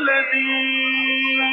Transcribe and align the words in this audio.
الذي 0.00 1.52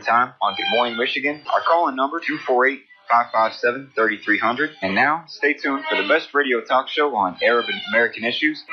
Time 0.00 0.32
on 0.40 0.54
Good 0.54 0.66
Morning 0.70 0.96
Michigan. 0.96 1.42
Our 1.52 1.60
call-in 1.60 1.96
number 1.96 2.20
248 2.20 2.80
557 3.08 3.92
3300. 3.94 4.70
And 4.82 4.94
now, 4.94 5.24
stay 5.26 5.54
tuned 5.54 5.84
for 5.88 6.00
the 6.00 6.06
best 6.06 6.34
radio 6.34 6.60
talk 6.60 6.88
show 6.88 7.16
on 7.16 7.36
Arab 7.42 7.66
and 7.68 7.80
American 7.88 8.24
issues. 8.24 8.64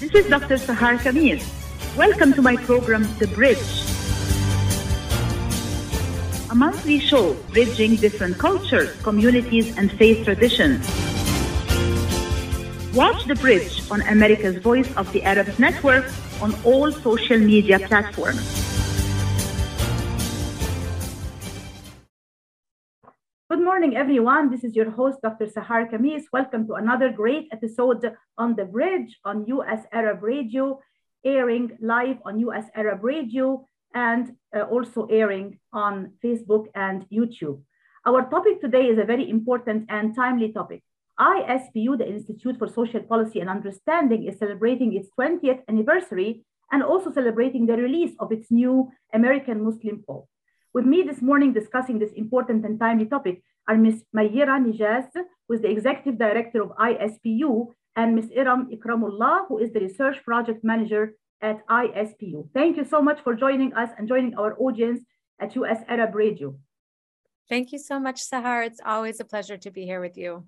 This 0.00 0.14
is 0.14 0.30
Dr. 0.30 0.56
Sahar 0.56 0.98
Khamis. 0.98 1.46
Welcome 1.96 2.32
to 2.34 2.42
my 2.42 2.56
program, 2.56 3.02
The 3.18 3.28
Bridge. 3.28 3.58
A 6.50 6.54
monthly 6.54 6.98
show 6.98 7.34
bridging 7.52 7.96
different 7.96 8.36
cultures, 8.36 8.92
communities, 9.02 9.76
and 9.78 9.90
faith 9.92 10.24
traditions. 10.24 11.11
Watch 12.94 13.24
The 13.24 13.36
Bridge 13.36 13.90
on 13.90 14.02
America's 14.02 14.58
Voice 14.58 14.94
of 14.98 15.10
the 15.14 15.22
Arabs 15.22 15.58
Network 15.58 16.04
on 16.42 16.54
all 16.62 16.92
social 16.92 17.38
media 17.38 17.78
platforms. 17.78 18.44
Good 23.48 23.62
morning, 23.62 23.96
everyone. 23.96 24.50
This 24.50 24.62
is 24.62 24.76
your 24.76 24.90
host, 24.90 25.22
Dr. 25.22 25.46
Sahar 25.46 25.90
Khamis. 25.90 26.24
Welcome 26.34 26.66
to 26.66 26.74
another 26.74 27.10
great 27.10 27.48
episode 27.50 28.14
on 28.36 28.56
The 28.56 28.66
Bridge 28.66 29.18
on 29.24 29.46
US 29.46 29.86
Arab 29.90 30.22
Radio, 30.22 30.78
airing 31.24 31.78
live 31.80 32.18
on 32.26 32.40
US 32.40 32.66
Arab 32.74 33.02
Radio 33.02 33.66
and 33.94 34.36
uh, 34.54 34.64
also 34.64 35.06
airing 35.06 35.58
on 35.72 36.12
Facebook 36.22 36.66
and 36.74 37.08
YouTube. 37.08 37.62
Our 38.04 38.28
topic 38.28 38.60
today 38.60 38.88
is 38.88 38.98
a 38.98 39.04
very 39.04 39.30
important 39.30 39.86
and 39.88 40.14
timely 40.14 40.52
topic. 40.52 40.82
ISPU, 41.22 41.96
the 41.96 42.08
Institute 42.08 42.58
for 42.58 42.66
Social 42.66 43.00
Policy 43.00 43.38
and 43.38 43.48
Understanding, 43.48 44.26
is 44.26 44.38
celebrating 44.38 44.90
its 44.96 45.08
20th 45.16 45.60
anniversary 45.68 46.44
and 46.72 46.82
also 46.82 47.12
celebrating 47.12 47.66
the 47.66 47.76
release 47.76 48.14
of 48.18 48.32
its 48.32 48.50
new 48.50 48.90
American 49.12 49.62
Muslim 49.62 50.02
poll. 50.04 50.28
With 50.74 50.84
me 50.84 51.02
this 51.02 51.22
morning 51.22 51.52
discussing 51.52 51.98
this 51.98 52.12
important 52.16 52.64
and 52.64 52.80
timely 52.80 53.06
topic 53.06 53.44
are 53.68 53.76
Ms. 53.76 54.02
Meira 54.16 54.56
Neggaz, 54.58 55.10
who 55.14 55.54
is 55.54 55.60
the 55.60 55.70
Executive 55.70 56.18
Director 56.18 56.62
of 56.62 56.70
ISPU, 56.70 57.68
and 57.94 58.16
Ms. 58.16 58.30
Erum 58.36 58.62
Ikramullah, 58.74 59.46
who 59.48 59.58
is 59.58 59.70
the 59.72 59.80
Research 59.80 60.16
Project 60.24 60.64
Manager 60.64 61.14
at 61.40 61.64
ISPU. 61.68 62.48
Thank 62.54 62.76
you 62.78 62.84
so 62.84 63.02
much 63.02 63.20
for 63.20 63.34
joining 63.34 63.74
us 63.74 63.90
and 63.96 64.08
joining 64.08 64.34
our 64.34 64.56
audience 64.58 65.00
at 65.38 65.54
US 65.56 65.80
Arab 65.88 66.14
Radio. 66.14 66.56
Thank 67.48 67.70
you 67.72 67.78
so 67.78 68.00
much, 68.00 68.18
Sahar. 68.22 68.66
It's 68.66 68.80
always 68.84 69.20
a 69.20 69.24
pleasure 69.24 69.58
to 69.58 69.70
be 69.70 69.84
here 69.84 70.00
with 70.00 70.16
you. 70.16 70.46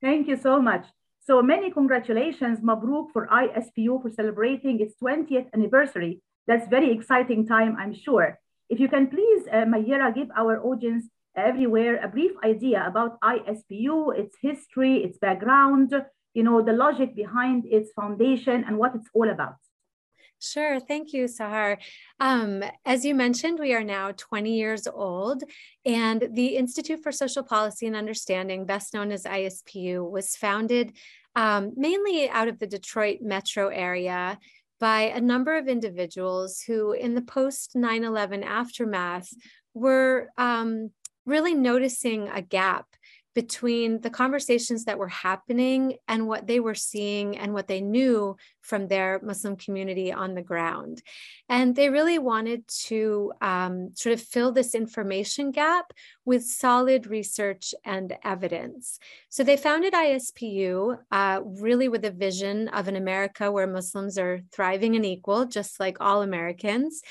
Thank 0.00 0.28
you 0.28 0.36
so 0.36 0.60
much. 0.60 0.86
So 1.26 1.42
many 1.42 1.70
congratulations, 1.70 2.60
Mabruk, 2.60 3.10
for 3.12 3.26
ISPU 3.26 4.00
for 4.00 4.10
celebrating 4.10 4.80
its 4.80 4.94
20th 5.02 5.48
anniversary. 5.52 6.22
That's 6.46 6.68
very 6.68 6.90
exciting 6.92 7.46
time, 7.46 7.76
I'm 7.78 7.92
sure. 7.92 8.38
If 8.70 8.80
you 8.80 8.88
can 8.88 9.08
please, 9.08 9.46
uh, 9.52 9.64
Meira, 9.66 10.14
give 10.14 10.30
our 10.36 10.62
audience 10.64 11.04
everywhere 11.36 12.00
a 12.02 12.08
brief 12.08 12.32
idea 12.44 12.84
about 12.86 13.20
ISPU, 13.20 14.16
its 14.18 14.36
history, 14.40 15.04
its 15.04 15.18
background, 15.18 15.92
you 16.32 16.42
know, 16.42 16.62
the 16.62 16.72
logic 16.72 17.14
behind 17.14 17.64
its 17.66 17.92
foundation 17.92 18.64
and 18.66 18.78
what 18.78 18.94
it's 18.94 19.08
all 19.14 19.28
about. 19.28 19.56
Sure. 20.40 20.78
Thank 20.78 21.12
you, 21.12 21.24
Sahar. 21.24 21.78
Um, 22.20 22.62
as 22.84 23.04
you 23.04 23.14
mentioned, 23.14 23.58
we 23.58 23.74
are 23.74 23.82
now 23.82 24.12
20 24.16 24.56
years 24.56 24.86
old, 24.86 25.42
and 25.84 26.28
the 26.32 26.56
Institute 26.56 27.02
for 27.02 27.10
Social 27.10 27.42
Policy 27.42 27.86
and 27.88 27.96
Understanding, 27.96 28.64
best 28.64 28.94
known 28.94 29.10
as 29.10 29.24
ISPU, 29.24 30.08
was 30.08 30.36
founded 30.36 30.92
um, 31.34 31.72
mainly 31.76 32.28
out 32.28 32.48
of 32.48 32.58
the 32.60 32.66
Detroit 32.68 33.18
metro 33.20 33.68
area 33.68 34.38
by 34.80 35.02
a 35.02 35.20
number 35.20 35.56
of 35.56 35.66
individuals 35.66 36.60
who, 36.60 36.92
in 36.92 37.14
the 37.14 37.22
post 37.22 37.74
9 37.74 38.04
11 38.04 38.44
aftermath, 38.44 39.28
were 39.74 40.28
um, 40.38 40.90
really 41.26 41.54
noticing 41.54 42.28
a 42.28 42.42
gap 42.42 42.86
between 43.34 44.00
the 44.00 44.10
conversations 44.10 44.84
that 44.84 44.98
were 44.98 45.08
happening 45.08 45.96
and 46.08 46.26
what 46.26 46.46
they 46.46 46.60
were 46.60 46.74
seeing 46.74 47.36
and 47.38 47.54
what 47.54 47.68
they 47.68 47.80
knew 47.80 48.36
from 48.62 48.88
their 48.88 49.20
Muslim 49.22 49.56
community 49.56 50.12
on 50.12 50.34
the 50.34 50.42
ground. 50.42 51.02
And 51.48 51.74
they 51.74 51.88
really 51.88 52.18
wanted 52.18 52.66
to 52.86 53.32
um, 53.40 53.90
sort 53.94 54.12
of 54.12 54.20
fill 54.20 54.52
this 54.52 54.74
information 54.74 55.50
gap 55.50 55.92
with 56.24 56.44
solid 56.44 57.06
research 57.06 57.74
and 57.84 58.16
evidence. 58.24 58.98
So 59.28 59.44
they 59.44 59.56
founded 59.56 59.94
ISPU 59.94 60.98
uh, 61.10 61.40
really 61.44 61.88
with 61.88 62.04
a 62.04 62.10
vision 62.10 62.68
of 62.68 62.88
an 62.88 62.96
America 62.96 63.50
where 63.50 63.66
Muslims 63.66 64.18
are 64.18 64.40
thriving 64.52 64.96
and 64.96 65.06
equal, 65.06 65.46
just 65.46 65.80
like 65.80 65.96
all 66.00 66.22
Americans. 66.22 67.02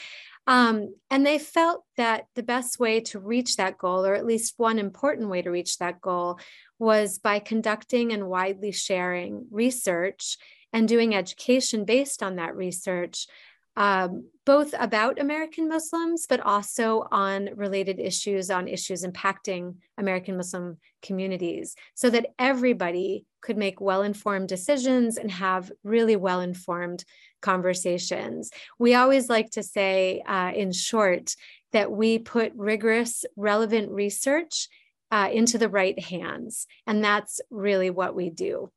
Um, 0.48 0.96
and 1.12 1.26
they 1.26 1.38
felt 1.40 1.84
that 1.98 2.28
the 2.36 2.44
best 2.44 2.80
way 2.80 3.02
to 3.02 3.20
reach 3.20 3.58
that 3.58 3.78
goal, 3.78 4.06
or 4.06 4.16
at 4.16 4.26
least 4.26 4.54
one 4.58 4.80
important 4.80 5.30
way 5.30 5.42
to 5.42 5.52
reach 5.52 5.78
that 5.78 6.00
goal, 6.00 6.40
was 6.80 7.20
by 7.20 7.40
conducting 7.40 8.14
and 8.14 8.30
widely 8.30 8.72
sharing 8.72 9.48
research 9.52 10.38
and 10.72 10.88
doing 10.88 11.14
education 11.14 11.84
based 11.84 12.24
on 12.24 12.38
that 12.38 12.56
research, 12.56 13.28
um, 13.78 14.26
both 14.44 14.74
about 14.80 15.20
American 15.20 15.70
Muslims, 15.70 16.26
but 16.28 16.40
also 16.40 17.08
on 17.12 17.50
related 17.56 18.00
issues, 18.00 18.50
on 18.50 18.68
issues 18.68 19.06
impacting 19.06 19.76
American 19.98 20.36
Muslim 20.36 20.78
communities, 21.04 21.76
so 21.94 22.10
that 22.10 22.28
everybody 22.40 23.26
could 23.42 23.56
make 23.56 23.80
well 23.80 24.02
informed 24.02 24.50
decisions 24.50 25.18
and 25.18 25.30
have 25.30 25.72
really 25.84 26.16
well 26.16 26.42
informed 26.42 27.06
conversations. 27.42 28.50
We 28.80 28.96
always 28.96 29.30
like 29.30 29.52
to 29.52 29.64
say, 29.64 30.24
uh, 30.28 30.52
in 30.56 30.72
short, 30.72 31.36
that 31.72 31.92
we 31.92 32.18
put 32.18 32.54
rigorous, 32.56 33.26
relevant 33.36 33.92
research 33.92 34.70
uh, 35.12 35.30
into 35.32 35.58
the 35.60 35.70
right 35.70 36.00
hands. 36.00 36.66
And 36.88 37.04
that's 37.04 37.42
really 37.52 37.92
what 37.92 38.16
we 38.16 38.32
do. 38.32 38.72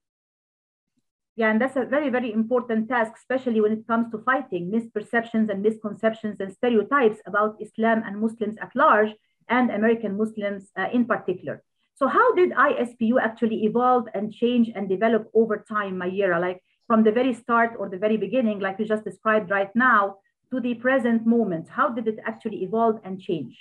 Yeah, 1.40 1.50
and 1.52 1.58
that's 1.58 1.76
a 1.76 1.86
very, 1.86 2.10
very 2.10 2.30
important 2.34 2.90
task, 2.90 3.12
especially 3.16 3.62
when 3.62 3.72
it 3.72 3.86
comes 3.86 4.10
to 4.10 4.18
fighting 4.18 4.70
misperceptions 4.70 5.48
and 5.48 5.62
misconceptions 5.62 6.36
and 6.38 6.52
stereotypes 6.52 7.18
about 7.24 7.56
Islam 7.62 8.02
and 8.04 8.20
Muslims 8.20 8.56
at 8.60 8.76
large 8.76 9.12
and 9.48 9.70
American 9.70 10.18
Muslims 10.18 10.70
uh, 10.76 10.88
in 10.92 11.06
particular. 11.06 11.62
So, 11.94 12.08
how 12.08 12.34
did 12.34 12.50
ISPU 12.50 13.18
actually 13.18 13.64
evolve 13.64 14.06
and 14.12 14.30
change 14.30 14.70
and 14.74 14.86
develop 14.86 15.30
over 15.32 15.64
time, 15.66 15.94
Meira? 15.96 16.38
Like, 16.38 16.62
from 16.86 17.04
the 17.04 17.12
very 17.12 17.32
start 17.32 17.70
or 17.78 17.88
the 17.88 17.96
very 17.96 18.18
beginning, 18.18 18.60
like 18.60 18.78
you 18.78 18.84
just 18.84 19.04
described 19.04 19.50
right 19.50 19.74
now, 19.74 20.16
to 20.50 20.60
the 20.60 20.74
present 20.74 21.26
moment? 21.26 21.70
How 21.70 21.88
did 21.88 22.06
it 22.06 22.18
actually 22.26 22.64
evolve 22.64 23.00
and 23.02 23.18
change? 23.18 23.56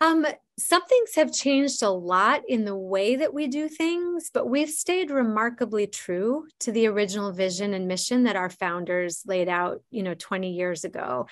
Um, 0.00 0.24
some 0.60 0.84
things 0.86 1.14
have 1.14 1.32
changed 1.32 1.82
a 1.82 1.90
lot 1.90 2.42
in 2.46 2.64
the 2.64 2.76
way 2.76 3.16
that 3.16 3.32
we 3.32 3.46
do 3.46 3.68
things, 3.68 4.30
but 4.32 4.48
we've 4.48 4.70
stayed 4.70 5.10
remarkably 5.10 5.86
true 5.86 6.46
to 6.60 6.70
the 6.70 6.86
original 6.86 7.32
vision 7.32 7.72
and 7.72 7.88
mission 7.88 8.24
that 8.24 8.36
our 8.36 8.50
founders 8.50 9.22
laid 9.26 9.48
out, 9.48 9.82
you 9.90 10.02
know, 10.02 10.14
20 10.14 10.52
years 10.52 10.84
ago. 10.84 11.26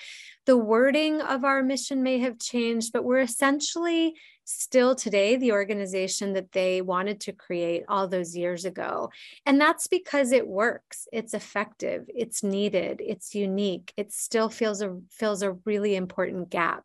The 0.45 0.57
wording 0.57 1.21
of 1.21 1.45
our 1.45 1.61
mission 1.61 2.01
may 2.01 2.17
have 2.19 2.39
changed, 2.39 2.91
but 2.91 3.03
we're 3.03 3.19
essentially 3.19 4.15
still 4.45 4.95
today 4.95 5.35
the 5.35 5.51
organization 5.51 6.33
that 6.33 6.51
they 6.51 6.81
wanted 6.81 7.19
to 7.21 7.31
create 7.31 7.83
all 7.87 8.07
those 8.07 8.35
years 8.35 8.65
ago. 8.65 9.11
And 9.45 9.61
that's 9.61 9.85
because 9.85 10.31
it 10.31 10.47
works, 10.47 11.07
it's 11.13 11.35
effective, 11.35 12.05
it's 12.07 12.41
needed, 12.41 12.99
it's 13.05 13.35
unique, 13.35 13.93
it 13.95 14.11
still 14.11 14.49
feels 14.49 14.81
a 14.81 14.97
fills 15.11 15.43
a 15.43 15.51
really 15.65 15.95
important 15.95 16.49
gap. 16.49 16.83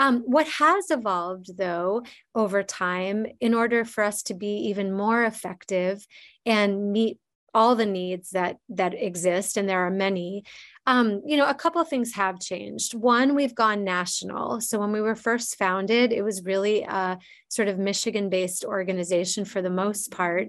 Um, 0.00 0.22
what 0.24 0.48
has 0.48 0.90
evolved, 0.90 1.58
though, 1.58 2.02
over 2.34 2.62
time, 2.62 3.26
in 3.38 3.52
order 3.52 3.84
for 3.84 4.02
us 4.02 4.22
to 4.24 4.34
be 4.34 4.68
even 4.70 4.92
more 4.92 5.22
effective 5.24 6.04
and 6.46 6.90
meet 6.90 7.18
all 7.52 7.74
the 7.74 7.86
needs 7.86 8.30
that 8.30 8.58
that 8.68 8.94
exist 8.94 9.56
and 9.56 9.68
there 9.68 9.84
are 9.84 9.90
many 9.90 10.44
um, 10.86 11.20
you 11.26 11.36
know 11.36 11.48
a 11.48 11.54
couple 11.54 11.80
of 11.80 11.88
things 11.88 12.14
have 12.14 12.40
changed. 12.40 12.94
One 12.94 13.34
we've 13.34 13.54
gone 13.54 13.84
national. 13.84 14.60
So 14.60 14.78
when 14.78 14.92
we 14.92 15.00
were 15.00 15.16
first 15.16 15.56
founded 15.56 16.12
it 16.12 16.22
was 16.22 16.44
really 16.44 16.82
a 16.82 17.18
sort 17.48 17.68
of 17.68 17.78
michigan 17.78 18.28
based 18.30 18.64
organization 18.64 19.44
for 19.44 19.62
the 19.62 19.70
most 19.70 20.10
part. 20.10 20.48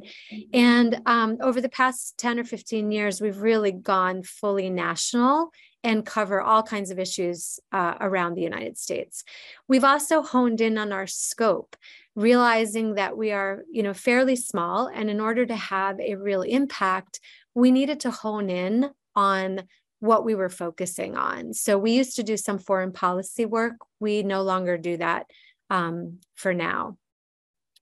And 0.54 1.02
um, 1.06 1.38
over 1.42 1.60
the 1.60 1.70
past 1.70 2.18
10 2.18 2.40
or 2.40 2.44
15 2.44 2.92
years 2.92 3.20
we've 3.20 3.42
really 3.42 3.72
gone 3.72 4.24
fully 4.24 4.70
national 4.70 5.52
and 5.84 6.06
cover 6.06 6.40
all 6.42 6.62
kinds 6.64 6.92
of 6.92 7.00
issues 7.00 7.60
uh, 7.72 7.96
around 8.00 8.36
the 8.36 8.42
United 8.42 8.78
States. 8.78 9.24
We've 9.68 9.84
also 9.84 10.22
honed 10.22 10.62
in 10.62 10.78
on 10.78 10.92
our 10.92 11.08
scope 11.08 11.76
realizing 12.16 12.96
that 12.96 13.18
we 13.18 13.32
are, 13.32 13.64
you 13.72 13.84
know, 13.84 13.94
fairly 13.94 14.36
small. 14.36 14.88
And 14.88 15.10
in 15.10 15.20
order 15.20 15.46
to 15.46 15.56
have 15.56 16.00
a 16.00 16.16
real 16.16 16.42
impact, 16.42 17.20
we 17.54 17.72
needed 17.72 18.02
to 18.02 18.12
hone 18.12 18.50
in 18.50 18.92
on 19.16 19.64
what 20.00 20.26
we 20.26 20.36
were 20.36 20.50
focusing 20.50 21.16
on. 21.16 21.54
So 21.54 21.78
we 21.78 21.92
used 21.92 22.16
to 22.16 22.24
do 22.24 22.36
some 22.36 22.58
foreign 22.58 22.92
policy 22.92 23.46
work. 23.46 23.76
We 24.00 24.24
no 24.24 24.42
longer 24.42 24.78
do 24.78 24.98
that 24.98 25.28
um, 25.70 26.20
for 26.36 26.54
now. 26.54 26.98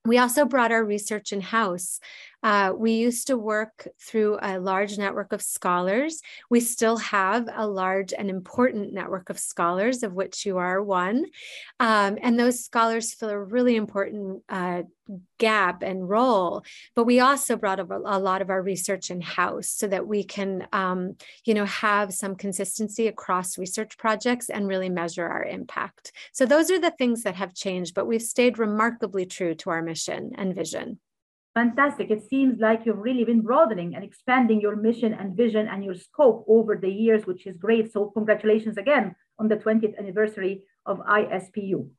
We 0.05 0.17
also 0.17 0.45
brought 0.45 0.71
our 0.71 0.83
research 0.83 1.31
in 1.31 1.41
house. 1.41 1.99
Uh, 2.41 2.73
we 2.75 2.93
used 2.93 3.27
to 3.27 3.37
work 3.37 3.87
through 3.99 4.37
a 4.41 4.59
large 4.59 4.97
network 4.97 5.33
of 5.33 5.41
scholars. 5.41 6.21
We 6.49 6.59
still 6.59 6.97
have 6.97 7.49
a 7.53 7.67
large 7.67 8.13
and 8.13 8.29
important 8.29 8.93
network 8.93 9.29
of 9.29 9.39
scholars, 9.39 10.03
of 10.03 10.13
which 10.13 10.45
you 10.45 10.57
are 10.57 10.81
one. 10.81 11.25
Um, 11.79 12.17
and 12.21 12.39
those 12.39 12.63
scholars 12.63 13.13
fill 13.13 13.29
a 13.29 13.39
really 13.39 13.75
important 13.75 14.43
uh, 14.49 14.83
gap 15.37 15.81
and 15.81 16.07
role. 16.07 16.63
But 16.95 17.05
we 17.05 17.19
also 17.19 17.55
brought 17.55 17.79
a, 17.79 17.83
lot 17.83 18.41
of 18.41 18.49
our 18.49 18.61
research 18.61 19.09
in 19.09 19.21
house 19.21 19.69
so 19.69 19.87
that 19.87 20.07
we 20.07 20.23
can, 20.23 20.67
um, 20.71 21.15
you 21.45 21.53
know, 21.53 21.65
have 21.65 22.13
some 22.13 22.35
consistency 22.35 23.07
across 23.07 23.57
research 23.57 23.97
projects 23.97 24.49
and 24.49 24.67
really 24.67 24.89
measure 24.89 25.25
our 25.25 25.43
impact. 25.43 26.11
So 26.31 26.45
those 26.45 26.69
are 26.69 26.79
the 26.79 26.91
things 26.91 27.23
that 27.23 27.35
have 27.35 27.53
changed, 27.53 27.95
but 27.95 28.07
we've 28.07 28.21
stayed 28.21 28.59
remarkably 28.59 29.25
true 29.25 29.55
to 29.55 29.69
our 29.71 29.81
mission 29.81 30.31
and 30.35 30.53
vision. 30.53 30.99
Fantastic. 31.59 32.09
It 32.09 32.23
seems 32.23 32.57
like 32.61 32.85
you've 32.85 33.05
really 33.09 33.25
been 33.25 33.41
broadening 33.41 33.93
and 33.93 34.01
expanding 34.01 34.61
your 34.61 34.77
mission 34.77 35.13
and 35.13 35.35
vision 35.35 35.67
and 35.67 35.83
your 35.83 35.93
scope 35.93 36.45
over 36.47 36.77
the 36.77 36.89
years, 36.89 37.27
which 37.27 37.45
is 37.45 37.57
great. 37.57 37.91
So, 37.91 38.11
congratulations 38.11 38.77
again 38.77 39.13
on 39.37 39.49
the 39.49 39.57
20th 39.57 39.97
anniversary 39.99 40.63
of 40.85 40.99
ISPU. 40.99 41.89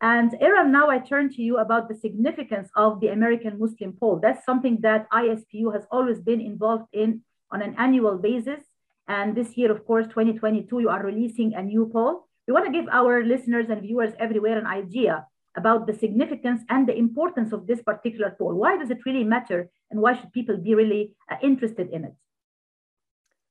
And 0.00 0.32
Erum, 0.32 0.70
now 0.72 0.90
I 0.90 0.98
turn 0.98 1.30
to 1.34 1.42
you 1.42 1.58
about 1.58 1.88
the 1.88 1.94
significance 1.94 2.70
of 2.74 2.98
the 2.98 3.10
American 3.16 3.56
Muslim 3.60 3.92
poll. 3.92 4.18
That's 4.20 4.44
something 4.44 4.78
that 4.80 5.08
ISPU 5.10 5.72
has 5.72 5.84
always 5.92 6.18
been 6.18 6.40
involved 6.40 6.88
in 6.92 7.20
on 7.52 7.62
an 7.62 7.76
annual 7.78 8.18
basis. 8.18 8.62
And 9.06 9.36
this 9.36 9.56
year, 9.56 9.70
of 9.70 9.86
course, 9.86 10.08
2022, 10.08 10.80
you 10.80 10.88
are 10.88 11.04
releasing 11.04 11.54
a 11.54 11.62
new 11.62 11.88
poll. 11.92 12.26
We 12.48 12.52
want 12.52 12.66
to 12.66 12.72
give 12.72 12.88
our 12.90 13.24
listeners 13.24 13.66
and 13.70 13.80
viewers 13.80 14.12
everywhere 14.18 14.58
an 14.58 14.66
idea 14.66 15.24
about 15.56 15.86
the 15.86 15.92
significance 15.92 16.62
and 16.68 16.86
the 16.86 16.96
importance 16.96 17.52
of 17.52 17.66
this 17.66 17.82
particular 17.82 18.34
poll. 18.38 18.54
Why 18.54 18.76
does 18.78 18.90
it 18.90 18.98
really 19.04 19.24
matter 19.24 19.68
and 19.90 20.00
why 20.00 20.14
should 20.14 20.32
people 20.32 20.56
be 20.56 20.74
really 20.74 21.12
uh, 21.30 21.36
interested 21.42 21.90
in 21.90 22.04
it? 22.04 22.14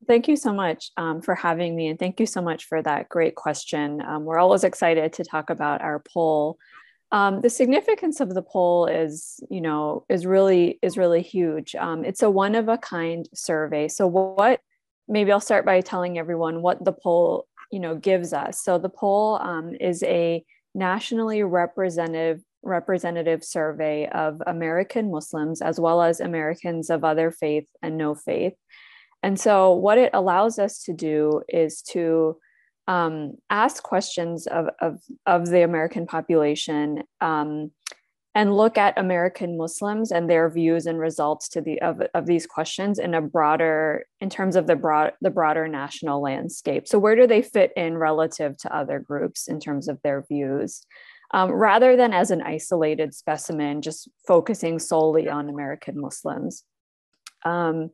Thank 0.08 0.26
you 0.26 0.36
so 0.36 0.52
much 0.52 0.90
um, 0.96 1.22
for 1.22 1.36
having 1.36 1.76
me, 1.76 1.86
and 1.86 1.96
thank 1.96 2.18
you 2.18 2.26
so 2.26 2.42
much 2.42 2.64
for 2.64 2.82
that 2.82 3.08
great 3.08 3.36
question. 3.36 4.02
Um, 4.02 4.24
we're 4.24 4.40
always 4.40 4.64
excited 4.64 5.12
to 5.12 5.24
talk 5.24 5.48
about 5.48 5.80
our 5.80 6.02
poll. 6.12 6.58
Um, 7.12 7.40
the 7.40 7.50
significance 7.50 8.18
of 8.18 8.34
the 8.34 8.42
poll 8.42 8.86
is, 8.86 9.38
you 9.48 9.60
know, 9.60 10.04
is 10.08 10.26
really 10.26 10.80
is 10.82 10.98
really 10.98 11.22
huge. 11.22 11.76
Um, 11.76 12.04
it's 12.04 12.22
a 12.22 12.30
one 12.30 12.56
of 12.56 12.68
a 12.68 12.78
kind 12.78 13.28
survey. 13.32 13.86
So, 13.86 14.08
what? 14.08 14.60
Maybe 15.06 15.30
I'll 15.30 15.40
start 15.40 15.64
by 15.64 15.80
telling 15.82 16.18
everyone 16.18 16.62
what 16.62 16.84
the 16.84 16.92
poll, 16.92 17.46
you 17.70 17.78
know, 17.78 17.94
gives 17.94 18.32
us. 18.32 18.60
So, 18.60 18.78
the 18.78 18.88
poll 18.88 19.38
um, 19.40 19.76
is 19.78 20.02
a 20.02 20.44
nationally 20.74 21.42
representative 21.42 22.42
representative 22.64 23.42
survey 23.42 24.06
of 24.06 24.40
American 24.46 25.10
Muslims 25.10 25.60
as 25.60 25.80
well 25.80 26.00
as 26.00 26.20
Americans 26.20 26.90
of 26.90 27.02
other 27.02 27.32
faith 27.32 27.66
and 27.82 27.98
no 27.98 28.14
faith. 28.14 28.54
And 29.22 29.38
so, 29.38 29.72
what 29.72 29.98
it 29.98 30.10
allows 30.12 30.58
us 30.58 30.82
to 30.84 30.92
do 30.92 31.42
is 31.48 31.82
to 31.90 32.36
um, 32.88 33.34
ask 33.50 33.82
questions 33.82 34.46
of, 34.46 34.66
of, 34.80 35.00
of, 35.24 35.48
the 35.48 35.62
American 35.62 36.06
population 36.06 37.04
um, 37.20 37.70
and 38.34 38.56
look 38.56 38.78
at 38.78 38.98
American 38.98 39.58
Muslims 39.58 40.10
and 40.10 40.28
their 40.28 40.48
views 40.48 40.86
and 40.86 40.98
results 40.98 41.48
to 41.50 41.60
the 41.60 41.80
of, 41.82 42.00
of 42.14 42.26
these 42.26 42.46
questions 42.46 42.98
in 42.98 43.14
a 43.14 43.20
broader, 43.20 44.06
in 44.20 44.30
terms 44.30 44.56
of 44.56 44.66
the 44.66 44.76
broad 44.76 45.12
the 45.20 45.30
broader 45.30 45.68
national 45.68 46.22
landscape. 46.22 46.88
So, 46.88 46.98
where 46.98 47.16
do 47.16 47.26
they 47.26 47.42
fit 47.42 47.72
in 47.76 47.98
relative 47.98 48.56
to 48.58 48.74
other 48.74 48.98
groups 48.98 49.48
in 49.48 49.60
terms 49.60 49.88
of 49.88 50.00
their 50.02 50.24
views? 50.26 50.86
Um, 51.34 51.50
rather 51.50 51.96
than 51.96 52.12
as 52.12 52.30
an 52.30 52.42
isolated 52.42 53.14
specimen, 53.14 53.80
just 53.80 54.08
focusing 54.26 54.78
solely 54.78 55.28
on 55.28 55.48
American 55.48 55.98
Muslims. 55.98 56.64
Um, 57.44 57.90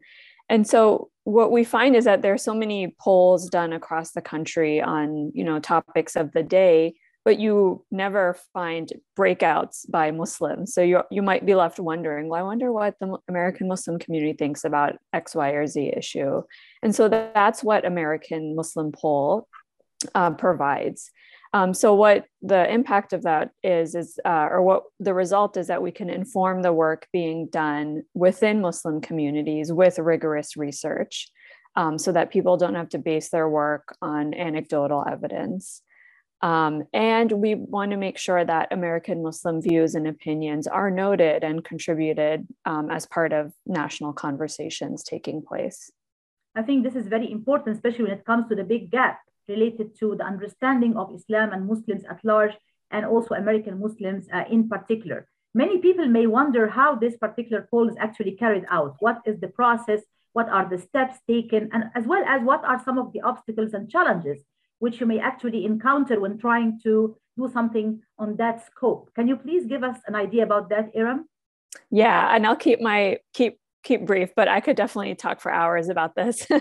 and 0.49 0.67
so 0.67 1.11
what 1.25 1.52
we 1.52 1.62
find 1.62 1.94
is 1.94 2.05
that 2.05 2.23
there 2.23 2.32
are 2.32 2.38
so 2.38 2.55
many 2.55 2.94
polls 2.99 3.49
done 3.49 3.73
across 3.73 4.12
the 4.12 4.23
country 4.23 4.81
on 4.81 5.31
you 5.35 5.44
know 5.44 5.58
topics 5.58 6.17
of 6.17 6.32
the 6.32 6.43
day 6.43 6.94
but 7.28 7.38
you 7.38 7.84
never 7.90 8.38
find 8.54 8.90
breakouts 9.14 9.84
by 9.90 10.10
muslims. 10.10 10.72
So 10.72 10.80
you, 10.80 11.02
you 11.10 11.20
might 11.20 11.44
be 11.44 11.54
left 11.54 11.78
wondering 11.78 12.30
well 12.30 12.40
i 12.40 12.42
wonder 12.42 12.72
what 12.72 12.94
the 13.00 13.19
american 13.28 13.69
muslim 13.69 13.98
community 13.98 14.32
thinks 14.32 14.64
about 14.64 14.96
x 15.12 15.34
y 15.34 15.50
or 15.50 15.66
z 15.66 15.92
issue. 15.94 16.40
And 16.82 16.94
so 16.94 17.06
that's 17.10 17.62
what 17.62 17.84
american 17.84 18.56
muslim 18.56 18.92
poll 18.92 19.46
uh, 20.14 20.30
provides. 20.30 21.10
Um, 21.52 21.75
so 21.75 21.92
what 21.92 22.25
the 22.40 22.62
impact 22.72 23.12
of 23.12 23.25
that 23.25 23.50
is 23.62 23.94
is 23.94 24.19
uh, 24.25 24.48
or 24.50 24.62
what 24.62 24.84
the 24.98 25.12
result 25.12 25.58
is 25.58 25.66
that 25.66 25.82
we 25.82 25.92
can 25.92 26.08
inform 26.08 26.62
the 26.62 26.72
work 26.72 27.08
being 27.12 27.48
done 27.48 28.04
within 28.14 28.62
muslim 28.62 29.02
communities 29.02 29.70
with 29.70 29.98
rigorous 29.98 30.56
research 30.56 31.28
um, 31.76 31.98
so 31.98 32.10
that 32.10 32.30
people 32.30 32.56
don't 32.56 32.80
have 32.82 32.88
to 32.88 32.98
base 32.98 33.28
their 33.28 33.50
work 33.50 33.94
on 34.00 34.32
anecdotal 34.32 35.04
evidence 35.06 35.82
um, 36.40 36.85
and 36.93 37.32
we 37.32 37.55
want 37.55 37.90
to 37.90 37.96
make 37.96 38.17
sure 38.17 38.44
that 38.44 38.73
American 38.73 39.23
Muslim 39.23 39.61
views 39.61 39.94
and 39.94 40.06
opinions 40.06 40.67
are 40.67 40.90
noted 40.90 41.43
and 41.43 41.64
contributed 41.64 42.46
um, 42.64 42.90
as 42.90 43.06
part 43.06 43.32
of 43.32 43.52
national 43.67 44.12
conversations 44.12 45.02
taking 45.02 45.42
place. 45.42 45.90
I 46.54 46.62
think 46.62 46.85
this 46.85 46.95
is 46.95 47.09
very 47.09 47.30
important, 47.30 47.76
especially 47.76 48.04
when 48.04 48.12
it 48.12 48.25
comes 48.25 48.49
to 48.49 48.54
the 48.54 48.64
big 48.64 48.90
gap 48.90 49.21
related 49.49 49.99
to 49.99 50.14
the 50.16 50.25
understanding 50.25 50.97
of 50.97 51.14
Islam 51.14 51.52
and 51.52 51.66
Muslims 51.66 52.04
at 52.09 52.25
large, 52.25 52.52
and 52.90 53.04
also 53.04 53.35
American 53.35 53.80
Muslims 53.80 54.26
uh, 54.33 54.45
in 54.50 54.68
particular. 54.68 55.26
Many 55.54 55.78
people 55.78 56.07
may 56.07 56.26
wonder 56.26 56.68
how 56.68 56.95
this 56.95 57.16
particular 57.16 57.66
poll 57.71 57.88
is 57.88 57.97
actually 57.99 58.33
carried 58.33 58.64
out. 58.71 58.97
What 59.00 59.23
is 59.26 59.40
the 59.40 59.49
process? 59.49 60.02
What 60.33 60.49
are 60.49 60.68
the 60.68 60.78
steps 60.78 61.16
taken? 61.26 61.71
And 61.73 61.85
as 61.95 62.07
well 62.07 62.25
as 62.26 62.42
what 62.42 62.64
are 62.64 62.83
some 62.85 62.99
of 62.99 63.12
the 63.12 63.23
obstacles 63.23 63.73
and 63.73 63.90
challenges 63.90 64.40
which 64.78 65.00
you 65.00 65.06
may 65.06 65.18
actually 65.18 65.64
encounter 65.64 66.20
when 66.20 66.38
trying 66.38 66.78
to 66.85 67.16
do 67.37 67.49
something 67.52 68.00
on 68.18 68.37
that 68.37 68.66
scope. 68.66 69.11
Can 69.14 69.28
you 69.28 69.37
please 69.37 69.66
give 69.66 69.82
us 69.82 69.99
an 70.06 70.14
idea 70.14 70.42
about 70.42 70.68
that, 70.70 70.94
Erum? 70.94 71.25
Yeah, 71.90 72.35
and 72.35 72.47
I'll 72.47 72.56
keep 72.56 72.80
my 72.80 73.18
keep 73.32 73.58
keep 73.85 74.06
brief, 74.06 74.30
but 74.35 74.49
I 74.49 74.61
could 74.61 74.76
definitely 74.76 75.14
talk 75.14 75.40
for 75.40 75.52
hours 75.52 75.88
about 75.88 76.14
this. 76.14 76.47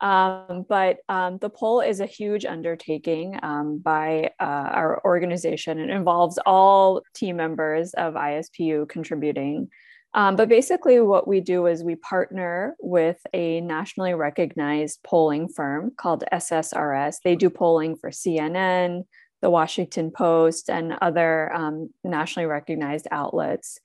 Um, 0.00 0.64
but 0.68 0.98
um, 1.08 1.38
the 1.38 1.50
poll 1.50 1.80
is 1.80 2.00
a 2.00 2.06
huge 2.06 2.44
undertaking 2.44 3.38
um, 3.42 3.78
by 3.78 4.30
uh, 4.40 4.44
our 4.44 5.04
organization. 5.04 5.78
It 5.78 5.90
involves 5.90 6.38
all 6.46 7.02
team 7.14 7.36
members 7.36 7.94
of 7.94 8.14
ISPU 8.14 8.88
contributing. 8.88 9.68
Um, 10.14 10.36
but 10.36 10.48
basically, 10.48 11.00
what 11.00 11.28
we 11.28 11.40
do 11.40 11.66
is 11.66 11.84
we 11.84 11.96
partner 11.96 12.74
with 12.80 13.18
a 13.34 13.60
nationally 13.60 14.14
recognized 14.14 15.00
polling 15.04 15.48
firm 15.48 15.92
called 15.96 16.24
SSRS. 16.32 17.16
They 17.22 17.36
do 17.36 17.50
polling 17.50 17.96
for 17.96 18.10
CNN, 18.10 19.04
the 19.42 19.50
Washington 19.50 20.10
Post, 20.10 20.70
and 20.70 20.96
other 21.02 21.54
um, 21.54 21.90
nationally 22.04 22.46
recognized 22.46 23.06
outlets. 23.10 23.78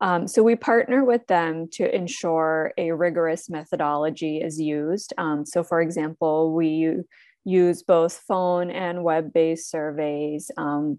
Um, 0.00 0.28
so 0.28 0.42
we 0.42 0.56
partner 0.56 1.04
with 1.04 1.26
them 1.26 1.68
to 1.72 1.94
ensure 1.94 2.72
a 2.78 2.92
rigorous 2.92 3.50
methodology 3.50 4.38
is 4.38 4.60
used. 4.60 5.12
Um, 5.18 5.44
so, 5.44 5.64
for 5.64 5.80
example, 5.80 6.54
we 6.54 7.02
use 7.44 7.82
both 7.82 8.22
phone 8.28 8.70
and 8.70 9.02
web-based 9.02 9.70
surveys, 9.70 10.50
um, 10.56 10.98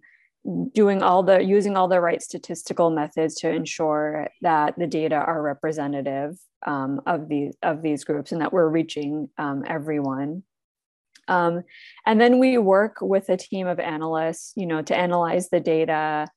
doing 0.73 1.03
all 1.03 1.23
the 1.23 1.43
using 1.43 1.75
all 1.75 1.87
the 1.87 1.99
right 1.99 2.21
statistical 2.21 2.89
methods 2.89 3.35
to 3.35 3.49
ensure 3.49 4.29
that 4.41 4.75
the 4.77 4.87
data 4.87 5.15
are 5.15 5.41
representative 5.41 6.37
um, 6.65 7.01
of 7.05 7.27
these 7.27 7.55
of 7.61 7.81
these 7.81 8.03
groups 8.03 8.31
and 8.31 8.41
that 8.41 8.53
we're 8.53 8.69
reaching 8.69 9.29
um, 9.37 9.63
everyone. 9.67 10.43
Um, 11.27 11.63
and 12.05 12.19
then 12.19 12.39
we 12.39 12.57
work 12.57 12.97
with 13.01 13.29
a 13.29 13.37
team 13.37 13.67
of 13.67 13.79
analysts, 13.79 14.53
you 14.55 14.65
know, 14.65 14.81
to 14.81 14.97
analyze 14.97 15.49
the 15.49 15.59
data 15.59 16.27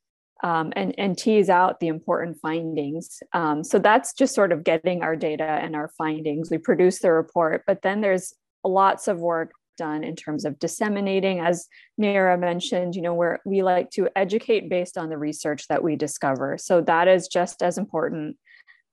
um, 0.43 0.73
and, 0.77 0.95
and 0.99 1.17
tease 1.17 1.49
out 1.49 1.81
the 1.81 1.87
important 1.87 2.37
findings. 2.43 3.23
Um, 3.33 3.65
so 3.65 3.79
that's 3.79 4.13
just 4.13 4.35
sort 4.35 4.53
of 4.53 4.65
getting 4.65 5.03
our 5.03 5.17
data 5.17 5.45
and 5.45 5.75
our 5.75 5.91
findings. 5.97 6.51
We 6.51 6.59
produce 6.59 6.99
the 6.99 7.13
report, 7.13 7.63
but 7.67 7.83
then 7.83 8.01
there's 8.01 8.35
lots 8.65 9.09
of 9.09 9.19
work 9.19 9.53
done 9.77 10.05
in 10.05 10.17
terms 10.17 10.45
of 10.45 10.59
disseminating. 10.59 11.41
As 11.41 11.69
Meira 12.01 12.39
mentioned 12.39 12.95
you 12.95 13.03
know 13.03 13.15
where 13.15 13.41
we 13.45 13.63
like 13.63 13.91
to 13.91 14.09
educate 14.17 14.69
based 14.69 14.99
on 14.99 15.09
the 15.09 15.19
research 15.19 15.69
that 15.69 15.83
we 15.83 15.97
discover. 15.97 16.57
So 16.59 16.81
that 16.83 17.09
is 17.09 17.29
just 17.29 17.63
as 17.63 17.79
important 17.79 18.37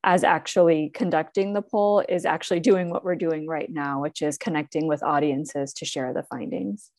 as 0.04 0.24
actually 0.24 0.92
conducting 0.94 1.54
the 1.54 1.62
poll 1.62 2.04
is 2.08 2.26
actually 2.26 2.62
doing 2.62 2.90
what 2.90 3.04
we're 3.04 3.16
doing 3.16 3.46
right 3.46 3.70
now 3.70 4.02
which 4.02 4.22
is 4.22 4.38
connecting 4.38 4.88
with 4.88 5.04
audiences 5.04 5.74
to 5.74 5.86
share 5.86 6.14
the 6.14 6.24
findings. 6.24 6.92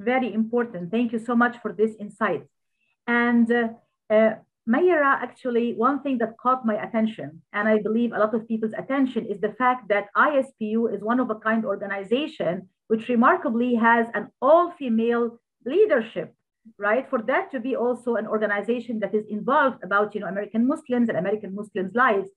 Very 0.00 0.32
important. 0.32 0.90
Thank 0.90 1.12
you 1.12 1.18
so 1.18 1.36
much 1.36 1.58
for 1.60 1.72
this 1.72 1.92
insight. 2.00 2.44
And 3.06 3.50
uh, 3.50 3.68
uh, 4.10 4.34
Meira, 4.68 5.20
actually, 5.20 5.74
one 5.74 6.02
thing 6.02 6.18
that 6.18 6.36
caught 6.38 6.64
my 6.64 6.80
attention, 6.82 7.42
and 7.52 7.68
I 7.68 7.78
believe 7.78 8.12
a 8.12 8.18
lot 8.18 8.34
of 8.34 8.46
people's 8.46 8.74
attention, 8.76 9.26
is 9.26 9.40
the 9.40 9.52
fact 9.52 9.88
that 9.88 10.06
ISPU 10.16 10.94
is 10.94 11.02
one 11.02 11.18
of 11.18 11.30
a 11.30 11.34
kind 11.34 11.64
organization 11.64 12.68
which 12.92 13.08
remarkably 13.08 13.74
has 13.74 14.06
an 14.12 14.24
all-female 14.42 15.24
leadership, 15.64 16.34
right? 16.76 17.08
For 17.08 17.22
that 17.22 17.50
to 17.52 17.58
be 17.58 17.74
also 17.74 18.16
an 18.16 18.26
organization 18.26 19.00
that 19.00 19.14
is 19.14 19.24
involved 19.36 19.78
about, 19.82 20.14
you 20.14 20.20
know, 20.20 20.26
American 20.26 20.66
Muslims 20.72 21.08
and 21.08 21.16
American 21.16 21.54
Muslims' 21.54 21.94
lives, 21.94 22.28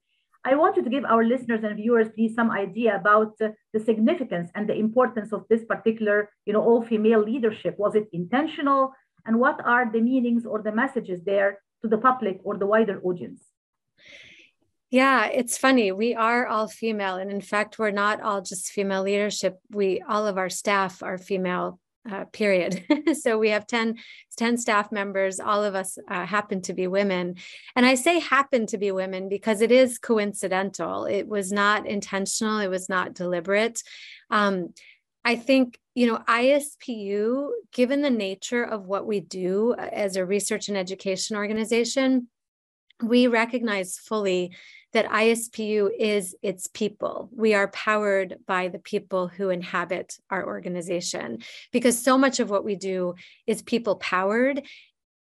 I 0.45 0.55
wanted 0.55 0.85
to 0.85 0.93
give 0.95 1.03
our 1.03 1.25
listeners 1.25 1.65
and 1.65 1.75
viewers, 1.75 2.07
please, 2.15 2.35
some 2.35 2.51
idea 2.51 2.95
about 2.95 3.33
uh, 3.41 3.50
the 3.74 3.81
significance 3.81 4.50
and 4.55 4.63
the 4.69 4.79
importance 4.85 5.33
of 5.33 5.43
this 5.50 5.65
particular, 5.65 6.29
you 6.45 6.53
know, 6.53 6.63
all-female 6.63 7.24
leadership. 7.31 7.74
Was 7.77 7.95
it 7.95 8.07
intentional? 8.13 8.93
And 9.25 9.41
what 9.43 9.59
are 9.65 9.91
the 9.91 10.00
meanings 10.00 10.45
or 10.45 10.62
the 10.62 10.71
messages 10.71 11.19
there 11.25 11.51
to 11.81 11.89
the 11.89 11.97
public 11.97 12.39
or 12.45 12.55
the 12.55 12.69
wider 12.74 13.01
audience? 13.03 13.41
Yeah, 14.92 15.25
it's 15.25 15.58
funny. 15.58 15.92
We 15.92 16.15
are 16.15 16.48
all 16.48 16.68
female. 16.68 17.15
And 17.15 17.32
in 17.32 17.42
fact, 17.42 17.80
we're 17.80 17.92
not 17.92 18.22
all 18.22 18.42
just 18.42 18.70
female 18.72 19.04
leadership. 19.04 19.60
We, 19.72 20.01
all 20.08 20.27
of 20.27 20.38
our 20.38 20.50
staff 20.50 21.01
are 21.01 21.18
female, 21.18 21.80
uh, 22.10 22.25
period. 22.25 22.86
so 23.20 23.39
we 23.39 23.50
have 23.50 23.65
10, 23.65 23.98
10 24.38 24.58
staff 24.58 24.92
members. 24.92 25.39
All 25.39 25.63
of 25.63 25.74
us 25.74 25.98
uh, 26.08 26.25
happen 26.25 26.62
to 26.63 26.74
be 26.74 26.88
women. 26.88 27.36
And 27.75 27.86
I 27.86 27.96
say 27.96 28.20
happen 28.20 28.68
to 28.68 28.77
be 28.77 28.92
women 28.92 29.27
because 29.27 29.62
it 29.62 29.72
is 29.72 29.98
coincidental. 29.98 31.06
It 31.06 31.27
was 31.27 31.51
not 31.51 31.88
intentional, 31.88 32.60
it 32.60 32.70
was 32.70 32.88
not 32.88 33.15
deliberate. 33.15 33.82
Um, 34.30 34.74
I 35.25 35.36
think, 35.36 35.80
you 35.96 36.06
know, 36.06 36.20
ISPU, 36.30 37.50
given 37.74 38.04
the 38.04 38.12
nature 38.12 38.63
of 38.63 38.86
what 38.86 39.08
we 39.08 39.20
do 39.20 39.74
uh, 39.74 39.89
as 39.92 40.15
a 40.15 40.25
research 40.25 40.68
and 40.68 40.77
education 40.77 41.36
organization, 41.36 42.27
we 43.03 43.27
recognize 43.27 43.97
fully 43.97 44.51
that 44.93 45.09
ISPU 45.09 45.89
is 45.99 46.35
its 46.41 46.67
people. 46.67 47.29
We 47.35 47.53
are 47.53 47.67
powered 47.67 48.37
by 48.47 48.69
the 48.69 48.79
people 48.79 49.27
who 49.27 49.49
inhabit 49.49 50.17
our 50.29 50.45
organization 50.45 51.39
because 51.73 52.01
so 52.01 52.17
much 52.17 52.39
of 52.39 52.49
what 52.49 52.63
we 52.63 52.75
do 52.75 53.15
is 53.45 53.61
people 53.61 53.97
powered. 53.97 54.61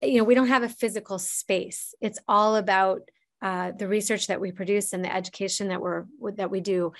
You 0.01 0.19
know, 0.19 0.23
we 0.23 0.35
don't 0.35 0.47
have 0.47 0.63
a 0.63 0.69
physical 0.69 1.19
space. 1.19 1.93
It's 1.99 2.19
all 2.27 2.55
about 2.55 3.01
uh, 3.41 3.73
the 3.77 3.87
research 3.87 4.27
that 4.27 4.39
we 4.39 4.53
produce 4.53 4.93
and 4.93 5.03
the 5.03 5.13
education 5.13 5.67
that 5.67 5.81
we're 5.81 6.05
that 6.35 6.49
we 6.49 6.61
do. 6.61 6.93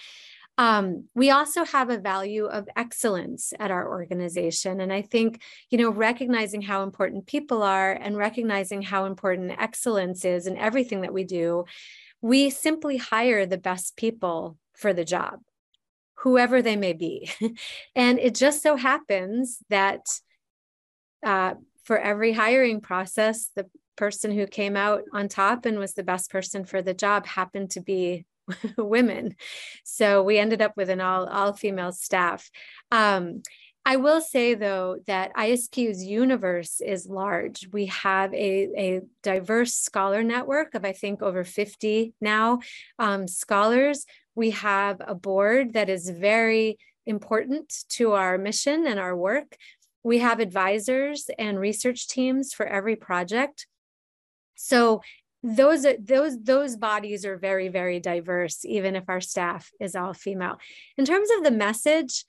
Um, 0.57 1.05
we 1.13 1.31
also 1.31 1.65
have 1.65 1.89
a 1.89 1.97
value 1.97 2.45
of 2.45 2.69
excellence 2.75 3.53
at 3.59 3.71
our 3.71 3.89
organization. 3.89 4.79
And 4.79 4.91
I 4.91 5.01
think, 5.01 5.41
you 5.69 5.77
know, 5.77 5.89
recognizing 5.89 6.61
how 6.61 6.83
important 6.83 7.27
people 7.27 7.61
are 7.61 7.91
and 7.91 8.15
recognizing 8.15 8.81
how 8.81 9.05
important 9.05 9.51
excellence 9.59 10.23
is 10.23 10.47
in 10.47 10.57
everything 10.57 11.01
that 11.01 11.13
we 11.13 11.25
do, 11.25 11.65
we 12.21 12.49
simply 12.49 12.97
hire 12.97 13.45
the 13.45 13.57
best 13.57 13.97
people 13.97 14.57
for 14.73 14.93
the 14.93 15.05
job, 15.05 15.41
whoever 16.19 16.61
they 16.61 16.77
may 16.77 16.93
be. 16.93 17.29
and 17.95 18.19
it 18.19 18.33
just 18.33 18.63
so 18.63 18.77
happens 18.77 19.59
that 19.69 20.05
uh, 21.25 21.55
for 21.83 21.99
every 21.99 22.31
hiring 22.31 22.79
process, 22.79 23.49
the 23.55 23.65
person 23.97 24.31
who 24.31 24.47
came 24.47 24.75
out 24.75 25.03
on 25.13 25.27
top 25.27 25.65
and 25.65 25.79
was 25.79 25.93
the 25.93 26.03
best 26.03 26.29
person 26.29 26.65
for 26.65 26.81
the 26.81 26.93
job 26.93 27.25
happened 27.25 27.71
to 27.71 27.81
be 27.81 28.25
women. 28.77 29.35
So 29.83 30.23
we 30.23 30.37
ended 30.37 30.61
up 30.61 30.73
with 30.77 30.89
an 30.89 31.01
all, 31.01 31.25
all 31.25 31.53
female 31.53 31.91
staff. 31.91 32.49
Um, 32.91 33.41
I 33.87 33.97
will 33.97 34.19
say 34.19 34.55
though 34.55 34.97
that 35.05 35.35
ISPU's 35.35 36.03
universe 36.03 36.81
is 36.81 37.07
large. 37.07 37.69
We 37.71 37.85
have 37.87 38.33
a, 38.33 38.69
a 38.75 39.01
diverse 39.21 39.75
scholar 39.75 40.23
network 40.23 40.73
of 40.73 40.83
I 40.83 40.91
think 40.91 41.21
over 41.21 41.43
50 41.43 42.13
now 42.19 42.59
um, 42.97 43.27
scholars. 43.27 44.05
We 44.33 44.51
have 44.51 45.01
a 45.05 45.13
board 45.13 45.73
that 45.73 45.89
is 45.89 46.09
very 46.09 46.79
important 47.05 47.73
to 47.89 48.13
our 48.13 48.39
mission 48.39 48.87
and 48.87 48.99
our 48.99 49.15
work. 49.15 49.55
We 50.03 50.19
have 50.19 50.39
advisors 50.39 51.29
and 51.37 51.59
research 51.59 52.07
teams 52.07 52.53
for 52.53 52.65
every 52.65 52.95
project. 52.95 53.67
So 54.55 55.01
those 55.45 55.85
those 55.99 56.41
those 56.43 56.75
bodies 56.75 57.23
are 57.23 57.37
very 57.37 57.67
very 57.67 57.99
diverse 57.99 58.65
even 58.65 58.95
if 58.95 59.03
our 59.07 59.21
staff 59.21 59.69
is 59.79 59.95
all 59.95 60.13
female. 60.13 60.57
In 60.97 61.05
terms 61.05 61.29
of 61.37 61.43
the 61.43 61.51
message 61.51 62.25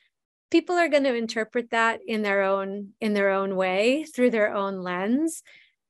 people 0.50 0.76
are 0.76 0.88
going 0.88 1.04
to 1.04 1.14
interpret 1.14 1.70
that 1.70 2.00
in 2.06 2.22
their 2.22 2.42
own 2.42 2.90
in 3.00 3.14
their 3.14 3.30
own 3.30 3.56
way 3.56 4.04
through 4.04 4.30
their 4.30 4.54
own 4.54 4.82
lens. 4.82 5.42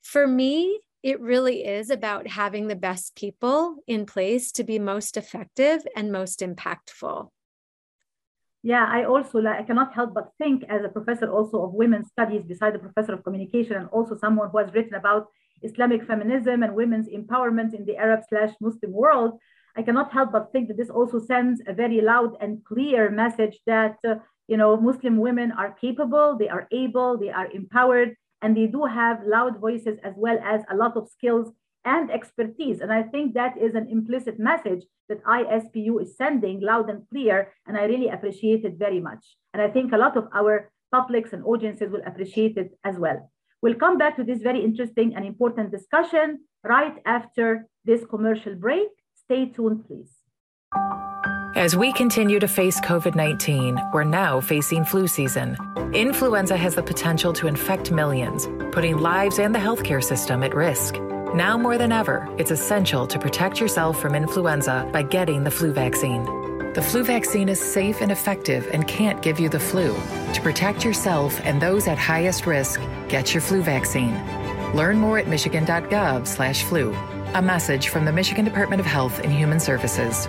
For 0.02 0.26
me 0.28 0.80
it 1.02 1.20
really 1.20 1.64
is 1.64 1.90
about 1.90 2.28
having 2.28 2.68
the 2.68 2.76
best 2.76 3.16
people 3.16 3.76
in 3.88 4.06
place 4.06 4.52
to 4.52 4.64
be 4.64 4.78
most 4.78 5.16
effective 5.16 5.84
and 5.96 6.12
most 6.12 6.40
impactful. 6.40 7.28
Yeah 8.62 8.86
i 8.88 9.04
also 9.04 9.40
like 9.40 9.58
i 9.58 9.62
cannot 9.64 9.92
help 9.94 10.14
but 10.14 10.30
think 10.38 10.62
as 10.68 10.84
a 10.84 10.88
professor 10.88 11.28
also 11.28 11.64
of 11.64 11.74
women's 11.74 12.08
studies 12.08 12.44
beside 12.44 12.72
the 12.72 12.78
professor 12.78 13.14
of 13.14 13.24
communication 13.24 13.74
and 13.76 13.88
also 13.88 14.16
someone 14.16 14.48
who 14.50 14.58
has 14.58 14.72
written 14.72 14.94
about 14.94 15.26
Islamic 15.68 16.02
feminism 16.06 16.62
and 16.62 16.74
women's 16.74 17.08
empowerment 17.08 17.74
in 17.74 17.84
the 17.84 17.96
Arab 17.96 18.20
slash 18.28 18.52
Muslim 18.60 18.92
world, 18.92 19.32
I 19.76 19.82
cannot 19.82 20.12
help 20.12 20.32
but 20.32 20.50
think 20.52 20.68
that 20.68 20.78
this 20.78 20.90
also 20.98 21.18
sends 21.18 21.60
a 21.66 21.72
very 21.72 22.00
loud 22.00 22.36
and 22.40 22.64
clear 22.64 23.10
message 23.10 23.56
that 23.66 23.96
uh, 24.08 24.16
you 24.48 24.56
know 24.56 24.76
Muslim 24.88 25.16
women 25.18 25.52
are 25.52 25.72
capable, 25.86 26.28
they 26.38 26.48
are 26.56 26.66
able, 26.72 27.18
they 27.18 27.30
are 27.30 27.48
empowered, 27.60 28.10
and 28.42 28.56
they 28.56 28.66
do 28.66 28.84
have 28.84 29.26
loud 29.36 29.60
voices 29.60 29.98
as 30.02 30.14
well 30.16 30.38
as 30.42 30.60
a 30.70 30.76
lot 30.76 30.96
of 30.96 31.08
skills 31.08 31.52
and 31.84 32.10
expertise. 32.10 32.80
And 32.80 32.92
I 32.92 33.02
think 33.02 33.34
that 33.34 33.56
is 33.56 33.74
an 33.74 33.88
implicit 33.88 34.38
message 34.38 34.82
that 35.08 35.24
ISPU 35.24 36.02
is 36.02 36.16
sending 36.16 36.60
loud 36.60 36.90
and 36.90 37.08
clear, 37.08 37.52
and 37.66 37.76
I 37.76 37.84
really 37.84 38.08
appreciate 38.08 38.64
it 38.64 38.74
very 38.76 39.00
much. 39.00 39.24
And 39.52 39.62
I 39.62 39.68
think 39.68 39.92
a 39.92 39.98
lot 39.98 40.16
of 40.16 40.28
our 40.34 40.70
publics 40.90 41.32
and 41.32 41.44
audiences 41.44 41.90
will 41.90 42.02
appreciate 42.06 42.56
it 42.56 42.72
as 42.84 42.96
well. 42.98 43.30
We'll 43.66 43.74
come 43.74 43.98
back 43.98 44.14
to 44.14 44.22
this 44.22 44.42
very 44.42 44.62
interesting 44.62 45.16
and 45.16 45.24
important 45.24 45.72
discussion 45.72 46.38
right 46.62 46.98
after 47.04 47.66
this 47.84 48.06
commercial 48.08 48.54
break. 48.54 48.86
Stay 49.24 49.46
tuned, 49.46 49.84
please. 49.88 50.12
As 51.56 51.74
we 51.74 51.92
continue 51.92 52.38
to 52.38 52.46
face 52.46 52.78
COVID 52.82 53.16
19, 53.16 53.76
we're 53.92 54.04
now 54.04 54.40
facing 54.40 54.84
flu 54.84 55.08
season. 55.08 55.56
Influenza 55.92 56.56
has 56.56 56.76
the 56.76 56.82
potential 56.84 57.32
to 57.32 57.48
infect 57.48 57.90
millions, 57.90 58.46
putting 58.70 58.98
lives 58.98 59.40
and 59.40 59.52
the 59.52 59.58
healthcare 59.58 60.04
system 60.04 60.44
at 60.44 60.54
risk. 60.54 60.94
Now 61.34 61.58
more 61.58 61.76
than 61.76 61.90
ever, 61.90 62.32
it's 62.38 62.52
essential 62.52 63.04
to 63.08 63.18
protect 63.18 63.58
yourself 63.58 64.00
from 64.00 64.14
influenza 64.14 64.88
by 64.92 65.02
getting 65.02 65.42
the 65.42 65.50
flu 65.50 65.72
vaccine. 65.72 66.24
The 66.76 66.82
flu 66.82 67.02
vaccine 67.02 67.48
is 67.48 67.58
safe 67.58 68.02
and 68.02 68.12
effective 68.12 68.68
and 68.70 68.86
can't 68.86 69.22
give 69.22 69.40
you 69.40 69.48
the 69.48 69.58
flu. 69.58 69.96
To 70.34 70.40
protect 70.42 70.84
yourself 70.84 71.40
and 71.42 71.58
those 71.58 71.88
at 71.88 71.96
highest 71.96 72.46
risk, 72.46 72.82
get 73.08 73.32
your 73.32 73.40
flu 73.40 73.62
vaccine. 73.62 74.14
Learn 74.74 74.98
more 74.98 75.18
at 75.18 75.26
michigan.gov/flu. 75.26 76.94
A 77.32 77.40
message 77.40 77.88
from 77.88 78.04
the 78.04 78.12
Michigan 78.12 78.44
Department 78.44 78.80
of 78.80 78.84
Health 78.84 79.20
and 79.20 79.32
Human 79.32 79.58
Services. 79.58 80.28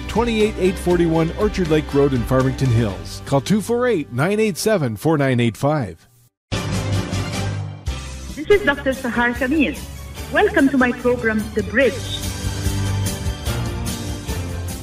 28841 0.11 1.31
Orchard 1.37 1.69
Lake 1.69 1.93
Road 1.93 2.13
in 2.13 2.21
Farmington 2.23 2.67
Hills. 2.67 3.21
Call 3.25 3.39
248 3.39 4.11
987 4.11 4.97
4985. 4.97 6.07
This 8.35 8.49
is 8.49 8.61
Dr. 8.65 8.91
Sahar 8.91 9.31
Khamis. 9.33 9.79
Welcome 10.33 10.67
to 10.67 10.77
my 10.77 10.91
program, 10.91 11.39
The 11.53 11.63
Bridge. 11.63 11.95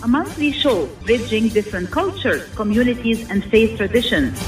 A 0.02 0.08
monthly 0.08 0.50
show 0.50 0.87
bridging 1.04 1.49
different 1.49 1.90
cultures, 1.90 2.49
communities, 2.54 3.28
and 3.28 3.44
faith 3.44 3.76
traditions. 3.76 4.40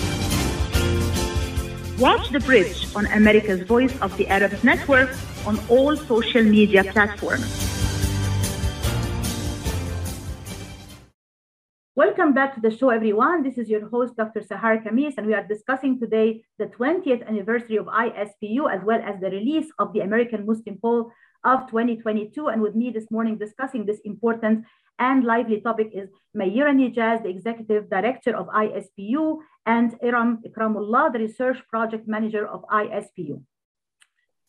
Watch 2.00 2.30
The 2.30 2.40
Bridge 2.40 2.88
on 2.96 3.04
America's 3.04 3.60
Voice 3.68 3.92
of 4.00 4.16
the 4.16 4.28
Arabs 4.28 4.64
Network 4.64 5.10
on 5.44 5.60
all 5.68 5.94
social 5.94 6.42
media 6.42 6.84
platforms. 6.84 7.69
Welcome 12.06 12.32
back 12.32 12.54
to 12.54 12.62
the 12.62 12.74
show, 12.74 12.88
everyone. 12.88 13.42
This 13.42 13.58
is 13.58 13.68
your 13.68 13.86
host, 13.86 14.16
Dr. 14.16 14.40
Sahar 14.40 14.82
Khamis, 14.82 15.18
and 15.18 15.26
we 15.26 15.34
are 15.34 15.46
discussing 15.46 16.00
today 16.00 16.42
the 16.58 16.64
20th 16.64 17.28
anniversary 17.28 17.76
of 17.76 17.88
ISPU 17.88 18.72
as 18.74 18.82
well 18.82 19.02
as 19.04 19.20
the 19.20 19.28
release 19.28 19.66
of 19.78 19.92
the 19.92 20.00
American 20.00 20.46
Muslim 20.46 20.78
Poll 20.80 21.12
of 21.44 21.66
2022. 21.66 22.48
And 22.48 22.62
with 22.62 22.74
me 22.74 22.88
this 22.88 23.10
morning 23.10 23.36
discussing 23.36 23.84
this 23.84 24.00
important 24.06 24.64
and 24.98 25.24
lively 25.24 25.60
topic 25.60 25.90
is 25.92 26.08
Meira 26.34 26.72
Neggaz, 26.72 27.22
the 27.22 27.28
Executive 27.28 27.90
Director 27.90 28.34
of 28.34 28.46
ISPU, 28.46 29.36
and 29.66 29.92
Erum 30.00 30.38
Ikramullah, 30.48 31.12
the 31.12 31.18
Research 31.18 31.58
Project 31.68 32.08
Manager 32.08 32.48
of 32.48 32.64
ISPU. 32.72 33.42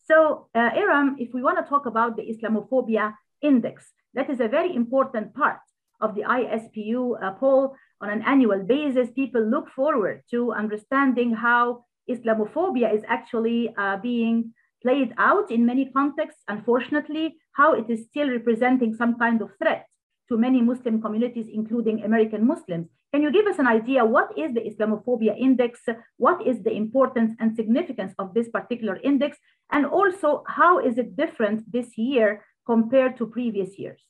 So, 0.07 0.47
uh, 0.55 0.69
Erum, 0.69 1.15
if 1.17 1.33
we 1.33 1.43
want 1.43 1.57
to 1.57 1.69
talk 1.69 1.85
about 1.85 2.15
the 2.15 2.23
Islamophobia 2.23 3.13
Index, 3.41 3.91
that 4.13 4.29
is 4.29 4.39
a 4.39 4.47
very 4.47 4.73
important 4.73 5.35
part 5.35 5.59
of 6.01 6.15
the 6.15 6.23
ISPU 6.23 7.21
uh, 7.21 7.31
poll 7.33 7.75
on 8.01 8.09
an 8.09 8.21
annual 8.23 8.63
basis, 8.63 9.09
people 9.11 9.41
look 9.41 9.69
forward 9.69 10.23
to 10.31 10.51
understanding 10.51 11.33
how 11.33 11.85
Islamophobia 12.09 12.93
is 12.93 13.03
actually 13.07 13.73
uh, 13.77 13.97
being 13.97 14.53
played 14.81 15.13
out 15.17 15.51
in 15.51 15.65
many 15.65 15.85
contexts, 15.91 16.41
unfortunately, 16.47 17.35
how 17.53 17.73
it 17.73 17.89
is 17.89 18.05
still 18.09 18.29
representing 18.29 18.95
some 18.95 19.17
kind 19.17 19.41
of 19.41 19.49
threat 19.59 19.85
to 20.29 20.37
many 20.37 20.61
Muslim 20.61 21.01
communities, 21.01 21.47
including 21.51 22.03
American 22.03 22.47
Muslims. 22.47 22.87
Can 23.13 23.21
you 23.21 23.31
give 23.31 23.45
us 23.45 23.59
an 23.59 23.67
idea 23.67 24.05
what 24.05 24.29
is 24.37 24.53
the 24.53 24.61
Islamophobia 24.61 25.37
index? 25.37 25.81
What 26.17 26.47
is 26.47 26.63
the 26.63 26.71
importance 26.71 27.33
and 27.39 27.55
significance 27.55 28.13
of 28.17 28.33
this 28.33 28.47
particular 28.49 28.97
index? 29.03 29.37
And 29.71 29.85
also, 29.85 30.43
how 30.47 30.79
is 30.79 30.97
it 30.97 31.17
different 31.17 31.69
this 31.71 31.97
year 31.97 32.45
compared 32.65 33.17
to 33.17 33.27
previous 33.27 33.77
years? 33.77 34.01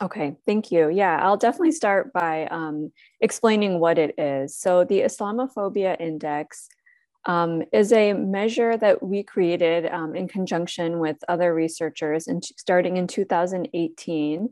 Okay, 0.00 0.34
thank 0.46 0.72
you. 0.72 0.88
Yeah, 0.88 1.18
I'll 1.22 1.36
definitely 1.36 1.72
start 1.72 2.12
by 2.12 2.46
um, 2.46 2.92
explaining 3.20 3.78
what 3.78 3.98
it 3.98 4.14
is. 4.18 4.56
So, 4.56 4.84
the 4.84 5.00
Islamophobia 5.00 6.00
Index 6.00 6.68
um, 7.26 7.62
is 7.72 7.92
a 7.92 8.14
measure 8.14 8.76
that 8.76 9.02
we 9.02 9.22
created 9.22 9.86
um, 9.86 10.16
in 10.16 10.28
conjunction 10.28 10.98
with 10.98 11.18
other 11.28 11.54
researchers, 11.54 12.26
and 12.26 12.42
starting 12.42 12.96
in 12.96 13.06
2018. 13.06 14.48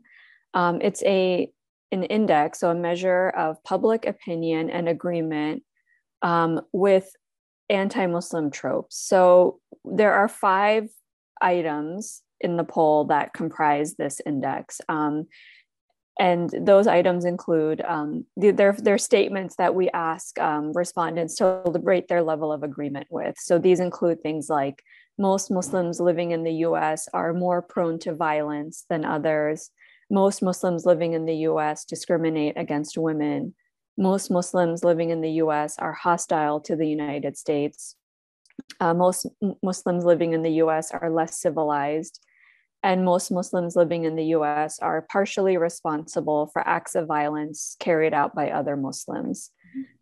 Um, 0.53 0.79
it's 0.81 1.03
a 1.03 1.51
an 1.91 2.03
index, 2.03 2.59
so 2.59 2.69
a 2.69 2.75
measure 2.75 3.29
of 3.29 3.61
public 3.63 4.05
opinion 4.05 4.69
and 4.69 4.87
agreement 4.87 5.63
um, 6.21 6.61
with 6.71 7.13
anti-Muslim 7.69 8.51
tropes. 8.51 8.95
So, 8.95 9.59
there 9.83 10.13
are 10.13 10.27
five 10.27 10.89
items 11.41 12.21
in 12.41 12.57
the 12.57 12.63
poll 12.63 13.05
that 13.05 13.33
comprise 13.33 13.95
this 13.95 14.21
index. 14.25 14.81
Um, 14.89 15.27
and 16.19 16.49
those 16.61 16.87
items 16.87 17.25
include 17.25 17.81
um, 17.81 18.25
their, 18.35 18.73
their 18.73 18.97
statements 18.97 19.55
that 19.55 19.73
we 19.73 19.89
ask 19.89 20.37
um, 20.39 20.71
respondents 20.73 21.35
to 21.37 21.63
rate 21.81 22.07
their 22.09 22.21
level 22.21 22.51
of 22.51 22.63
agreement 22.63 23.07
with. 23.09 23.35
So 23.39 23.57
these 23.57 23.79
include 23.79 24.21
things 24.21 24.49
like 24.49 24.83
most 25.17 25.49
Muslims 25.49 25.99
living 25.99 26.31
in 26.31 26.43
the 26.43 26.53
US 26.65 27.07
are 27.13 27.33
more 27.33 27.61
prone 27.61 27.97
to 27.99 28.13
violence 28.13 28.85
than 28.89 29.05
others. 29.05 29.71
Most 30.09 30.41
Muslims 30.41 30.85
living 30.85 31.13
in 31.13 31.25
the 31.25 31.37
US 31.47 31.85
discriminate 31.85 32.57
against 32.57 32.97
women. 32.97 33.55
Most 33.97 34.29
Muslims 34.29 34.83
living 34.83 35.09
in 35.09 35.21
the 35.21 35.31
US 35.43 35.77
are 35.79 35.93
hostile 35.93 36.59
to 36.61 36.75
the 36.75 36.87
United 36.87 37.37
States. 37.37 37.95
Uh, 38.79 38.93
most 38.93 39.27
Muslims 39.63 40.03
living 40.03 40.33
in 40.33 40.43
the 40.43 40.61
US 40.63 40.91
are 40.91 41.09
less 41.09 41.39
civilized 41.39 42.19
and 42.83 43.05
most 43.05 43.31
Muslims 43.31 43.75
living 43.75 44.05
in 44.05 44.15
the 44.15 44.25
US 44.35 44.79
are 44.79 45.05
partially 45.11 45.57
responsible 45.57 46.47
for 46.47 46.67
acts 46.67 46.95
of 46.95 47.07
violence 47.07 47.75
carried 47.79 48.13
out 48.13 48.33
by 48.33 48.49
other 48.49 48.75
Muslims. 48.75 49.51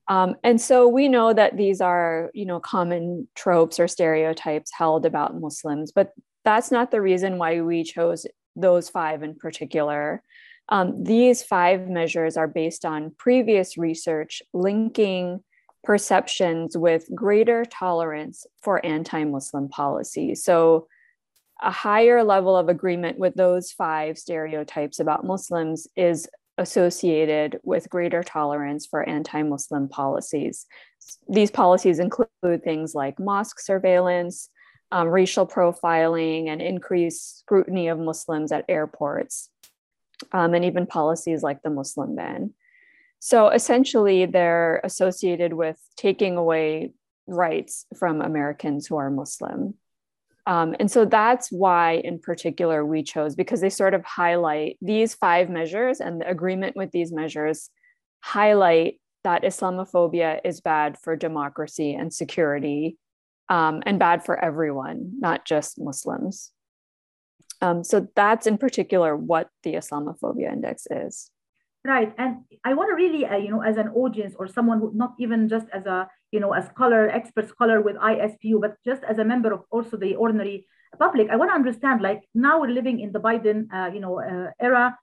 Um, 0.08 0.36
and 0.44 0.60
so 0.60 0.88
we 0.88 1.08
know 1.08 1.34
that 1.34 1.56
these 1.56 1.82
are, 1.82 2.32
you 2.34 2.46
know, 2.46 2.60
common 2.60 3.28
tropes 3.36 3.80
or 3.80 3.88
stereotypes 3.88 4.72
held 4.76 5.06
about 5.06 5.40
Muslims, 5.40 5.92
but 5.92 6.14
that's 6.44 6.72
not 6.72 6.90
the 6.90 7.02
reason 7.02 7.38
why 7.38 7.62
we 7.62 7.84
chose 7.84 8.26
those 8.56 8.90
five 8.90 9.22
in 9.22 9.36
particular. 9.36 10.24
Um, 10.70 11.04
these 11.04 11.44
five 11.44 11.88
measures 11.88 12.38
are 12.38 12.48
based 12.48 12.86
on 12.86 13.14
previous 13.18 13.78
research 13.78 14.42
linking 14.54 15.44
perceptions 15.84 16.78
with 16.78 17.08
greater 17.14 17.66
tolerance 17.66 18.46
for 18.62 18.84
anti 18.86 19.24
Muslim 19.24 19.70
policy. 19.70 20.36
So, 20.36 20.88
a 21.62 21.72
higher 21.72 22.24
level 22.24 22.56
of 22.56 22.70
agreement 22.70 23.18
with 23.18 23.36
those 23.36 23.72
five 23.72 24.18
stereotypes 24.18 25.00
about 25.00 25.26
Muslims 25.26 25.88
is 25.96 26.28
associated 26.58 27.60
with 27.64 27.90
greater 27.90 28.24
tolerance 28.24 28.86
for 28.86 29.08
anti 29.08 29.42
Muslim 29.44 29.88
policies. 29.88 30.66
These 31.28 31.52
policies 31.52 32.00
include 32.00 32.64
things 32.64 32.94
like 32.94 33.20
mosque 33.20 33.60
surveillance, 33.60 34.50
um, 34.92 35.08
racial 35.08 35.48
profiling, 35.48 36.48
and 36.48 36.62
increased 36.62 37.40
scrutiny 37.40 37.88
of 37.88 38.00
Muslims 38.00 38.52
at 38.52 38.66
airports, 38.68 39.50
um, 40.32 40.54
and 40.54 40.66
even 40.66 40.86
policies 40.86 41.44
like 41.44 41.62
the 41.62 41.70
Muslim 41.70 42.16
ban. 42.16 42.54
So 43.20 43.50
essentially, 43.50 44.26
they're 44.26 44.82
associated 44.84 45.54
with 45.54 45.78
taking 45.98 46.38
away 46.38 46.94
rights 47.28 47.86
from 47.98 48.22
Americans 48.22 48.88
who 48.88 48.98
are 48.98 49.10
Muslim. 49.10 49.76
Um, 50.50 50.76
and 50.80 50.90
so 50.90 51.06
that's 51.06 51.52
why, 51.52 52.02
in 52.04 52.18
particular, 52.18 52.84
we 52.84 53.04
chose 53.04 53.36
because 53.36 53.62
they 53.62 53.70
sort 53.70 53.94
of 53.94 54.04
highlight 54.04 54.80
these 54.82 55.14
five 55.14 55.48
measures 55.48 56.02
and 56.02 56.20
the 56.20 56.28
agreement 56.28 56.76
with 56.76 56.90
these 56.90 57.12
measures 57.12 57.70
highlight 58.22 59.00
that 59.24 59.44
Islamophobia 59.44 60.40
is 60.44 60.60
bad 60.60 60.98
for 60.98 61.16
democracy 61.16 61.94
and 61.94 62.12
security 62.12 62.98
um, 63.50 63.84
and 63.86 64.00
bad 64.00 64.26
for 64.26 64.44
everyone, 64.44 65.12
not 65.20 65.46
just 65.46 65.80
Muslims. 65.80 66.52
Um, 67.62 67.84
so 67.84 68.08
that's 68.16 68.48
in 68.48 68.58
particular 68.58 69.16
what 69.16 69.50
the 69.62 69.76
Islamophobia 69.76 70.52
Index 70.52 70.88
is. 70.90 71.30
Right, 71.86 72.14
and 72.18 72.44
I 72.66 72.74
want 72.74 72.90
to 72.90 72.96
really, 72.96 73.26
uh, 73.26 73.38
you 73.38 73.50
know, 73.50 73.62
as 73.62 73.78
an 73.78 73.88
audience 73.90 74.36
or 74.38 74.48
someone 74.48 74.80
who 74.80 74.92
not 74.94 75.14
even 75.18 75.48
just 75.48 75.68
as 75.72 75.86
a, 75.86 76.10
you 76.30 76.42
know, 76.42 76.54
a 76.54 76.62
scholar, 76.62 77.08
expert 77.08 77.48
scholar 77.48 77.82
with 77.82 77.96
ISPU, 77.96 78.60
but 78.60 78.76
just 78.84 79.02
as 79.04 79.18
a 79.18 79.24
member 79.24 79.54
of 79.54 79.62
also 79.72 79.96
the 79.96 80.16
ordinary 80.16 80.68
public, 80.98 81.30
I 81.30 81.38
want 81.38 81.52
to 81.52 81.56
understand. 81.56 82.02
Like 82.02 82.28
now 82.36 82.60
we're 82.60 82.68
living 82.72 83.00
in 83.00 83.14
the 83.14 83.20
Biden, 83.20 83.68
uh, 83.74 83.92
you 83.94 84.02
know, 84.02 84.20
uh, 84.20 84.52
era. 84.60 84.98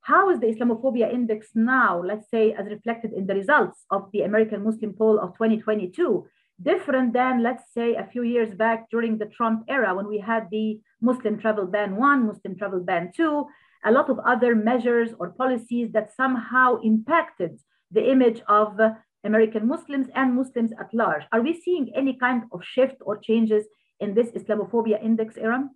How 0.00 0.30
is 0.30 0.40
the 0.40 0.46
Islamophobia 0.46 1.12
index 1.12 1.48
now, 1.54 2.02
let's 2.02 2.30
say, 2.30 2.54
as 2.54 2.66
reflected 2.66 3.12
in 3.12 3.26
the 3.26 3.34
results 3.34 3.84
of 3.90 4.08
the 4.12 4.22
American 4.22 4.64
Muslim 4.64 4.94
poll 4.94 5.18
of 5.20 5.34
2022, 5.34 6.26
different 6.62 7.12
than, 7.12 7.42
let's 7.42 7.64
say, 7.74 7.94
a 7.94 8.06
few 8.06 8.22
years 8.22 8.54
back 8.54 8.88
during 8.90 9.18
the 9.18 9.26
Trump 9.26 9.64
era 9.68 9.94
when 9.94 10.08
we 10.08 10.18
had 10.18 10.48
the 10.50 10.80
Muslim 11.02 11.38
travel 11.38 11.66
ban 11.66 11.94
one, 11.96 12.26
Muslim 12.26 12.56
travel 12.56 12.80
ban 12.80 13.12
two, 13.14 13.46
a 13.84 13.92
lot 13.92 14.08
of 14.08 14.18
other 14.20 14.54
measures 14.54 15.10
or 15.18 15.30
policies 15.30 15.92
that 15.92 16.14
somehow 16.14 16.80
impacted 16.82 17.58
the 17.90 18.10
image 18.10 18.40
of 18.48 18.78
uh, 18.80 18.90
American 19.24 19.66
Muslims 19.66 20.08
and 20.14 20.34
Muslims 20.34 20.72
at 20.80 20.92
large. 20.92 21.22
Are 21.32 21.42
we 21.42 21.60
seeing 21.60 21.92
any 21.94 22.14
kind 22.14 22.44
of 22.52 22.64
shift 22.64 22.96
or 23.02 23.18
changes 23.18 23.64
in 24.00 24.14
this 24.14 24.30
Islamophobia 24.30 25.02
index, 25.02 25.34
Erum? 25.36 25.68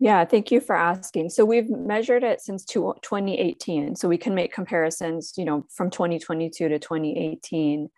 Yeah, 0.00 0.24
thank 0.24 0.50
you 0.50 0.60
for 0.60 0.76
asking. 0.76 1.30
So 1.30 1.44
we've 1.44 1.70
measured 1.70 2.24
it 2.24 2.40
since 2.40 2.64
2018, 2.64 3.96
so 3.96 4.08
we 4.08 4.18
can 4.18 4.34
make 4.34 4.52
comparisons, 4.52 5.34
you 5.36 5.44
know, 5.44 5.66
from 5.70 5.90
2022 5.90 6.68
to 6.68 6.78
2018. 6.78 7.88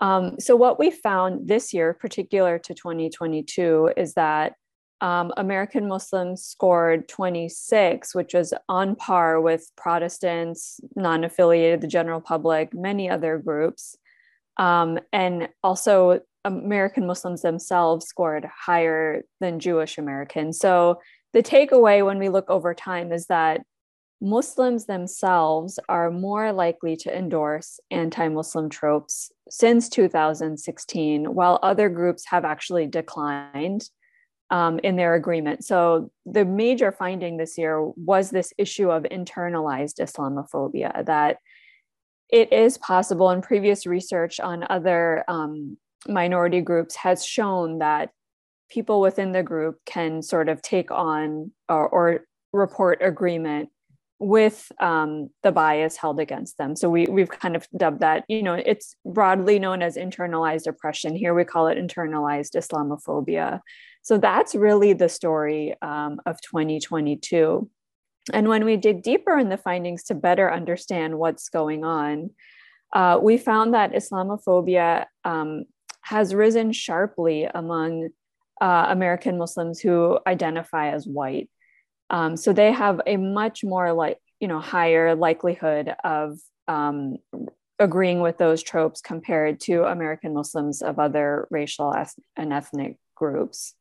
Um, 0.00 0.38
so 0.38 0.56
what 0.56 0.78
we 0.78 0.90
found 0.90 1.48
this 1.48 1.72
year, 1.72 1.94
particular 1.94 2.58
to 2.58 2.74
2022, 2.74 3.92
is 3.96 4.14
that 4.14 4.54
um, 5.00 5.32
American 5.36 5.86
Muslims 5.86 6.44
scored 6.44 7.08
26, 7.08 8.14
which 8.14 8.34
was 8.34 8.52
on 8.68 8.96
par 8.96 9.40
with 9.40 9.70
Protestants, 9.76 10.80
non 10.96 11.24
affiliated, 11.24 11.80
the 11.80 11.86
general 11.86 12.20
public, 12.20 12.74
many 12.74 13.08
other 13.08 13.38
groups. 13.38 13.96
Um, 14.56 14.98
and 15.12 15.48
also, 15.62 16.20
American 16.44 17.06
Muslims 17.06 17.42
themselves 17.42 18.06
scored 18.06 18.48
higher 18.66 19.22
than 19.40 19.60
Jewish 19.60 19.98
Americans. 19.98 20.58
So, 20.58 21.00
the 21.32 21.42
takeaway 21.42 22.04
when 22.04 22.18
we 22.18 22.28
look 22.28 22.50
over 22.50 22.74
time 22.74 23.12
is 23.12 23.26
that 23.26 23.60
Muslims 24.20 24.86
themselves 24.86 25.78
are 25.88 26.10
more 26.10 26.52
likely 26.52 26.96
to 26.96 27.16
endorse 27.16 27.78
anti 27.92 28.26
Muslim 28.26 28.68
tropes 28.68 29.30
since 29.48 29.88
2016, 29.88 31.32
while 31.32 31.60
other 31.62 31.88
groups 31.88 32.24
have 32.26 32.44
actually 32.44 32.88
declined 32.88 33.88
um, 34.50 34.78
in 34.82 34.96
their 34.96 35.14
agreement. 35.14 35.64
So 35.64 36.10
the 36.24 36.44
major 36.44 36.92
finding 36.92 37.36
this 37.36 37.58
year 37.58 37.80
was 37.96 38.30
this 38.30 38.52
issue 38.56 38.90
of 38.90 39.02
internalized 39.04 40.00
Islamophobia, 40.00 41.04
that 41.06 41.38
it 42.30 42.52
is 42.52 42.78
possible, 42.78 43.30
and 43.30 43.42
previous 43.42 43.86
research 43.86 44.40
on 44.40 44.64
other 44.68 45.24
um, 45.28 45.76
minority 46.06 46.60
groups 46.60 46.96
has 46.96 47.24
shown 47.24 47.78
that 47.78 48.10
people 48.70 49.00
within 49.00 49.32
the 49.32 49.42
group 49.42 49.78
can 49.86 50.22
sort 50.22 50.48
of 50.48 50.60
take 50.60 50.90
on 50.90 51.52
or, 51.68 51.88
or 51.88 52.20
report 52.52 53.00
agreement 53.02 53.70
with 54.20 54.70
um, 54.80 55.30
the 55.42 55.52
bias 55.52 55.96
held 55.96 56.18
against 56.18 56.58
them. 56.58 56.74
So 56.74 56.90
we 56.90 57.06
we've 57.06 57.28
kind 57.28 57.54
of 57.54 57.68
dubbed 57.76 58.00
that, 58.00 58.24
you 58.28 58.42
know, 58.42 58.54
it's 58.54 58.96
broadly 59.04 59.58
known 59.58 59.80
as 59.80 59.96
internalized 59.96 60.66
oppression. 60.66 61.14
Here 61.14 61.34
we 61.34 61.44
call 61.44 61.68
it 61.68 61.78
internalized 61.78 62.56
Islamophobia. 62.56 63.60
So 64.08 64.16
that's 64.16 64.54
really 64.54 64.94
the 64.94 65.10
story 65.10 65.74
um, 65.82 66.18
of 66.24 66.40
2022. 66.40 67.68
And 68.32 68.48
when 68.48 68.64
we 68.64 68.78
dig 68.78 69.02
deeper 69.02 69.36
in 69.36 69.50
the 69.50 69.58
findings 69.58 70.04
to 70.04 70.14
better 70.14 70.50
understand 70.50 71.18
what's 71.18 71.50
going 71.50 71.84
on, 71.84 72.30
uh, 72.94 73.18
we 73.20 73.36
found 73.36 73.74
that 73.74 73.92
Islamophobia 73.92 75.04
um, 75.26 75.64
has 76.00 76.34
risen 76.34 76.72
sharply 76.72 77.50
among 77.54 78.08
uh, 78.62 78.86
American 78.88 79.36
Muslims 79.36 79.78
who 79.78 80.18
identify 80.26 80.88
as 80.88 81.06
white. 81.06 81.50
Um, 82.08 82.38
so 82.38 82.54
they 82.54 82.72
have 82.72 83.02
a 83.06 83.18
much 83.18 83.62
more 83.62 83.92
like 83.92 84.16
you 84.40 84.48
know 84.48 84.58
higher 84.58 85.14
likelihood 85.16 85.94
of 86.02 86.38
um, 86.66 87.18
agreeing 87.78 88.20
with 88.22 88.38
those 88.38 88.62
tropes 88.62 89.02
compared 89.02 89.60
to 89.60 89.84
American 89.84 90.32
Muslims 90.32 90.80
of 90.80 90.98
other 90.98 91.46
racial 91.50 91.94
and 92.38 92.54
ethnic 92.54 92.96
groups. 93.14 93.74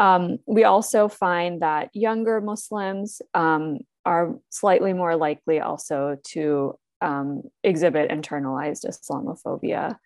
Um, 0.00 0.38
we 0.46 0.64
also 0.64 1.08
find 1.08 1.60
that 1.60 1.90
younger 1.94 2.40
Muslims 2.40 3.20
um, 3.34 3.80
are 4.06 4.34
slightly 4.48 4.94
more 4.94 5.14
likely 5.14 5.60
also 5.60 6.16
to 6.28 6.78
um, 7.02 7.42
exhibit 7.62 8.10
internalized 8.10 8.86
Islamophobia. 8.86 9.96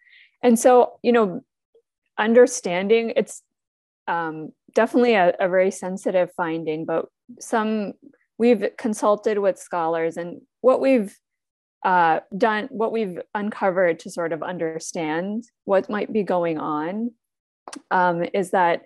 And 0.42 0.58
so, 0.58 0.98
you 1.02 1.12
know, 1.12 1.44
understanding 2.18 3.12
it's 3.16 3.42
um, 4.08 4.52
definitely 4.74 5.14
a, 5.14 5.32
a, 5.40 5.48
very 5.48 5.70
sensitive 5.70 6.30
finding, 6.36 6.84
but 6.84 7.06
some 7.40 7.94
we've 8.36 8.66
consulted 8.76 9.38
with 9.38 9.58
scholars 9.58 10.16
and 10.16 10.42
what 10.60 10.80
we've 10.80 11.16
uh, 11.84 12.20
done, 12.36 12.68
what 12.70 12.92
we've 12.92 13.18
uncovered 13.34 14.00
to 14.00 14.10
sort 14.10 14.32
of 14.32 14.42
understand 14.42 15.44
what 15.64 15.88
might 15.88 16.12
be 16.12 16.22
going 16.22 16.58
on 16.58 17.12
um, 17.90 18.24
is 18.34 18.50
that 18.50 18.82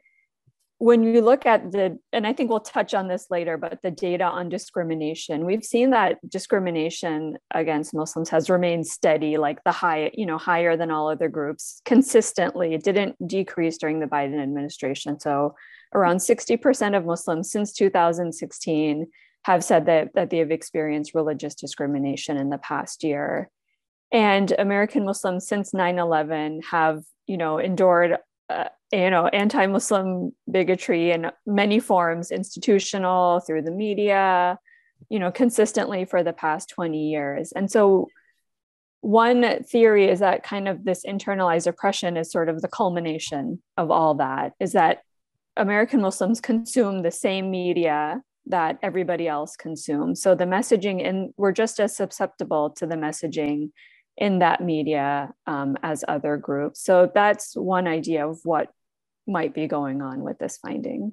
when 0.78 1.02
you 1.02 1.20
look 1.22 1.44
at 1.44 1.72
the, 1.72 1.98
and 2.12 2.24
I 2.24 2.32
think 2.32 2.50
we'll 2.50 2.60
touch 2.60 2.94
on 2.94 3.08
this 3.08 3.26
later, 3.30 3.56
but 3.56 3.80
the 3.82 3.90
data 3.90 4.24
on 4.24 4.48
discrimination, 4.48 5.44
we've 5.44 5.64
seen 5.64 5.90
that 5.90 6.18
discrimination 6.28 7.36
against 7.52 7.94
Muslims 7.94 8.28
has 8.30 8.48
remained 8.48 8.86
steady, 8.86 9.38
like 9.38 9.62
the 9.64 9.72
high, 9.72 10.12
you 10.14 10.24
know, 10.24 10.38
higher 10.38 10.76
than 10.76 10.92
all 10.92 11.10
other 11.10 11.28
groups 11.28 11.82
consistently. 11.84 12.74
It 12.74 12.84
didn't 12.84 13.16
decrease 13.26 13.76
during 13.76 13.98
the 13.98 14.06
Biden 14.06 14.40
administration. 14.40 15.18
So 15.18 15.56
around 15.92 16.18
60% 16.18 16.96
of 16.96 17.04
Muslims 17.04 17.50
since 17.50 17.72
2016 17.72 19.08
have 19.42 19.64
said 19.64 19.86
that, 19.86 20.14
that 20.14 20.30
they 20.30 20.38
have 20.38 20.52
experienced 20.52 21.12
religious 21.12 21.56
discrimination 21.56 22.36
in 22.36 22.50
the 22.50 22.58
past 22.58 23.02
year. 23.02 23.50
And 24.12 24.52
American 24.56 25.04
Muslims 25.04 25.48
since 25.48 25.74
9 25.74 25.98
11 25.98 26.62
have, 26.70 27.02
you 27.26 27.36
know, 27.36 27.58
endured 27.58 28.18
uh, 28.48 28.68
you 28.92 29.10
know 29.10 29.26
anti-muslim 29.28 30.32
bigotry 30.50 31.10
in 31.10 31.30
many 31.46 31.78
forms 31.78 32.30
institutional 32.30 33.40
through 33.40 33.62
the 33.62 33.70
media 33.70 34.58
you 35.10 35.18
know 35.18 35.30
consistently 35.30 36.04
for 36.04 36.22
the 36.22 36.32
past 36.32 36.68
20 36.70 36.98
years. 36.98 37.52
And 37.52 37.70
so 37.70 38.08
one 39.00 39.62
theory 39.62 40.08
is 40.08 40.18
that 40.20 40.42
kind 40.42 40.66
of 40.66 40.84
this 40.84 41.04
internalized 41.06 41.68
oppression 41.68 42.16
is 42.16 42.32
sort 42.32 42.48
of 42.48 42.62
the 42.62 42.68
culmination 42.68 43.62
of 43.76 43.92
all 43.92 44.14
that 44.14 44.54
is 44.58 44.72
that 44.72 45.02
american 45.56 46.00
muslims 46.00 46.40
consume 46.40 47.02
the 47.02 47.10
same 47.12 47.48
media 47.48 48.20
that 48.48 48.78
everybody 48.82 49.28
else 49.28 49.56
consumes. 49.56 50.20
So 50.22 50.34
the 50.34 50.44
messaging 50.44 51.06
and 51.06 51.32
we're 51.36 51.52
just 51.52 51.78
as 51.80 51.96
susceptible 51.96 52.70
to 52.70 52.86
the 52.86 52.96
messaging 52.96 53.70
in 54.18 54.40
that 54.40 54.60
media 54.62 55.32
um, 55.46 55.76
as 55.82 56.04
other 56.08 56.36
groups. 56.36 56.82
So 56.82 57.10
that's 57.14 57.56
one 57.56 57.86
idea 57.86 58.26
of 58.28 58.40
what 58.42 58.68
might 59.26 59.54
be 59.54 59.66
going 59.68 60.02
on 60.02 60.22
with 60.22 60.38
this 60.38 60.58
finding. 60.58 61.12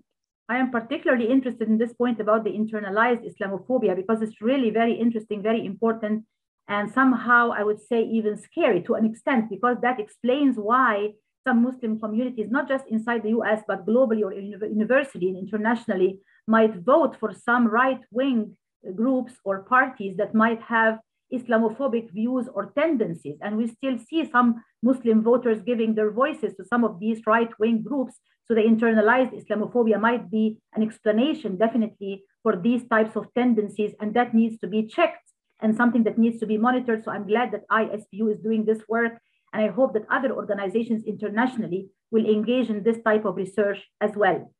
I 0.50 0.58
am 0.58 0.72
particularly 0.72 1.30
interested 1.30 1.68
in 1.68 1.78
this 1.78 1.94
point 1.94 2.20
about 2.20 2.44
the 2.44 2.52
internalized 2.52 3.24
Islamophobia 3.30 3.96
because 3.96 4.22
it's 4.22 4.41
really 4.41 4.70
very 4.70 4.94
interesting, 4.94 5.41
very 5.41 5.65
important, 5.65 6.26
and 6.68 6.91
somehow 6.91 7.52
I 7.52 7.63
would 7.63 7.82
say 7.82 8.04
even 8.04 8.38
scary 8.38 8.82
to 8.84 8.96
an 8.96 9.06
extent 9.06 9.50
because 9.50 9.78
that 9.82 10.00
explains 10.00 10.56
why 10.58 11.13
some 11.48 11.63
Muslim 11.63 12.00
communities, 12.00 12.48
not 12.50 12.68
just 12.68 12.86
inside 12.88 13.22
the 13.24 13.30
US, 13.39 13.62
but 13.68 13.86
globally 13.86 14.24
or 14.24 14.34
university 14.34 15.30
and 15.30 15.38
internationally, 15.38 16.20
might 16.48 16.76
vote 16.76 17.15
for 17.20 17.34
some 17.34 17.68
right 17.68 18.02
wing 18.12 18.58
groups 18.96 19.34
or 19.44 19.63
parties 19.63 20.18
that 20.18 20.34
might 20.34 20.62
have 20.62 21.00
Islamophobic 21.33 22.11
views 22.11 22.47
or 22.53 22.71
tendencies. 22.77 23.38
And 23.41 23.57
we 23.57 23.67
still 23.67 23.97
see 23.97 24.29
some 24.29 24.63
Muslim 24.83 25.23
voters 25.23 25.61
giving 25.61 25.95
their 25.95 26.11
voices 26.11 26.53
to 26.55 26.65
some 26.65 26.83
of 26.83 26.99
these 26.99 27.21
right 27.25 27.49
wing 27.59 27.81
groups. 27.81 28.15
So 28.45 28.53
the 28.53 28.61
internalized 28.61 29.33
Islamophobia 29.33 29.99
might 29.99 30.29
be 30.29 30.59
an 30.73 30.83
explanation, 30.83 31.57
definitely, 31.57 32.23
for 32.43 32.55
these 32.55 32.88
types 32.88 33.15
of 33.15 33.33
tendencies. 33.33 33.93
And 33.99 34.13
that 34.13 34.33
needs 34.33 34.59
to 34.59 34.67
be 34.67 34.88
checked 34.88 35.31
and 35.61 35.75
something 35.75 36.03
that 36.03 36.17
needs 36.17 36.39
to 36.39 36.45
be 36.45 36.57
monitored. 36.57 37.03
So 37.03 37.11
I'm 37.11 37.27
glad 37.27 37.51
that 37.51 37.67
ISPU 37.71 38.31
is 38.31 38.39
doing 38.39 38.65
this 38.65 38.81
work. 38.88 39.13
And 39.53 39.63
I 39.63 39.69
hope 39.69 39.93
that 39.93 40.05
other 40.11 40.31
organizations 40.33 41.05
internationally 41.05 41.89
will 42.11 42.25
engage 42.25 42.69
in 42.69 42.83
this 42.83 43.01
type 43.03 43.25
of 43.25 43.38
research 43.38 43.79
as 44.01 44.11
well. 44.15 44.51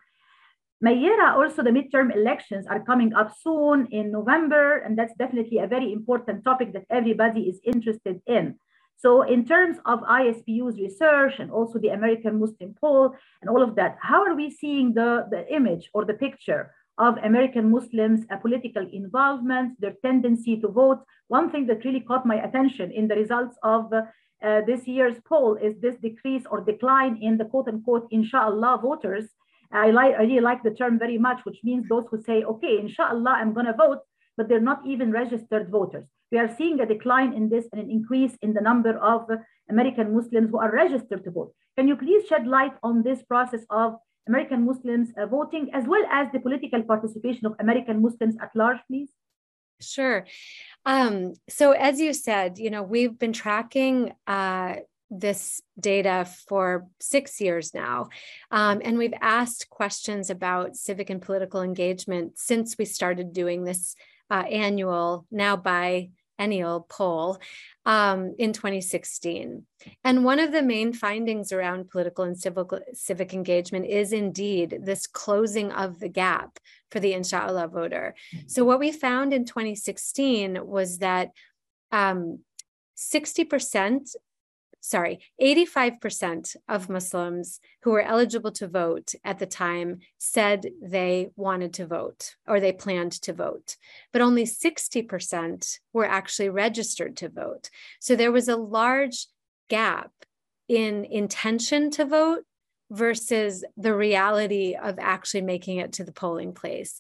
Meira, 0.84 1.34
also 1.36 1.64
the 1.64 1.70
midterm 1.70 2.14
elections 2.14 2.68
are 2.68 2.84
coming 2.84 3.14
up 3.14 3.34
soon 3.42 3.88
in 3.92 4.12
November, 4.12 4.80
and 4.80 4.98
that's 4.98 5.16
definitely 5.16 5.60
a 5.60 5.68
very 5.68 5.94
important 5.94 6.44
topic 6.44 6.74
that 6.74 6.86
everybody 6.90 7.42
is 7.44 7.62
interested 7.64 8.22
in. 8.28 8.56
So 8.98 9.22
in 9.22 9.46
terms 9.46 9.78
of 9.86 10.02
ISPU's 10.02 10.78
research 10.78 11.40
and 11.40 11.52
also 11.52 11.80
the 11.80 11.90
American 11.90 12.40
Muslim 12.40 12.76
poll 12.80 13.16
and 13.42 13.50
all 13.50 13.62
of 13.62 13.76
that, 13.76 13.98
how 14.02 14.24
are 14.24 14.36
we 14.36 14.50
seeing 14.50 14.94
the, 14.94 15.28
the 15.30 15.48
image 15.54 15.90
or 15.94 16.06
the 16.06 16.14
picture 16.14 16.74
of 16.98 17.18
American 17.18 17.72
Muslims, 17.72 18.26
a 18.30 18.38
political 18.38 18.88
involvement, 18.92 19.80
their 19.80 19.96
tendency 20.02 20.60
to 20.62 20.68
vote? 20.68 21.00
One 21.28 21.52
thing 21.52 21.68
that 21.68 21.86
really 21.86 22.02
caught 22.02 22.26
my 22.26 22.44
attention 22.44 22.92
in 22.92 23.08
the 23.08 23.16
results 23.16 23.58
of 23.64 23.92
uh, 23.94 24.02
this 24.68 24.88
year's 24.88 25.18
poll 25.28 25.56
is 25.56 25.80
this 25.80 25.96
decrease 25.98 26.44
or 26.50 26.62
decline 26.62 27.18
in 27.22 27.38
the 27.38 27.46
quote 27.46 27.68
unquote, 27.68 28.08
inshallah 28.12 28.80
voters 28.82 29.30
I, 29.72 29.92
like, 29.92 30.16
I 30.16 30.24
really 30.24 30.42
like 30.42 30.64
the 30.64 30.72
term 30.72 30.98
very 31.00 31.18
much, 31.18 31.44
which 31.44 31.60
means 31.64 31.88
those 31.88 32.06
who 32.10 32.22
say, 32.22 32.44
okay, 32.44 32.80
inshallah, 32.80 33.38
I'm 33.40 33.54
going 33.54 33.66
to 33.68 33.74
vote 33.74 34.00
but 34.38 34.50
they're 34.50 34.60
not 34.60 34.86
even 34.86 35.12
registered 35.12 35.70
voters. 35.70 36.08
We 36.32 36.40
are 36.40 36.54
seeing 36.58 36.80
a 36.80 36.86
decline 36.86 37.34
in 37.34 37.50
this 37.50 37.66
and 37.72 37.82
an 37.82 37.90
increase 37.90 38.36
in 38.42 38.54
the 38.54 38.62
number 38.62 38.98
of 38.98 39.28
American 39.70 40.14
Muslims 40.14 40.50
who 40.52 40.60
are 40.60 40.72
registered 40.72 41.24
to 41.24 41.32
vote. 41.32 41.54
Can 41.78 41.88
you 41.88 41.96
please 41.96 42.28
shed 42.28 42.48
light 42.48 42.74
on 42.84 43.04
this 43.04 43.22
process 43.24 43.62
of 43.70 43.96
American 44.28 44.66
Muslims 44.66 45.10
uh, 45.18 45.26
voting, 45.28 45.70
as 45.74 45.86
well 45.86 46.04
as 46.12 46.28
the 46.34 46.40
political 46.40 46.82
participation 46.84 47.46
of 47.46 47.54
American 47.60 48.02
Muslims 48.02 48.36
at 48.42 48.56
large, 48.56 48.80
please? 48.88 49.10
Sure. 49.82 50.26
Um, 50.86 51.34
so, 51.50 51.72
as 51.72 52.00
you 52.00 52.14
said, 52.14 52.58
you 52.58 52.70
know, 52.70 52.82
we've 52.82 53.20
been 53.20 53.34
tracking 53.34 54.14
uh, 54.26 54.76
this 55.10 55.62
data 55.80 56.28
for 56.48 56.88
six 57.00 57.40
years 57.40 57.74
now. 57.74 58.10
Um, 58.52 58.82
and 58.84 58.98
we've 58.98 59.14
asked 59.22 59.70
questions 59.70 60.30
about 60.30 60.76
civic 60.76 61.10
and 61.10 61.22
political 61.22 61.62
engagement 61.62 62.38
since 62.38 62.78
we 62.78 62.86
started 62.86 63.34
doing 63.34 63.64
this 63.64 63.96
uh, 64.32 64.44
annual, 64.50 65.28
now 65.32 65.56
biennial 65.56 66.88
poll 66.90 67.38
um, 67.86 68.34
in 68.40 68.54
2016. 68.54 69.64
And 70.04 70.26
one 70.26 70.40
of 70.40 70.52
the 70.52 70.64
main 70.64 70.94
findings 70.94 71.52
around 71.52 71.90
political 71.92 72.24
and 72.24 72.38
civic, 72.38 72.68
civic 72.94 73.34
engagement 73.34 73.86
is 73.86 74.12
indeed 74.12 74.80
this 74.82 75.06
closing 75.06 75.72
of 75.72 76.00
the 76.00 76.10
gap 76.10 76.58
for 76.90 77.00
the 77.00 77.14
inshallah 77.14 77.68
voter. 77.68 78.16
So, 78.48 78.66
what 78.66 78.80
we 78.80 78.92
found 78.92 79.34
in 79.34 79.46
2016 79.46 80.66
was 80.66 80.98
that 81.00 81.30
um, 81.92 82.40
60% 82.98 84.16
sorry, 84.86 85.20
85% 85.42 86.56
of 86.70 86.90
Muslims 86.90 87.60
who 87.82 87.92
were 87.92 88.02
eligible 88.02 88.52
to 88.52 88.68
vote 88.68 89.14
at 89.24 89.40
the 89.40 89.48
time 89.48 90.00
said 90.20 90.68
they 90.82 91.30
wanted 91.36 91.74
to 91.74 91.88
vote 91.88 92.36
or 92.48 92.60
they 92.60 92.72
planned 92.72 93.14
to 93.24 93.34
vote, 93.34 93.78
but 94.14 94.22
only 94.22 94.44
60% 94.44 95.80
were 95.92 96.06
actually 96.06 96.50
registered 96.50 97.18
to 97.18 97.30
vote. 97.30 97.70
So 98.00 98.16
there 98.16 98.32
was 98.32 98.48
a 98.48 98.56
large 98.56 99.28
gap 99.70 100.12
in 100.68 101.06
intention 101.06 101.90
to 101.92 102.06
vote 102.06 102.44
versus 102.92 103.66
the 103.78 103.96
reality 103.96 104.76
of 104.82 104.98
actually 105.00 105.42
making 105.42 105.78
it 105.78 105.94
to 105.94 106.04
the 106.04 106.12
polling 106.12 106.54
place 106.54 107.00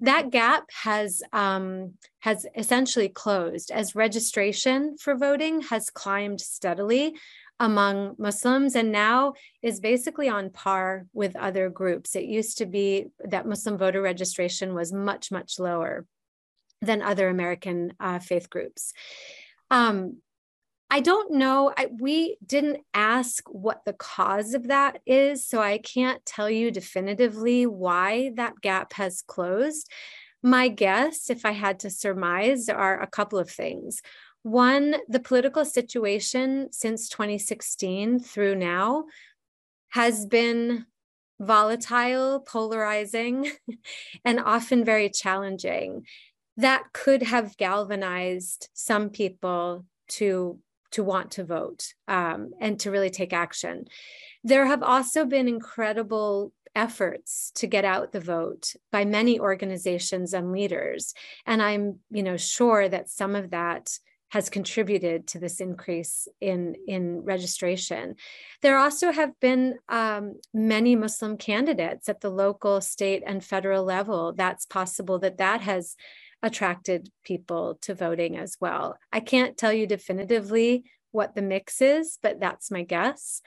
that 0.00 0.30
gap 0.30 0.64
has 0.72 1.22
um, 1.32 1.94
has 2.20 2.46
essentially 2.56 3.08
closed 3.08 3.70
as 3.70 3.94
registration 3.94 4.96
for 4.96 5.14
voting 5.14 5.60
has 5.62 5.90
climbed 5.90 6.40
steadily 6.40 7.14
among 7.60 8.16
Muslims 8.18 8.74
and 8.74 8.90
now 8.90 9.34
is 9.62 9.80
basically 9.80 10.28
on 10.28 10.50
par 10.50 11.06
with 11.12 11.36
other 11.36 11.68
groups. 11.68 12.16
It 12.16 12.24
used 12.24 12.58
to 12.58 12.66
be 12.66 13.06
that 13.20 13.46
Muslim 13.46 13.78
voter 13.78 14.02
registration 14.02 14.74
was 14.74 14.92
much 14.92 15.30
much 15.30 15.58
lower 15.58 16.06
than 16.80 17.02
other 17.02 17.28
American 17.28 17.92
uh, 18.00 18.18
faith 18.18 18.48
groups. 18.48 18.92
Um, 19.70 20.18
I 20.94 21.00
don't 21.00 21.32
know. 21.32 21.72
I, 21.76 21.88
we 21.98 22.36
didn't 22.46 22.84
ask 22.94 23.42
what 23.48 23.84
the 23.84 23.94
cause 23.94 24.54
of 24.54 24.68
that 24.68 25.00
is, 25.04 25.44
so 25.44 25.60
I 25.60 25.78
can't 25.78 26.24
tell 26.24 26.48
you 26.48 26.70
definitively 26.70 27.66
why 27.66 28.30
that 28.36 28.60
gap 28.60 28.92
has 28.92 29.20
closed. 29.20 29.90
My 30.40 30.68
guess, 30.68 31.30
if 31.30 31.44
I 31.44 31.50
had 31.50 31.80
to 31.80 31.90
surmise, 31.90 32.68
are 32.68 33.02
a 33.02 33.08
couple 33.08 33.40
of 33.40 33.50
things. 33.50 34.02
One, 34.44 34.94
the 35.08 35.18
political 35.18 35.64
situation 35.64 36.68
since 36.70 37.08
2016 37.08 38.20
through 38.20 38.54
now 38.54 39.06
has 39.88 40.26
been 40.26 40.86
volatile, 41.40 42.38
polarizing, 42.38 43.50
and 44.24 44.38
often 44.38 44.84
very 44.84 45.10
challenging. 45.10 46.06
That 46.56 46.84
could 46.92 47.24
have 47.24 47.56
galvanized 47.56 48.68
some 48.74 49.10
people 49.10 49.86
to 50.10 50.60
to 50.94 51.04
want 51.04 51.32
to 51.32 51.44
vote 51.44 51.94
um, 52.08 52.50
and 52.60 52.80
to 52.80 52.90
really 52.90 53.10
take 53.10 53.32
action. 53.32 53.84
There 54.42 54.66
have 54.66 54.82
also 54.82 55.24
been 55.24 55.48
incredible 55.48 56.52
efforts 56.74 57.52
to 57.56 57.66
get 57.66 57.84
out 57.84 58.12
the 58.12 58.20
vote 58.20 58.74
by 58.90 59.04
many 59.04 59.38
organizations 59.38 60.34
and 60.34 60.50
leaders, 60.50 61.14
and 61.46 61.62
I'm, 61.62 62.00
you 62.10 62.22
know, 62.22 62.36
sure 62.36 62.88
that 62.88 63.08
some 63.08 63.34
of 63.34 63.50
that 63.50 63.98
has 64.34 64.50
contributed 64.50 65.28
to 65.28 65.38
this 65.38 65.60
increase 65.60 66.26
in, 66.40 66.74
in 66.88 67.20
registration. 67.20 68.16
There 68.62 68.78
also 68.78 69.12
have 69.12 69.38
been 69.38 69.76
um, 69.88 70.40
many 70.52 70.96
Muslim 70.96 71.36
candidates 71.36 72.08
at 72.08 72.20
the 72.20 72.30
local, 72.30 72.80
state, 72.80 73.22
and 73.24 73.44
federal 73.44 73.84
level. 73.84 74.32
That's 74.32 74.66
possible 74.66 75.20
that 75.20 75.38
that 75.38 75.60
has 75.60 75.94
attracted 76.44 77.08
people 77.24 77.78
to 77.80 77.94
voting 77.94 78.36
as 78.36 78.58
well. 78.60 78.98
I 79.10 79.20
can't 79.20 79.56
tell 79.56 79.72
you 79.72 79.86
definitively 79.86 80.84
what 81.10 81.34
the 81.34 81.42
mix 81.42 81.80
is, 81.80 82.18
but 82.22 82.38
that's 82.38 82.70
my 82.70 82.82
guess. 82.82 83.40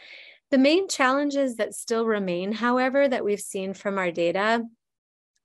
The 0.49 0.57
main 0.57 0.89
challenges 0.89 1.57
that 1.57 1.75
still 1.75 2.05
remain, 2.05 2.51
however, 2.51 3.07
that 3.07 3.23
we've 3.23 3.39
seen 3.39 3.75
from 3.75 3.99
our 3.99 4.09
data 4.11 4.63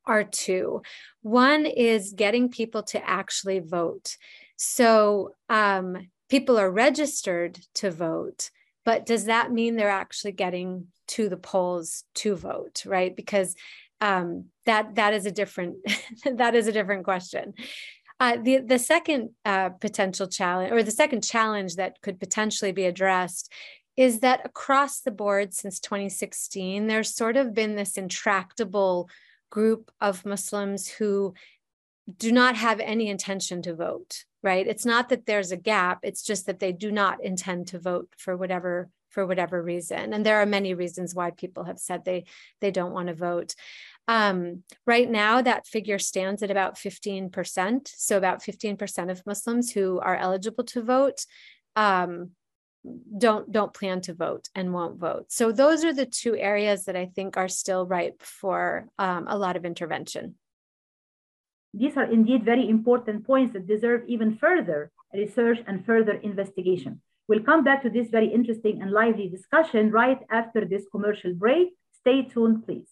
are 0.06 0.24
two. 0.24 0.80
One 1.20 1.66
is 1.66 2.14
getting 2.16 2.48
people 2.48 2.84
to 2.84 3.08
actually 3.08 3.58
vote. 3.60 4.16
So 4.56 5.34
um, 5.50 6.08
people 6.30 6.58
are 6.58 6.70
registered 6.70 7.58
to 7.74 7.90
vote, 7.90 8.50
but 8.84 9.04
does 9.04 9.26
that 9.26 9.52
mean 9.52 9.76
they're 9.76 9.90
actually 9.90 10.32
getting 10.32 10.86
to 11.08 11.28
the 11.28 11.36
polls 11.36 12.04
to 12.14 12.34
vote, 12.34 12.84
right? 12.86 13.14
Because 13.14 13.54
um, 14.02 14.46
that 14.66 14.96
that 14.96 15.14
is 15.14 15.24
a 15.24 15.30
different 15.30 15.76
that 16.24 16.54
is 16.54 16.66
a 16.66 16.72
different 16.72 17.04
question. 17.04 17.54
Uh, 18.20 18.36
the 18.42 18.58
the 18.58 18.78
second 18.78 19.30
uh, 19.46 19.70
potential 19.70 20.26
challenge, 20.26 20.72
or 20.72 20.82
the 20.82 20.90
second 20.90 21.22
challenge 21.22 21.76
that 21.76 22.02
could 22.02 22.20
potentially 22.20 22.72
be 22.72 22.84
addressed, 22.84 23.50
is 23.96 24.20
that 24.20 24.44
across 24.44 25.00
the 25.00 25.10
board 25.10 25.54
since 25.54 25.80
2016, 25.80 26.86
there's 26.86 27.14
sort 27.14 27.36
of 27.36 27.54
been 27.54 27.76
this 27.76 27.96
intractable 27.96 29.08
group 29.50 29.90
of 30.00 30.26
Muslims 30.26 30.88
who 30.88 31.34
do 32.18 32.32
not 32.32 32.56
have 32.56 32.80
any 32.80 33.08
intention 33.08 33.62
to 33.62 33.74
vote. 33.74 34.24
Right? 34.42 34.66
It's 34.66 34.84
not 34.84 35.08
that 35.10 35.26
there's 35.26 35.52
a 35.52 35.56
gap; 35.56 36.00
it's 36.02 36.24
just 36.24 36.46
that 36.46 36.58
they 36.58 36.72
do 36.72 36.90
not 36.90 37.22
intend 37.22 37.68
to 37.68 37.78
vote 37.78 38.08
for 38.18 38.36
whatever 38.36 38.90
for 39.12 39.26
whatever 39.26 39.62
reason. 39.62 40.12
And 40.12 40.24
there 40.26 40.40
are 40.40 40.46
many 40.46 40.74
reasons 40.74 41.14
why 41.14 41.30
people 41.30 41.64
have 41.64 41.78
said 41.78 42.04
they 42.04 42.24
they 42.60 42.70
don't 42.70 42.92
want 42.92 43.08
to 43.08 43.14
vote. 43.14 43.54
Um, 44.12 44.62
right 44.86 45.10
now, 45.10 45.40
that 45.40 45.66
figure 45.66 45.98
stands 45.98 46.42
at 46.42 46.50
about 46.50 46.74
15%. 46.76 47.88
So, 47.96 48.18
about 48.18 48.42
15% 48.42 49.10
of 49.10 49.24
Muslims 49.24 49.72
who 49.72 50.00
are 50.00 50.16
eligible 50.16 50.64
to 50.64 50.82
vote 50.82 51.24
um, 51.76 52.32
don't 53.16 53.50
don't 53.50 53.72
plan 53.72 54.02
to 54.02 54.12
vote 54.12 54.50
and 54.54 54.74
won't 54.74 54.98
vote. 54.98 55.32
So, 55.32 55.50
those 55.50 55.82
are 55.82 55.94
the 55.94 56.04
two 56.04 56.36
areas 56.36 56.84
that 56.84 56.94
I 56.94 57.06
think 57.06 57.38
are 57.38 57.48
still 57.48 57.86
ripe 57.86 58.20
for 58.20 58.86
um, 58.98 59.24
a 59.28 59.38
lot 59.38 59.56
of 59.56 59.64
intervention. 59.64 60.34
These 61.72 61.96
are 61.96 62.12
indeed 62.18 62.44
very 62.44 62.68
important 62.68 63.26
points 63.26 63.54
that 63.54 63.66
deserve 63.66 64.02
even 64.08 64.36
further 64.36 64.90
research 65.14 65.60
and 65.66 65.86
further 65.86 66.16
investigation. 66.30 67.00
We'll 67.28 67.48
come 67.50 67.64
back 67.64 67.80
to 67.84 67.88
this 67.88 68.10
very 68.10 68.28
interesting 68.28 68.82
and 68.82 68.90
lively 68.90 69.28
discussion 69.30 69.90
right 69.90 70.20
after 70.30 70.66
this 70.66 70.84
commercial 70.92 71.32
break. 71.32 71.68
Stay 72.02 72.24
tuned, 72.24 72.66
please. 72.66 72.91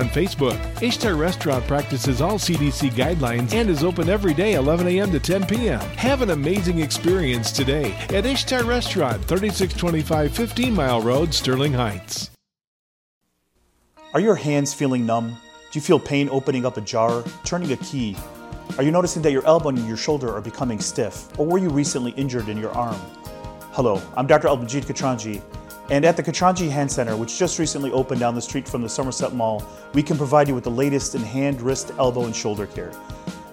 Facebook. 0.09 0.59
Ishtar 0.81 1.15
Restaurant 1.15 1.65
practices 1.67 2.21
all 2.21 2.37
CDC 2.37 2.91
guidelines 2.91 3.53
and 3.53 3.69
is 3.69 3.83
open 3.83 4.09
every 4.09 4.33
day 4.33 4.53
11 4.53 4.87
a.m. 4.87 5.11
to 5.11 5.19
10 5.19 5.45
p.m. 5.45 5.79
Have 5.97 6.21
an 6.21 6.31
amazing 6.31 6.79
experience 6.79 7.51
today 7.51 7.93
at 8.09 8.25
Ishtar 8.25 8.63
Restaurant, 8.63 9.23
3625 9.25 10.35
15 10.35 10.73
Mile 10.73 11.01
Road, 11.01 11.33
Sterling 11.33 11.73
Heights. 11.73 12.31
Are 14.13 14.19
your 14.19 14.35
hands 14.35 14.73
feeling 14.73 15.05
numb? 15.05 15.29
Do 15.29 15.79
you 15.79 15.81
feel 15.81 15.99
pain 15.99 16.27
opening 16.29 16.65
up 16.65 16.75
a 16.75 16.81
jar, 16.81 17.23
turning 17.45 17.71
a 17.71 17.77
key? 17.77 18.17
Are 18.77 18.83
you 18.83 18.91
noticing 18.91 19.21
that 19.21 19.31
your 19.31 19.45
elbow 19.45 19.69
and 19.69 19.87
your 19.87 19.95
shoulder 19.95 20.33
are 20.33 20.41
becoming 20.41 20.79
stiff? 20.79 21.27
Or 21.39 21.45
were 21.45 21.57
you 21.57 21.69
recently 21.69 22.11
injured 22.11 22.49
in 22.49 22.57
your 22.57 22.71
arm? 22.71 22.99
Hello, 23.71 24.01
I'm 24.17 24.27
Dr. 24.27 24.49
Albanjit 24.49 24.83
Katranji, 24.83 25.41
and 25.91 26.03
at 26.05 26.15
the 26.15 26.23
Katranji 26.23 26.71
Hand 26.71 26.89
Center, 26.89 27.17
which 27.17 27.37
just 27.37 27.59
recently 27.59 27.91
opened 27.91 28.21
down 28.21 28.33
the 28.33 28.41
street 28.41 28.65
from 28.67 28.81
the 28.81 28.87
Somerset 28.87 29.33
Mall, 29.33 29.61
we 29.93 30.01
can 30.01 30.15
provide 30.17 30.47
you 30.47 30.55
with 30.55 30.63
the 30.63 30.71
latest 30.71 31.15
in 31.15 31.21
hand, 31.21 31.61
wrist, 31.61 31.91
elbow, 31.99 32.23
and 32.23 32.35
shoulder 32.35 32.65
care. 32.65 32.93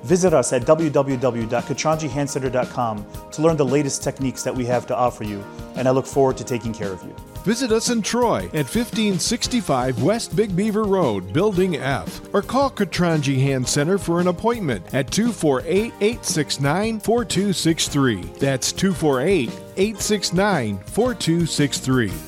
Visit 0.04 0.32
us 0.32 0.52
at 0.52 0.62
www.katranjihandcenter.com 0.62 3.06
to 3.32 3.42
learn 3.42 3.56
the 3.56 3.66
latest 3.66 4.04
techniques 4.04 4.44
that 4.44 4.54
we 4.54 4.64
have 4.64 4.86
to 4.86 4.96
offer 4.96 5.24
you, 5.24 5.44
and 5.74 5.88
I 5.88 5.90
look 5.90 6.06
forward 6.06 6.36
to 6.36 6.44
taking 6.44 6.72
care 6.72 6.92
of 6.92 7.02
you. 7.02 7.12
Visit 7.42 7.72
us 7.72 7.90
in 7.90 8.02
Troy 8.02 8.44
at 8.54 8.68
1565 8.68 10.00
West 10.00 10.36
Big 10.36 10.54
Beaver 10.54 10.84
Road, 10.84 11.32
Building 11.32 11.74
F, 11.76 12.20
or 12.32 12.42
call 12.42 12.70
Katranji 12.70 13.40
Hand 13.40 13.66
Center 13.66 13.98
for 13.98 14.20
an 14.20 14.28
appointment 14.28 14.84
at 14.94 15.10
248 15.10 15.92
869 16.00 17.00
4263. 17.00 18.22
That's 18.38 18.70
248 18.70 19.50
869 19.76 20.78
4263. 20.78 22.27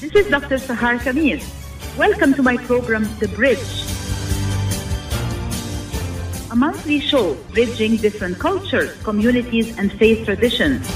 This 0.00 0.16
is 0.16 0.26
Dr. 0.26 0.56
Sahar 0.56 0.98
Khamis. 0.98 1.46
Welcome 1.96 2.34
to 2.34 2.42
my 2.42 2.56
program, 2.56 3.08
The 3.20 3.28
Bridge. 3.28 3.84
Monthly 6.56 7.00
show 7.00 7.34
bridging 7.52 7.98
different 7.98 8.38
cultures, 8.38 8.90
communities, 9.02 9.76
and 9.76 9.92
faith 9.92 10.24
traditions. 10.24 10.88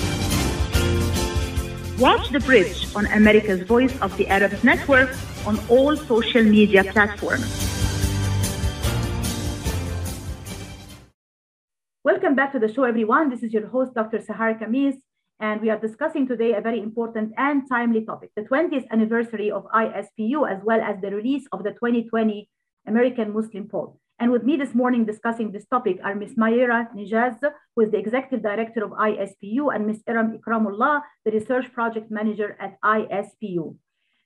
Watch 2.00 2.30
The 2.30 2.40
Bridge 2.40 2.86
on 2.96 3.04
America's 3.04 3.60
Voice 3.64 3.92
of 4.00 4.16
the 4.16 4.26
Arabs 4.28 4.64
Network 4.64 5.10
on 5.44 5.60
all 5.68 5.98
social 5.98 6.42
media 6.42 6.82
platforms. 6.82 7.44
Welcome 12.04 12.34
back 12.34 12.52
to 12.52 12.58
the 12.58 12.72
show, 12.72 12.84
everyone. 12.84 13.28
This 13.28 13.42
is 13.42 13.52
your 13.52 13.66
host, 13.66 13.92
Dr. 13.92 14.20
Sahar 14.20 14.58
Khamis, 14.58 14.94
and 15.40 15.60
we 15.60 15.68
are 15.68 15.78
discussing 15.78 16.26
today 16.26 16.54
a 16.54 16.62
very 16.62 16.80
important 16.80 17.34
and 17.36 17.68
timely 17.68 18.06
topic 18.06 18.30
the 18.34 18.44
20th 18.44 18.88
anniversary 18.90 19.50
of 19.50 19.66
ISPU, 19.74 20.50
as 20.50 20.64
well 20.64 20.80
as 20.80 20.98
the 21.02 21.10
release 21.10 21.44
of 21.52 21.64
the 21.64 21.72
2020 21.72 22.48
American 22.86 23.34
Muslim 23.34 23.68
poll. 23.68 24.00
And 24.20 24.30
with 24.30 24.44
me 24.44 24.58
this 24.58 24.74
morning 24.74 25.06
discussing 25.06 25.50
this 25.50 25.64
topic 25.64 25.98
are 26.04 26.14
Ms. 26.14 26.34
Meira 26.34 26.94
Neggaz, 26.94 27.40
who 27.74 27.82
is 27.82 27.90
the 27.90 27.96
Executive 27.96 28.42
Director 28.42 28.84
of 28.84 28.90
ISPU, 28.90 29.74
and 29.74 29.86
Ms. 29.86 30.02
Erum 30.06 30.38
Ikramullah, 30.38 31.00
the 31.24 31.30
Research 31.30 31.72
Project 31.72 32.10
Manager 32.10 32.54
at 32.60 32.78
ISPU. 32.82 33.76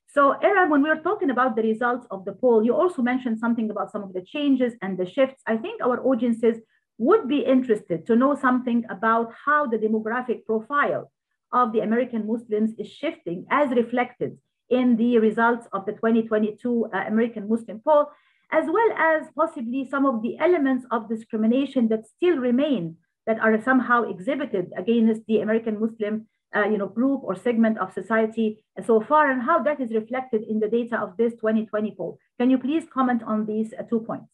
So, 0.09 0.35
Erum, 0.43 0.71
when 0.71 0.83
we 0.83 0.89
were 0.89 1.05
talking 1.09 1.31
about 1.31 1.55
the 1.55 1.63
results 1.63 2.09
of 2.11 2.25
the 2.25 2.33
poll, 2.33 2.65
you 2.65 2.75
also 2.75 3.03
mentioned 3.03 3.39
something 3.39 3.71
about 3.71 3.93
some 3.93 4.03
of 4.03 4.13
the 4.13 4.23
changes 4.23 4.73
and 4.83 4.99
the 4.99 5.07
shifts. 5.09 5.41
I 5.47 5.57
think 5.59 5.81
our 5.81 6.05
audiences 6.05 6.57
would 6.99 7.29
be 7.29 7.45
interested 7.45 8.05
to 8.07 8.17
know 8.17 8.35
something 8.35 8.85
about 8.91 9.33
how 9.45 9.67
the 9.67 9.79
demographic 9.79 10.45
profile 10.45 11.13
of 11.53 11.73
the 11.73 11.81
American 11.81 12.27
Muslims 12.27 12.73
is 12.81 12.89
shifting 12.89 13.47
as 13.49 13.71
reflected 13.71 14.39
in 14.71 14.97
the 14.97 15.19
results 15.19 15.69
of 15.73 15.87
the 15.87 15.93
2022 15.93 16.87
uh, 16.93 17.05
American 17.07 17.49
Muslim 17.49 17.81
poll, 17.85 18.09
as 18.59 18.67
well 18.77 18.91
as 18.97 19.23
possibly 19.41 19.83
some 19.93 20.07
of 20.07 20.23
the 20.23 20.39
elements 20.39 20.85
of 20.95 21.09
discrimination 21.09 21.89
that 21.89 22.07
still 22.07 22.37
remain 22.37 22.97
that 23.27 23.39
are 23.41 23.61
somehow 23.69 23.99
exhibited 24.15 24.67
against 24.77 25.23
the 25.27 25.41
American 25.41 25.81
Muslim 25.81 26.27
uh, 26.57 26.67
you 26.73 26.79
know, 26.79 26.87
group 26.87 27.21
or 27.25 27.35
segment 27.35 27.77
of 27.79 27.93
society 27.93 28.59
so 28.87 29.01
far, 29.01 29.31
and 29.31 29.43
how 29.43 29.61
that 29.61 29.81
is 29.81 29.91
reflected 29.93 30.43
in 30.49 30.61
the 30.61 30.69
data 30.69 30.97
of 30.97 31.17
this 31.17 31.33
2020 31.33 31.95
poll. 31.97 32.19
Can 32.39 32.49
you 32.49 32.59
please 32.59 32.85
comment 32.93 33.23
on 33.27 33.45
these 33.45 33.75
uh, 33.77 33.83
two 33.83 34.01
points? 34.01 34.31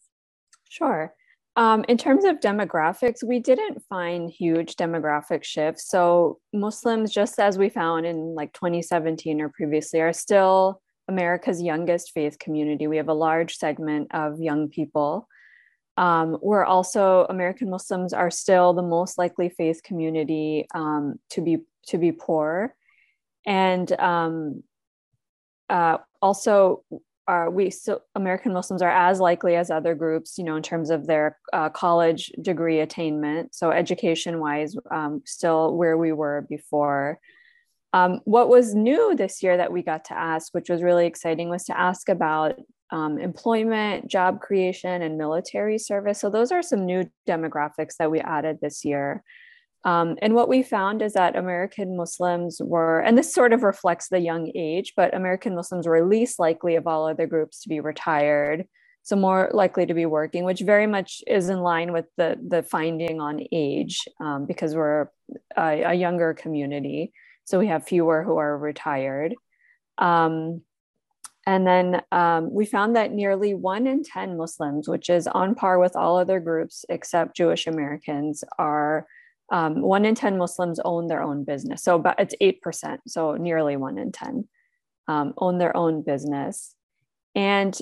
Sure. 0.68 1.14
Um, 1.56 1.84
in 1.88 1.96
terms 1.96 2.24
of 2.24 2.40
demographics, 2.40 3.24
we 3.24 3.40
didn't 3.40 3.82
find 3.88 4.30
huge 4.30 4.76
demographic 4.76 5.44
shifts. 5.44 5.88
So 5.88 6.38
Muslims, 6.52 7.10
just 7.10 7.40
as 7.40 7.56
we 7.56 7.70
found 7.70 8.04
in 8.04 8.34
like 8.34 8.52
2017 8.52 9.40
or 9.40 9.48
previously, 9.48 10.00
are 10.00 10.12
still 10.12 10.82
America's 11.10 11.60
youngest 11.60 12.12
faith 12.12 12.38
community. 12.38 12.86
We 12.86 12.96
have 12.96 13.08
a 13.08 13.22
large 13.28 13.56
segment 13.56 14.14
of 14.14 14.40
young 14.40 14.68
people. 14.68 15.28
Um, 15.96 16.38
we're 16.40 16.64
also 16.64 17.26
American 17.28 17.68
Muslims 17.68 18.12
are 18.12 18.30
still 18.30 18.72
the 18.72 18.90
most 18.96 19.18
likely 19.18 19.48
faith 19.48 19.82
community 19.82 20.66
um, 20.72 21.18
to 21.30 21.40
be 21.40 21.58
to 21.88 21.98
be 21.98 22.12
poor, 22.12 22.74
and 23.44 23.90
um, 24.00 24.62
uh, 25.68 25.98
also 26.22 26.84
are 27.26 27.50
we 27.50 27.70
so 27.70 28.02
American 28.14 28.52
Muslims 28.52 28.82
are 28.82 28.96
as 29.08 29.20
likely 29.20 29.56
as 29.56 29.70
other 29.70 29.94
groups, 29.94 30.38
you 30.38 30.44
know, 30.44 30.56
in 30.56 30.62
terms 30.62 30.90
of 30.90 31.06
their 31.06 31.38
uh, 31.52 31.68
college 31.68 32.32
degree 32.40 32.80
attainment. 32.80 33.54
So 33.54 33.70
education 33.70 34.38
wise, 34.38 34.76
um, 34.90 35.22
still 35.26 35.76
where 35.76 35.98
we 35.98 36.12
were 36.12 36.46
before. 36.48 37.18
Um, 37.92 38.20
what 38.24 38.48
was 38.48 38.74
new 38.74 39.14
this 39.16 39.42
year 39.42 39.56
that 39.56 39.72
we 39.72 39.82
got 39.82 40.04
to 40.06 40.18
ask, 40.18 40.54
which 40.54 40.70
was 40.70 40.82
really 40.82 41.06
exciting, 41.06 41.48
was 41.48 41.64
to 41.64 41.78
ask 41.78 42.08
about 42.08 42.54
um, 42.92 43.18
employment, 43.18 44.08
job 44.08 44.40
creation, 44.40 45.02
and 45.02 45.18
military 45.18 45.78
service. 45.78 46.20
So 46.20 46.30
those 46.30 46.52
are 46.52 46.62
some 46.62 46.86
new 46.86 47.08
demographics 47.28 47.96
that 47.98 48.10
we 48.10 48.20
added 48.20 48.58
this 48.60 48.84
year. 48.84 49.22
Um, 49.84 50.16
and 50.20 50.34
what 50.34 50.48
we 50.48 50.62
found 50.62 51.00
is 51.00 51.14
that 51.14 51.36
American 51.36 51.96
Muslims 51.96 52.60
were, 52.62 53.00
and 53.00 53.16
this 53.16 53.32
sort 53.32 53.52
of 53.52 53.62
reflects 53.62 54.08
the 54.08 54.18
young 54.18 54.52
age, 54.54 54.92
but 54.94 55.14
American 55.14 55.54
Muslims 55.54 55.86
were 55.86 56.06
least 56.06 56.38
likely 56.38 56.76
of 56.76 56.86
all 56.86 57.08
other 57.08 57.26
groups 57.26 57.62
to 57.62 57.68
be 57.68 57.80
retired, 57.80 58.66
so 59.02 59.16
more 59.16 59.50
likely 59.54 59.86
to 59.86 59.94
be 59.94 60.04
working, 60.04 60.44
which 60.44 60.60
very 60.60 60.86
much 60.86 61.22
is 61.26 61.48
in 61.48 61.60
line 61.60 61.92
with 61.92 62.04
the 62.18 62.36
the 62.46 62.62
finding 62.62 63.20
on 63.20 63.40
age, 63.50 64.02
um, 64.20 64.44
because 64.46 64.74
we're 64.74 65.08
a, 65.56 65.82
a, 65.82 65.94
younger 65.94 66.34
community, 66.34 67.12
so 67.50 67.58
we 67.58 67.66
have 67.66 67.84
fewer 67.84 68.22
who 68.22 68.36
are 68.36 68.56
retired. 68.56 69.34
Um, 69.98 70.62
and 71.46 71.66
then 71.66 72.00
um, 72.12 72.52
we 72.52 72.64
found 72.64 72.94
that 72.94 73.12
nearly 73.12 73.54
one 73.54 73.88
in 73.88 74.04
10 74.04 74.36
Muslims, 74.36 74.88
which 74.88 75.10
is 75.10 75.26
on 75.26 75.56
par 75.56 75.80
with 75.80 75.96
all 75.96 76.16
other 76.16 76.38
groups 76.38 76.84
except 76.88 77.36
Jewish 77.36 77.66
Americans, 77.66 78.44
are 78.56 79.06
um, 79.50 79.80
one 79.80 80.04
in 80.04 80.14
10 80.14 80.38
Muslims 80.38 80.78
own 80.84 81.08
their 81.08 81.22
own 81.22 81.42
business. 81.42 81.82
So 81.82 81.98
but 81.98 82.20
it's 82.20 82.36
8%. 82.40 82.98
So 83.08 83.34
nearly 83.34 83.76
one 83.76 83.98
in 83.98 84.12
10 84.12 84.48
um, 85.08 85.34
own 85.38 85.58
their 85.58 85.76
own 85.76 86.02
business. 86.02 86.76
And 87.34 87.76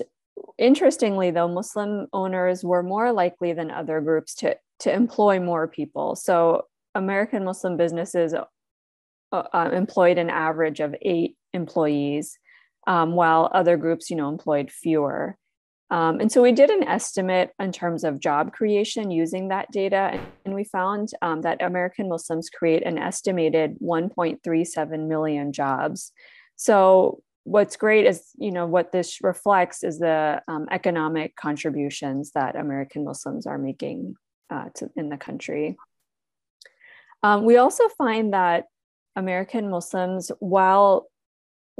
interestingly, 0.57 1.29
though, 1.29 1.47
Muslim 1.47 2.07
owners 2.11 2.63
were 2.63 2.81
more 2.81 3.11
likely 3.11 3.53
than 3.53 3.69
other 3.69 4.01
groups 4.01 4.33
to, 4.35 4.57
to 4.79 4.91
employ 4.91 5.39
more 5.39 5.67
people. 5.67 6.15
So 6.15 6.65
American 6.95 7.43
Muslim 7.43 7.77
businesses 7.77 8.33
uh, 9.31 9.43
uh, 9.53 9.69
employed 9.73 10.17
an 10.17 10.29
average 10.29 10.79
of 10.79 10.95
eight 11.01 11.35
employees, 11.53 12.37
um, 12.87 13.13
while 13.13 13.49
other 13.53 13.77
groups, 13.77 14.09
you 14.09 14.15
know, 14.15 14.29
employed 14.29 14.71
fewer. 14.71 15.37
Um, 15.91 16.19
and 16.19 16.31
so 16.31 16.43
we 16.43 16.51
did 16.51 16.69
an 16.69 16.83
estimate 16.83 17.51
in 17.59 17.71
terms 17.71 18.03
of 18.03 18.19
job 18.19 18.53
creation 18.53 19.09
using 19.09 19.47
that 19.47 19.71
data, 19.71 20.19
and 20.45 20.53
we 20.53 20.63
found 20.63 21.09
um, 21.21 21.41
that 21.41 21.63
American 21.63 22.09
Muslims 22.09 22.49
create 22.49 22.83
an 22.83 22.97
estimated 22.99 23.77
1.37 23.81 25.07
million 25.07 25.51
jobs. 25.51 26.11
So 26.55 27.23
what's 27.43 27.75
great 27.75 28.05
is, 28.05 28.29
you 28.37 28.51
know, 28.51 28.67
what 28.67 28.91
this 28.91 29.19
reflects 29.23 29.83
is 29.83 29.97
the 29.97 30.41
um, 30.47 30.67
economic 30.69 31.35
contributions 31.35 32.31
that 32.33 32.55
American 32.55 33.03
Muslims 33.03 33.47
are 33.47 33.57
making 33.57 34.15
uh, 34.51 34.65
to, 34.75 34.89
in 34.95 35.09
the 35.09 35.17
country. 35.17 35.77
Um, 37.23 37.45
we 37.45 37.57
also 37.57 37.87
find 37.97 38.33
that 38.33 38.65
American 39.15 39.69
Muslims, 39.69 40.31
while 40.39 41.07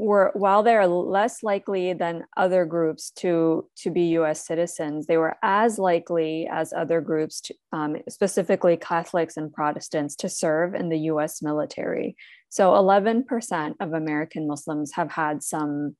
were 0.00 0.30
while 0.32 0.62
they're 0.62 0.86
less 0.86 1.42
likely 1.42 1.92
than 1.92 2.24
other 2.34 2.64
groups 2.64 3.10
to 3.10 3.68
to 3.76 3.90
be 3.90 4.14
U.S. 4.20 4.46
citizens, 4.46 5.06
they 5.06 5.18
were 5.18 5.36
as 5.42 5.78
likely 5.78 6.48
as 6.50 6.72
other 6.72 7.02
groups, 7.02 7.42
to, 7.42 7.54
um, 7.72 7.96
specifically 8.08 8.78
Catholics 8.78 9.36
and 9.36 9.52
Protestants, 9.52 10.16
to 10.16 10.28
serve 10.28 10.74
in 10.74 10.88
the 10.88 10.98
U.S. 11.12 11.42
military. 11.42 12.16
So, 12.48 12.70
11% 12.70 13.74
of 13.78 13.92
American 13.92 14.48
Muslims 14.48 14.92
have 14.94 15.10
had 15.12 15.42
some 15.42 15.96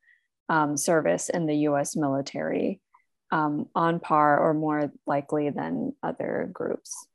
um, 0.48 0.76
service 0.78 1.28
in 1.28 1.46
the 1.46 1.56
U.S. 1.68 1.94
military, 1.94 2.80
um, 3.30 3.66
on 3.74 4.00
par 4.00 4.38
or 4.38 4.54
more 4.54 4.90
likely 5.06 5.50
than 5.50 5.92
other 6.02 6.50
groups. 6.52 7.06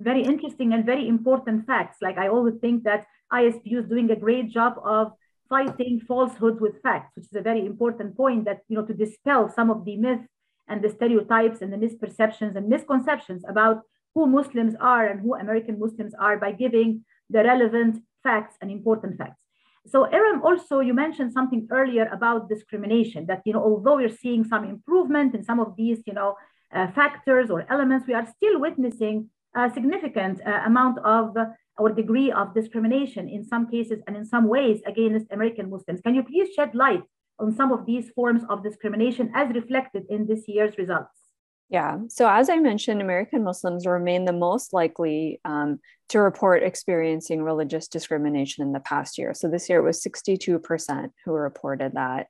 Very 0.00 0.22
interesting 0.22 0.72
and 0.72 0.84
very 0.84 1.08
important 1.08 1.66
facts. 1.66 1.98
Like 2.02 2.18
I 2.18 2.28
always 2.28 2.56
think 2.60 2.84
that 2.84 3.06
ISPU 3.32 3.82
is 3.82 3.88
doing 3.88 4.10
a 4.10 4.16
great 4.16 4.50
job 4.50 4.74
of 4.84 5.12
fighting 5.48 6.00
falsehoods 6.00 6.60
with 6.60 6.82
facts, 6.82 7.12
which 7.14 7.26
is 7.26 7.36
a 7.36 7.42
very 7.42 7.64
important 7.64 8.16
point 8.16 8.44
that, 8.46 8.60
you 8.68 8.76
know, 8.76 8.84
to 8.84 8.94
dispel 8.94 9.48
some 9.48 9.70
of 9.70 9.84
the 9.84 9.96
myths 9.96 10.28
and 10.68 10.82
the 10.82 10.88
stereotypes 10.88 11.60
and 11.60 11.72
the 11.72 11.76
misperceptions 11.76 12.56
and 12.56 12.68
misconceptions 12.68 13.42
about 13.48 13.82
who 14.14 14.26
Muslims 14.26 14.74
are 14.80 15.06
and 15.06 15.20
who 15.20 15.34
American 15.34 15.78
Muslims 15.78 16.14
are 16.14 16.38
by 16.38 16.52
giving 16.52 17.04
the 17.30 17.42
relevant 17.44 18.02
facts 18.22 18.56
and 18.60 18.70
important 18.70 19.18
facts. 19.18 19.40
So 19.86 20.06
Erum, 20.06 20.42
also 20.42 20.80
you 20.80 20.94
mentioned 20.94 21.32
something 21.32 21.68
earlier 21.70 22.06
about 22.10 22.48
discrimination 22.48 23.26
that, 23.26 23.42
you 23.44 23.52
know, 23.52 23.62
although 23.62 23.96
we're 23.96 24.08
seeing 24.08 24.44
some 24.44 24.64
improvement 24.64 25.34
in 25.34 25.44
some 25.44 25.60
of 25.60 25.76
these, 25.76 26.00
you 26.06 26.14
know, 26.14 26.36
uh, 26.72 26.90
factors 26.92 27.50
or 27.50 27.66
elements, 27.70 28.06
we 28.08 28.14
are 28.14 28.26
still 28.36 28.60
witnessing 28.60 29.28
a 29.54 29.70
significant 29.72 30.40
uh, 30.46 30.62
amount 30.66 30.98
of 30.98 31.36
or 31.78 31.90
degree 31.90 32.30
of 32.30 32.54
discrimination 32.54 33.28
in 33.28 33.44
some 33.44 33.68
cases 33.70 34.00
and 34.06 34.16
in 34.16 34.24
some 34.24 34.46
ways 34.46 34.80
against 34.86 35.26
American 35.32 35.70
Muslims. 35.70 36.00
Can 36.00 36.14
you 36.14 36.22
please 36.22 36.54
shed 36.54 36.74
light 36.74 37.02
on 37.38 37.52
some 37.52 37.72
of 37.72 37.84
these 37.84 38.10
forms 38.10 38.42
of 38.48 38.62
discrimination 38.62 39.30
as 39.34 39.52
reflected 39.54 40.04
in 40.08 40.26
this 40.26 40.46
year's 40.46 40.78
results? 40.78 41.24
Yeah. 41.70 41.98
So, 42.08 42.28
as 42.28 42.50
I 42.50 42.58
mentioned, 42.58 43.00
American 43.00 43.42
Muslims 43.42 43.86
remain 43.86 44.26
the 44.26 44.32
most 44.32 44.72
likely 44.72 45.40
um, 45.44 45.80
to 46.10 46.20
report 46.20 46.62
experiencing 46.62 47.42
religious 47.42 47.88
discrimination 47.88 48.62
in 48.62 48.72
the 48.72 48.80
past 48.80 49.18
year. 49.18 49.32
So, 49.34 49.48
this 49.48 49.68
year 49.68 49.78
it 49.78 49.82
was 49.82 50.04
62% 50.04 51.10
who 51.24 51.32
reported 51.32 51.94
that. 51.94 52.28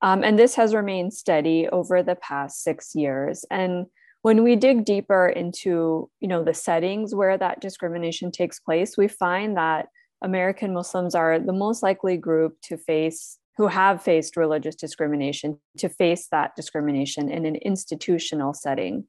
Um, 0.00 0.22
and 0.22 0.38
this 0.38 0.54
has 0.54 0.74
remained 0.74 1.12
steady 1.12 1.68
over 1.68 2.02
the 2.02 2.14
past 2.14 2.62
six 2.62 2.94
years. 2.94 3.44
And 3.50 3.86
when 4.22 4.42
we 4.42 4.56
dig 4.56 4.84
deeper 4.84 5.28
into 5.28 6.10
you 6.20 6.28
know 6.28 6.42
the 6.44 6.54
settings 6.54 7.14
where 7.14 7.38
that 7.38 7.60
discrimination 7.60 8.30
takes 8.30 8.60
place 8.60 8.96
we 8.96 9.08
find 9.08 9.56
that 9.56 9.86
american 10.22 10.72
muslims 10.72 11.14
are 11.14 11.38
the 11.38 11.52
most 11.52 11.82
likely 11.82 12.16
group 12.16 12.56
to 12.62 12.76
face 12.76 13.38
who 13.58 13.66
have 13.66 14.00
faced 14.00 14.36
religious 14.36 14.76
discrimination 14.76 15.58
to 15.76 15.88
face 15.88 16.28
that 16.30 16.54
discrimination 16.54 17.28
in 17.28 17.44
an 17.44 17.56
institutional 17.56 18.54
setting. 18.54 19.04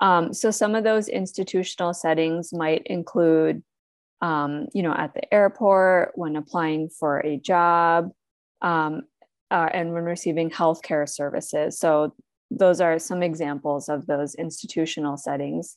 Um, 0.00 0.32
so 0.32 0.50
some 0.50 0.74
of 0.74 0.82
those 0.82 1.08
institutional 1.08 1.92
settings 1.92 2.52
might 2.52 2.82
include 2.86 3.62
um, 4.22 4.68
you 4.72 4.82
know 4.82 4.94
at 4.94 5.14
the 5.14 5.32
airport 5.34 6.12
when 6.14 6.36
applying 6.36 6.88
for 6.88 7.20
a 7.20 7.36
job 7.36 8.10
um, 8.62 9.02
uh, 9.50 9.68
and 9.72 9.92
when 9.92 10.04
receiving 10.04 10.50
healthcare 10.50 11.08
services. 11.08 11.78
So 11.78 12.14
those 12.58 12.80
are 12.80 12.98
some 12.98 13.22
examples 13.22 13.88
of 13.88 14.06
those 14.06 14.34
institutional 14.34 15.16
settings. 15.16 15.76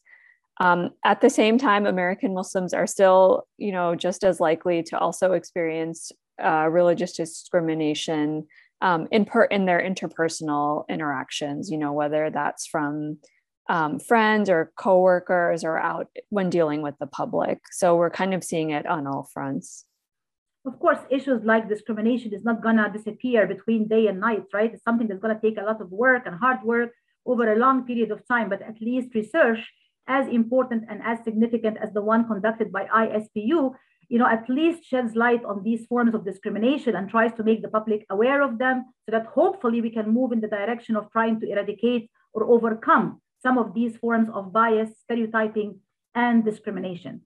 Um, 0.60 0.92
at 1.04 1.22
the 1.22 1.30
same 1.30 1.58
time, 1.58 1.86
American 1.86 2.34
Muslims 2.34 2.74
are 2.74 2.88
still, 2.88 3.48
you 3.58 3.72
know, 3.72 3.96
just 3.96 4.24
as 4.24 4.40
likely 4.40 4.84
to 4.84 4.98
also 4.98 5.34
experience 5.34 6.12
uh, 6.44 6.68
religious 6.70 7.14
discrimination 7.14 8.48
um, 8.82 9.08
in 9.12 9.26
per- 9.26 9.46
in 9.46 9.66
their 9.66 9.82
interpersonal 9.82 10.88
interactions. 10.88 11.70
You 11.70 11.78
know, 11.78 11.92
whether 11.92 12.30
that's 12.30 12.68
from 12.68 13.18
um, 13.68 14.00
friends 14.00 14.50
or 14.50 14.72
coworkers 14.78 15.64
or 15.64 15.78
out 15.78 16.08
when 16.30 16.50
dealing 16.50 16.82
with 16.82 16.96
the 17.00 17.08
public. 17.08 17.60
So 17.72 17.96
we're 17.96 18.12
kind 18.12 18.34
of 18.34 18.44
seeing 18.44 18.70
it 18.70 18.86
on 18.86 19.08
all 19.08 19.30
fronts 19.34 19.86
of 20.66 20.80
course, 20.80 21.00
issues 21.10 21.44
like 21.44 21.70
discrimination 21.70 22.34
is 22.34 22.44
not 22.44 22.64
going 22.64 22.78
to 22.78 22.90
disappear 22.90 23.48
between 23.48 23.88
day 23.88 24.08
and 24.08 24.20
night, 24.20 24.46
right? 24.54 24.74
It's 24.74 24.84
something 24.84 25.08
that's 25.08 25.22
going 25.22 25.36
to 25.36 25.42
take 25.42 25.58
a 25.58 25.66
lot 25.66 25.82
of 25.82 25.92
work 25.92 26.24
and 26.26 26.36
hard 26.36 26.64
work 26.64 26.92
over 27.26 27.52
a 27.52 27.58
long 27.58 27.86
period 27.86 28.12
of 28.12 28.28
time, 28.28 28.50
but 28.50 28.62
at 28.62 28.82
least 28.82 29.14
research 29.16 29.60
as 30.08 30.28
important 30.28 30.84
and 30.90 31.02
as 31.04 31.24
significant 31.24 31.78
as 31.82 31.92
the 31.94 32.02
one 32.02 32.28
conducted 32.28 32.72
by 32.72 32.86
ISPU, 32.86 33.74
you 34.08 34.20
know, 34.20 34.28
at 34.28 34.48
least 34.50 34.86
sheds 34.86 35.16
light 35.16 35.44
on 35.46 35.64
these 35.64 35.86
forms 35.88 36.14
of 36.14 36.26
discrimination 36.26 36.96
and 36.96 37.10
tries 37.10 37.34
to 37.34 37.44
make 37.44 37.62
the 37.62 37.68
public 37.68 38.06
aware 38.10 38.42
of 38.42 38.60
them 38.60 38.86
so 39.06 39.12
that 39.12 39.26
hopefully 39.26 39.82
we 39.82 39.90
can 39.90 40.14
move 40.14 40.32
in 40.32 40.42
the 40.42 40.48
direction 40.48 40.96
of 40.96 41.12
trying 41.12 41.40
to 41.40 41.50
eradicate 41.50 42.10
or 42.34 42.44
overcome 42.44 43.22
some 43.42 43.58
of 43.58 43.74
these 43.74 43.98
forms 43.98 44.30
of 44.34 44.54
bias, 44.54 44.92
stereotyping, 45.04 45.80
and 46.14 46.46
discrimination. 46.46 47.22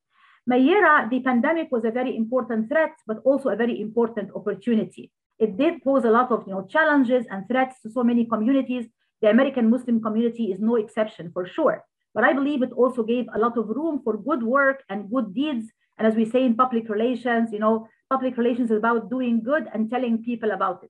Meira, 0.50 1.08
the 1.12 1.20
pandemic 1.20 1.72
was 1.72 1.86
a 1.86 1.92
very 1.92 2.16
important 2.18 2.70
threat, 2.70 2.94
but 3.06 3.20
also 3.24 3.50
a 3.50 3.56
very 3.56 3.80
important 3.80 4.32
opportunity. 4.34 5.12
It 5.38 5.58
did 5.58 5.84
pose 5.84 6.06
a 6.06 6.10
lot 6.10 6.32
of 6.32 6.44
you 6.48 6.54
know, 6.54 6.66
challenges 6.66 7.28
and 7.30 7.48
threats 7.48 7.80
to 7.84 7.92
so 7.92 8.04
many 8.04 8.26
communities. 8.26 8.88
The 9.22 9.30
American 9.30 9.70
Muslim 9.70 10.02
community 10.02 10.46
is 10.52 10.60
no 10.60 10.76
exception 10.78 11.30
for 11.32 11.46
sure. 11.46 11.86
But 12.16 12.24
I 12.24 12.34
believe 12.34 12.64
it 12.64 12.72
also 12.72 13.04
gave 13.04 13.28
a 13.32 13.38
lot 13.38 13.60
of 13.60 13.70
room 13.70 14.02
for 14.04 14.18
good 14.18 14.42
work 14.42 14.84
and 14.90 15.12
good 15.12 15.36
deeds. 15.36 15.68
And 16.00 16.08
as 16.08 16.16
we 16.16 16.26
say 16.26 16.44
in 16.44 16.56
public 16.56 16.90
relations, 16.90 17.54
you 17.54 17.60
know, 17.60 17.88
public 18.10 18.36
relations 18.36 18.72
is 18.72 18.78
about 18.78 19.12
doing 19.12 19.44
good 19.44 19.68
and 19.72 19.88
telling 19.88 20.24
people 20.24 20.50
about 20.50 20.84
it. 20.84 20.90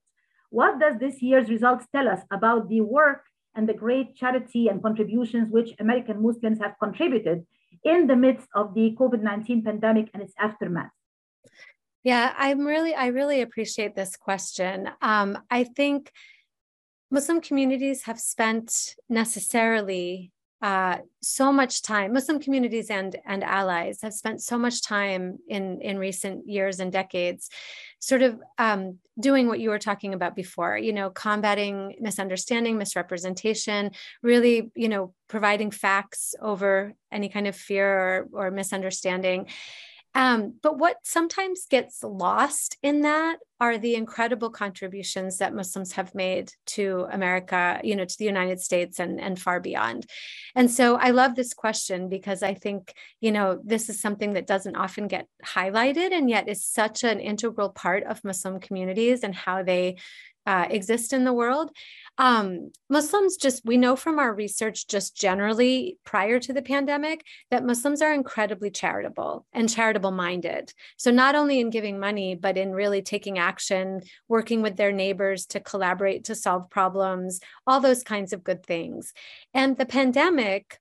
What 0.51 0.79
does 0.79 0.99
this 0.99 1.21
year's 1.21 1.49
results 1.49 1.85
tell 1.93 2.07
us 2.07 2.21
about 2.31 2.69
the 2.69 2.79
work 2.79 3.23
and 3.55 3.67
the 3.67 3.73
great 3.73 4.15
charity 4.15 4.69
and 4.69 4.81
contributions 4.81 5.49
which 5.51 5.75
American 5.79 6.23
Muslims 6.23 6.59
have 6.59 6.75
contributed 6.81 7.45
in 7.83 8.07
the 8.07 8.15
midst 8.15 8.47
of 8.53 8.73
the 8.73 8.95
COVID 8.99 9.21
19 9.21 9.63
pandemic 9.63 10.09
and 10.13 10.23
its 10.23 10.33
aftermath? 10.39 10.91
Yeah, 12.03 12.33
I'm 12.37 12.65
really, 12.65 12.95
I 12.95 13.07
really 13.07 13.41
appreciate 13.41 13.95
this 13.95 14.15
question. 14.15 14.89
Um, 15.01 15.37
I 15.51 15.65
think 15.65 16.11
Muslim 17.11 17.41
communities 17.41 18.03
have 18.03 18.19
spent 18.19 18.95
necessarily 19.09 20.31
uh, 20.61 20.97
so 21.21 21.51
much 21.51 21.81
time 21.81 22.13
muslim 22.13 22.39
communities 22.39 22.89
and 22.89 23.15
and 23.25 23.43
allies 23.43 24.01
have 24.01 24.13
spent 24.13 24.41
so 24.41 24.57
much 24.57 24.83
time 24.83 25.37
in 25.47 25.81
in 25.81 25.97
recent 25.97 26.47
years 26.47 26.79
and 26.79 26.91
decades 26.91 27.49
sort 27.99 28.21
of 28.21 28.39
um, 28.57 28.97
doing 29.19 29.47
what 29.47 29.59
you 29.59 29.69
were 29.69 29.79
talking 29.79 30.13
about 30.13 30.35
before 30.35 30.77
you 30.77 30.93
know 30.93 31.09
combating 31.09 31.95
misunderstanding 31.99 32.77
misrepresentation 32.77 33.91
really 34.21 34.71
you 34.75 34.89
know 34.89 35.13
providing 35.27 35.71
facts 35.71 36.35
over 36.41 36.93
any 37.11 37.29
kind 37.29 37.47
of 37.47 37.55
fear 37.55 38.27
or, 38.33 38.47
or 38.47 38.51
misunderstanding 38.51 39.47
um, 40.19 40.55
but 40.61 40.77
what 40.77 40.97
sometimes 41.03 41.65
gets 41.69 42.03
lost 42.03 42.75
in 42.83 43.03
that 43.03 43.37
are 43.61 43.77
the 43.77 43.95
incredible 43.95 44.49
contributions 44.49 45.37
that 45.37 45.55
Muslims 45.55 45.93
have 45.93 46.13
made 46.13 46.51
to 46.65 47.07
America, 47.09 47.79
you 47.85 47.95
know, 47.95 48.03
to 48.03 48.17
the 48.19 48.25
United 48.25 48.59
States 48.59 48.99
and, 48.99 49.17
and 49.21 49.39
far 49.39 49.61
beyond. 49.61 50.05
And 50.55 50.69
so 50.69 50.97
I 50.97 51.11
love 51.11 51.35
this 51.35 51.53
question 51.53 52.09
because 52.09 52.43
I 52.43 52.53
think, 52.53 52.93
you 53.21 53.31
know, 53.31 53.61
this 53.63 53.87
is 53.87 54.01
something 54.01 54.33
that 54.33 54.45
doesn't 54.45 54.75
often 54.75 55.07
get 55.07 55.25
highlighted 55.41 56.11
and 56.11 56.29
yet 56.29 56.49
is 56.49 56.65
such 56.65 57.05
an 57.05 57.21
integral 57.21 57.69
part 57.69 58.03
of 58.03 58.25
Muslim 58.25 58.59
communities 58.59 59.23
and 59.23 59.33
how 59.33 59.63
they 59.63 59.95
uh, 60.49 60.65
exist 60.67 61.13
in 61.13 61.25
the 61.25 61.33
world. 61.33 61.69
Um, 62.17 62.71
Muslims 62.89 63.37
just, 63.37 63.63
we 63.65 63.77
know 63.77 63.95
from 63.95 64.17
our 64.17 64.33
research, 64.33 64.87
just 64.87 65.15
generally 65.15 65.99
prior 66.03 66.39
to 66.39 66.51
the 66.51 66.63
pandemic, 66.63 67.23
that 67.51 67.63
Muslims 67.63 68.01
are 68.01 68.11
incredibly 68.11 68.71
charitable 68.71 69.45
and 69.53 69.69
charitable 69.69 70.09
minded. 70.09 70.73
So, 70.97 71.11
not 71.11 71.35
only 71.35 71.59
in 71.59 71.69
giving 71.69 71.99
money, 71.99 72.33
but 72.33 72.57
in 72.57 72.71
really 72.71 73.03
taking 73.03 73.37
action, 73.37 74.01
working 74.27 74.63
with 74.63 74.75
their 74.75 74.91
neighbors 74.91 75.45
to 75.47 75.59
collaborate 75.59 76.23
to 76.25 76.35
solve 76.35 76.71
problems, 76.71 77.39
all 77.67 77.79
those 77.79 78.03
kinds 78.03 78.33
of 78.33 78.43
good 78.43 78.65
things. 78.65 79.13
And 79.53 79.77
the 79.77 79.85
pandemic 79.85 80.79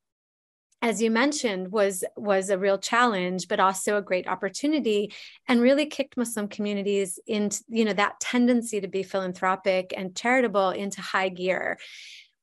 as 0.80 1.02
you 1.02 1.10
mentioned 1.10 1.72
was 1.72 2.04
was 2.16 2.50
a 2.50 2.58
real 2.58 2.78
challenge 2.78 3.48
but 3.48 3.60
also 3.60 3.96
a 3.96 4.02
great 4.02 4.28
opportunity 4.28 5.12
and 5.46 5.60
really 5.60 5.86
kicked 5.86 6.16
muslim 6.16 6.48
communities 6.48 7.18
into 7.26 7.62
you 7.68 7.84
know 7.84 7.92
that 7.92 8.20
tendency 8.20 8.80
to 8.80 8.88
be 8.88 9.02
philanthropic 9.02 9.92
and 9.96 10.14
charitable 10.16 10.70
into 10.70 11.00
high 11.00 11.28
gear. 11.28 11.78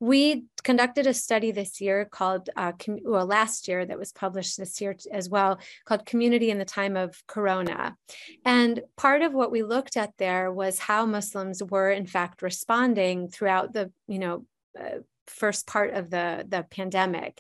We 0.02 0.46
conducted 0.64 1.08
a 1.08 1.14
study 1.14 1.52
this 1.52 1.80
year 1.80 2.04
called 2.04 2.50
uh, 2.58 2.74
com- 2.74 3.00
well 3.04 3.26
last 3.26 3.68
year 3.68 3.86
that 3.86 3.98
was 3.98 4.12
published 4.12 4.58
this 4.58 4.82
year 4.82 4.96
as 5.12 5.30
well 5.30 5.60
called 5.86 6.06
community 6.06 6.52
in 6.52 6.58
the 6.58 6.66
time 6.66 6.98
of 6.98 7.26
corona. 7.28 7.96
And 8.44 8.82
part 8.98 9.22
of 9.22 9.34
what 9.34 9.52
we 9.52 9.64
looked 9.64 9.96
at 9.96 10.12
there 10.18 10.52
was 10.52 10.80
how 10.80 11.06
muslims 11.06 11.64
were 11.64 11.92
in 11.92 12.08
fact 12.08 12.42
responding 12.42 13.30
throughout 13.30 13.72
the 13.74 13.92
you 14.08 14.20
know 14.20 14.46
uh, 14.80 15.00
first 15.28 15.66
part 15.66 15.94
of 15.94 16.10
the 16.10 16.46
the 16.48 16.64
pandemic 16.64 17.40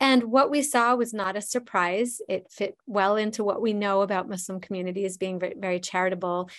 and 0.00 0.24
what 0.24 0.50
we 0.50 0.62
saw 0.62 0.94
was 0.94 1.14
not 1.14 1.36
a 1.36 1.40
surprise. 1.40 2.20
It 2.28 2.50
fit 2.50 2.76
well 2.86 3.16
into 3.16 3.44
what 3.44 3.62
we 3.62 3.72
know 3.72 4.02
about 4.02 4.28
Muslim 4.28 4.60
communities 4.60 5.16
being 5.16 5.38
very, 5.38 5.54
very 5.58 5.80
charitable. 5.80 6.50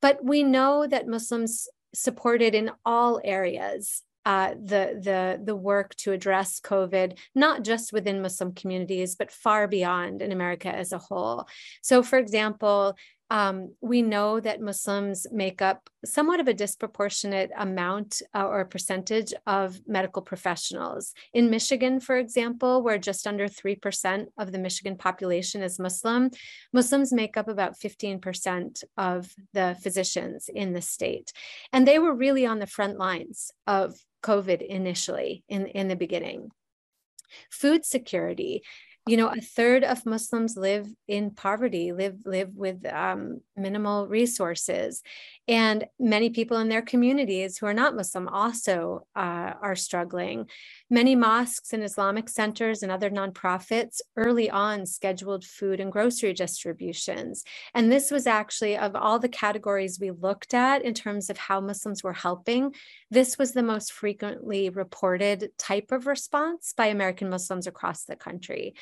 But 0.00 0.24
we 0.24 0.42
know 0.42 0.86
that 0.86 1.06
Muslims 1.06 1.68
supported 1.94 2.54
in 2.54 2.70
all 2.84 3.20
areas 3.24 4.02
uh, 4.26 4.54
the 4.54 4.98
the 5.00 5.40
the 5.42 5.54
work 5.54 5.94
to 5.94 6.10
address 6.10 6.60
COVID, 6.60 7.16
not 7.36 7.62
just 7.62 7.92
within 7.92 8.20
Muslim 8.20 8.52
communities, 8.52 9.14
but 9.14 9.30
far 9.30 9.68
beyond 9.68 10.20
in 10.20 10.32
America 10.32 10.68
as 10.68 10.90
a 10.90 10.98
whole. 10.98 11.46
So, 11.80 12.02
for 12.02 12.18
example, 12.18 12.96
um, 13.30 13.74
we 13.80 14.02
know 14.02 14.38
that 14.38 14.60
Muslims 14.60 15.26
make 15.32 15.60
up 15.60 15.90
somewhat 16.04 16.38
of 16.38 16.46
a 16.46 16.54
disproportionate 16.54 17.50
amount 17.56 18.22
uh, 18.34 18.46
or 18.46 18.64
percentage 18.64 19.34
of 19.46 19.80
medical 19.86 20.22
professionals. 20.22 21.12
In 21.34 21.50
Michigan, 21.50 21.98
for 21.98 22.16
example, 22.16 22.82
where 22.82 22.98
just 22.98 23.26
under 23.26 23.48
3% 23.48 24.26
of 24.38 24.52
the 24.52 24.58
Michigan 24.58 24.96
population 24.96 25.62
is 25.62 25.80
Muslim, 25.80 26.30
Muslims 26.72 27.12
make 27.12 27.36
up 27.36 27.48
about 27.48 27.78
15% 27.78 28.84
of 28.96 29.32
the 29.52 29.76
physicians 29.82 30.48
in 30.52 30.72
the 30.72 30.82
state. 30.82 31.32
And 31.72 31.86
they 31.86 31.98
were 31.98 32.14
really 32.14 32.46
on 32.46 32.60
the 32.60 32.66
front 32.66 32.96
lines 32.96 33.50
of 33.66 33.96
COVID 34.22 34.64
initially 34.64 35.42
in, 35.48 35.66
in 35.66 35.88
the 35.88 35.96
beginning. 35.96 36.50
Food 37.50 37.84
security 37.84 38.62
you 39.06 39.16
know 39.16 39.28
a 39.28 39.40
third 39.40 39.84
of 39.84 40.04
muslims 40.04 40.56
live 40.56 40.88
in 41.06 41.30
poverty 41.30 41.92
live 41.92 42.16
live 42.24 42.50
with 42.54 42.84
um, 42.86 43.40
minimal 43.56 44.08
resources 44.08 45.02
and 45.46 45.86
many 45.98 46.30
people 46.30 46.56
in 46.58 46.68
their 46.68 46.82
communities 46.82 47.56
who 47.56 47.66
are 47.66 47.74
not 47.74 47.94
muslim 47.94 48.26
also 48.28 49.06
uh, 49.14 49.52
are 49.62 49.76
struggling 49.76 50.46
Many 50.88 51.16
mosques 51.16 51.72
and 51.72 51.82
Islamic 51.82 52.28
centers 52.28 52.80
and 52.80 52.92
other 52.92 53.10
nonprofits 53.10 54.00
early 54.16 54.48
on 54.48 54.86
scheduled 54.86 55.44
food 55.44 55.80
and 55.80 55.90
grocery 55.90 56.32
distributions. 56.32 57.42
And 57.74 57.90
this 57.90 58.12
was 58.12 58.24
actually, 58.24 58.78
of 58.78 58.94
all 58.94 59.18
the 59.18 59.28
categories 59.28 59.98
we 60.00 60.12
looked 60.12 60.54
at 60.54 60.82
in 60.82 60.94
terms 60.94 61.28
of 61.28 61.38
how 61.38 61.60
Muslims 61.60 62.04
were 62.04 62.12
helping, 62.12 62.72
this 63.10 63.36
was 63.36 63.50
the 63.50 63.64
most 63.64 63.92
frequently 63.92 64.70
reported 64.70 65.50
type 65.58 65.90
of 65.90 66.06
response 66.06 66.72
by 66.76 66.86
American 66.86 67.28
Muslims 67.28 67.66
across 67.66 68.04
the 68.04 68.14
country. 68.14 68.74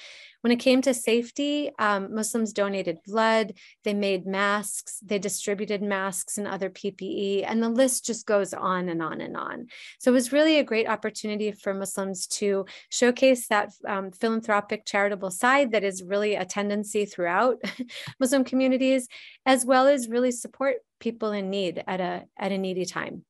When 0.42 0.52
it 0.52 0.56
came 0.56 0.82
to 0.82 0.92
safety, 0.92 1.70
um, 1.78 2.14
Muslims 2.14 2.52
donated 2.52 2.98
blood, 3.06 3.54
they 3.82 3.94
made 3.94 4.26
masks, 4.26 4.98
they 5.02 5.18
distributed 5.18 5.82
masks 5.82 6.36
and 6.36 6.46
other 6.46 6.68
PPE, 6.68 7.44
and 7.46 7.62
the 7.62 7.68
list 7.68 8.04
just 8.04 8.26
goes 8.26 8.52
on 8.52 8.88
and 8.88 9.02
on 9.02 9.20
and 9.20 9.36
on. 9.36 9.68
So 10.00 10.10
it 10.10 10.14
was 10.14 10.32
really 10.32 10.58
a 10.58 10.64
great 10.64 10.88
opportunity 10.88 11.52
for 11.52 11.72
Muslims 11.72 12.26
to 12.26 12.66
showcase 12.90 13.48
that 13.48 13.70
um, 13.86 14.10
philanthropic 14.10 14.84
charitable 14.84 15.30
side 15.30 15.72
that 15.72 15.84
is 15.84 16.02
really 16.02 16.34
a 16.34 16.44
tendency 16.44 17.06
throughout 17.06 17.56
Muslim 18.20 18.44
communities, 18.44 19.08
as 19.46 19.64
well 19.64 19.86
as 19.86 20.08
really 20.08 20.30
support 20.30 20.76
people 21.00 21.32
in 21.32 21.48
need 21.50 21.82
at 21.86 22.00
a, 22.00 22.24
at 22.38 22.52
a 22.52 22.58
needy 22.58 22.84
time. 22.84 23.24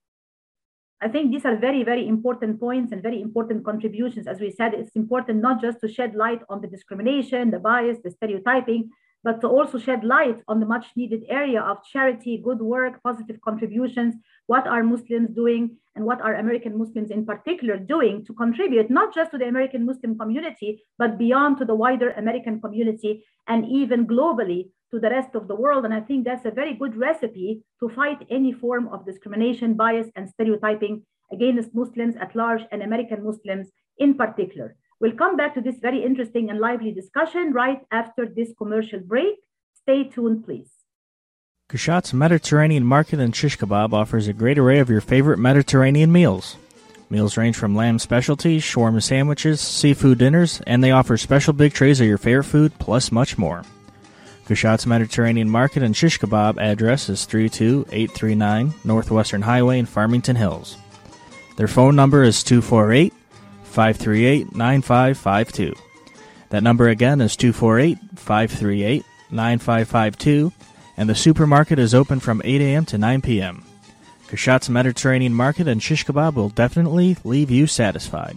I 1.01 1.09
think 1.09 1.31
these 1.31 1.45
are 1.45 1.57
very, 1.57 1.83
very 1.83 2.07
important 2.09 2.61
points 2.61 2.93
and 2.93 3.03
very 3.03 3.21
important 3.21 3.65
contributions. 3.65 4.27
As 4.27 4.41
we 4.41 4.51
said, 4.51 4.75
it's 4.75 4.97
important 4.97 5.43
not 5.43 5.61
just 5.61 5.81
to 5.81 5.89
shed 5.89 6.15
light 6.15 6.41
on 6.49 6.61
the 6.61 6.69
discrimination, 6.69 7.51
the 7.51 7.59
bias, 7.59 7.99
the 8.03 8.11
stereotyping, 8.11 8.91
but 9.23 9.41
to 9.41 9.49
also 9.49 9.79
shed 9.79 10.05
light 10.05 10.43
on 10.49 10.61
the 10.61 10.67
much 10.67 10.87
needed 10.97 11.25
area 11.29 11.61
of 11.61 11.85
charity, 11.85 12.39
good 12.39 12.61
work, 12.61 13.03
positive 13.03 13.41
contributions. 13.41 14.15
What 14.47 14.67
are 14.67 14.83
Muslims 14.83 15.31
doing 15.31 15.77
and 15.97 16.05
what 16.05 16.21
are 16.21 16.35
American 16.35 16.77
Muslims 16.77 17.11
in 17.11 17.25
particular 17.25 17.77
doing 17.77 18.25
to 18.27 18.35
contribute 18.35 18.91
not 18.91 19.15
just 19.15 19.31
to 19.31 19.39
the 19.39 19.49
American 19.49 19.87
Muslim 19.87 20.19
community, 20.19 20.83
but 20.99 21.19
beyond 21.19 21.59
to 21.59 21.65
the 21.65 21.75
wider 21.75 22.11
American 22.11 22.61
community 22.61 23.25
and 23.49 23.65
even 23.67 24.07
globally 24.07 24.71
to 24.91 25.01
the 25.01 25.11
rest 25.11 25.35
of 25.35 25.49
the 25.49 25.55
world. 25.55 25.85
And 25.85 25.95
I 25.95 26.01
think 26.01 26.25
that's 26.25 26.45
a 26.45 26.51
very 26.51 26.75
good 26.75 26.97
recipe 26.97 27.63
to 27.81 27.89
fight 27.89 28.27
any 28.31 28.53
form 28.53 28.89
of 28.89 29.07
discrimination, 29.07 29.75
bias, 29.75 30.09
and 30.17 30.29
stereotyping 30.29 31.05
against 31.33 31.75
Muslims 31.75 32.17
at 32.17 32.37
large 32.37 32.63
and 32.71 32.83
American 32.83 33.25
Muslims 33.25 33.69
in 33.99 34.15
particular. 34.15 34.77
We'll 35.01 35.13
come 35.13 35.37
back 35.37 35.55
to 35.55 35.61
this 35.61 35.79
very 35.79 36.05
interesting 36.05 36.51
and 36.51 36.61
lively 36.61 36.93
discussion 36.93 37.53
right 37.53 37.81
after 37.91 38.27
this 38.27 38.53
commercial 38.57 39.01
break. 39.01 39.37
Stay 39.75 40.05
tuned, 40.05 40.45
please. 40.45 40.74
Kushat's 41.75 42.15
Mediterranean 42.15 42.85
Market 42.85 43.19
and 43.19 43.35
Shish 43.35 43.59
Kebab 43.59 43.93
offers 43.93 44.29
a 44.29 44.33
great 44.33 44.61
array 44.61 44.79
of 44.79 44.89
your 44.89 45.01
favorite 45.01 45.41
Mediterranean 45.41 46.13
meals. 46.13 46.55
Meals 47.11 47.37
range 47.37 47.57
from 47.57 47.75
lamb 47.75 47.99
specialties, 47.99 48.63
shawarma 48.63 49.03
sandwiches, 49.03 49.61
seafood 49.61 50.19
dinners, 50.19 50.61
and 50.69 50.85
they 50.85 50.93
offer 50.93 51.17
special 51.17 51.53
big 51.53 51.73
trays 51.73 52.01
of 52.01 52.07
your 52.07 52.17
favorite 52.17 52.45
food, 52.45 52.79
plus 52.79 53.11
much 53.11 53.37
more. 53.37 53.65
Kushat's 54.47 54.87
Mediterranean 54.87 55.51
Market 55.51 55.83
and 55.83 55.97
Shish 55.97 56.21
Kebab 56.21 56.59
address 56.63 57.09
is 57.09 57.25
32839 57.25 58.73
Northwestern 58.85 59.43
Highway 59.43 59.81
in 59.81 59.87
Farmington 59.87 60.37
Hills. 60.37 60.77
Their 61.57 61.67
phone 61.67 61.97
number 61.97 62.23
is 62.23 62.45
248 62.45 63.13
538 63.65 64.55
9552. 64.55 65.75
That 66.51 66.63
number 66.63 66.89
again 66.89 67.21
is 67.21 67.35
248 67.35 67.99
538 68.15 69.05
9552, 69.33 70.53
and 70.97 71.09
the 71.09 71.15
supermarket 71.15 71.79
is 71.79 71.95
open 71.95 72.21
from 72.21 72.43
8 72.45 72.61
a.m. 72.61 72.85
to 72.87 72.99
9 72.99 73.23
p.m. 73.23 73.65
Kushat's 74.29 74.69
Mediterranean 74.69 75.35
Market 75.35 75.69
and 75.69 75.83
Shish 75.83 76.05
Kebab 76.05 76.35
will 76.35 76.49
definitely 76.49 77.17
leave 77.25 77.51
you 77.51 77.67
satisfied. 77.67 78.37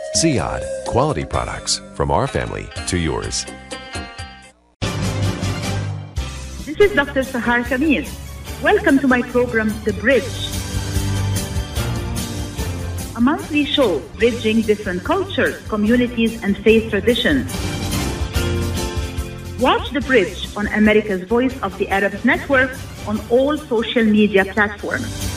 Ziyad, 0.15 0.61
quality 0.83 1.23
products 1.23 1.79
from 1.95 2.11
our 2.11 2.27
family 2.27 2.67
to 2.87 2.97
yours. 2.97 3.45
This 6.65 6.77
is 6.81 6.91
Dr. 6.91 7.23
Sahar 7.23 7.63
Khamis. 7.63 8.11
Welcome 8.61 8.99
to 8.99 9.07
my 9.07 9.21
program, 9.21 9.69
The 9.85 9.93
Bridge. 9.93 10.27
A 13.15 13.21
monthly 13.21 13.63
show 13.63 13.99
bridging 14.19 14.63
different 14.63 15.05
cultures, 15.05 15.55
communities, 15.69 16.43
and 16.43 16.57
faith 16.57 16.89
traditions. 16.89 17.47
Watch 19.61 19.91
The 19.91 20.01
Bridge 20.01 20.49
on 20.57 20.67
America's 20.67 21.23
Voice 21.23 21.57
of 21.61 21.77
the 21.77 21.87
Arabs 21.87 22.25
Network 22.25 22.77
on 23.07 23.21
all 23.29 23.57
social 23.57 24.03
media 24.03 24.43
platforms. 24.43 25.30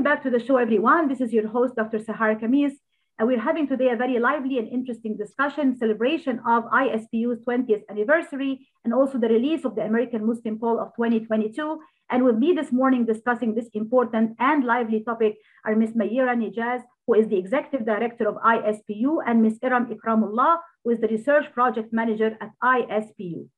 Welcome 0.00 0.16
back 0.16 0.22
to 0.22 0.30
the 0.30 0.42
show, 0.42 0.56
everyone. 0.56 1.08
This 1.08 1.20
is 1.20 1.30
your 1.30 1.46
host, 1.46 1.76
Dr. 1.76 1.98
Sahar 1.98 2.40
Khamis, 2.40 2.72
and 3.18 3.28
we're 3.28 3.38
having 3.38 3.68
today 3.68 3.90
a 3.90 3.96
very 3.96 4.18
lively 4.18 4.56
and 4.56 4.66
interesting 4.66 5.14
discussion, 5.14 5.76
celebration 5.76 6.40
of 6.48 6.64
ISPU's 6.72 7.44
20th 7.44 7.82
anniversary, 7.90 8.66
and 8.82 8.94
also 8.94 9.18
the 9.18 9.28
release 9.28 9.66
of 9.66 9.74
the 9.74 9.82
American 9.82 10.26
Muslim 10.26 10.58
Poll 10.58 10.80
of 10.80 10.88
2022. 10.96 11.78
And 12.08 12.24
with 12.24 12.36
me 12.36 12.54
this 12.54 12.72
morning 12.72 13.04
discussing 13.04 13.54
this 13.54 13.68
important 13.74 14.36
and 14.38 14.64
lively 14.64 15.04
topic 15.04 15.36
are 15.66 15.76
Ms. 15.76 15.92
Meira 15.92 16.34
Neggaz, 16.34 16.80
who 17.06 17.12
is 17.12 17.28
the 17.28 17.36
Executive 17.36 17.84
Director 17.84 18.26
of 18.26 18.36
ISPU, 18.36 19.18
and 19.26 19.42
Ms. 19.42 19.58
Erum 19.62 19.92
Ikramullah, 19.94 20.60
who 20.82 20.92
is 20.92 21.00
the 21.00 21.08
Research 21.08 21.52
Project 21.52 21.92
Manager 21.92 22.38
at 22.40 22.52
ISPU. 22.64 23.50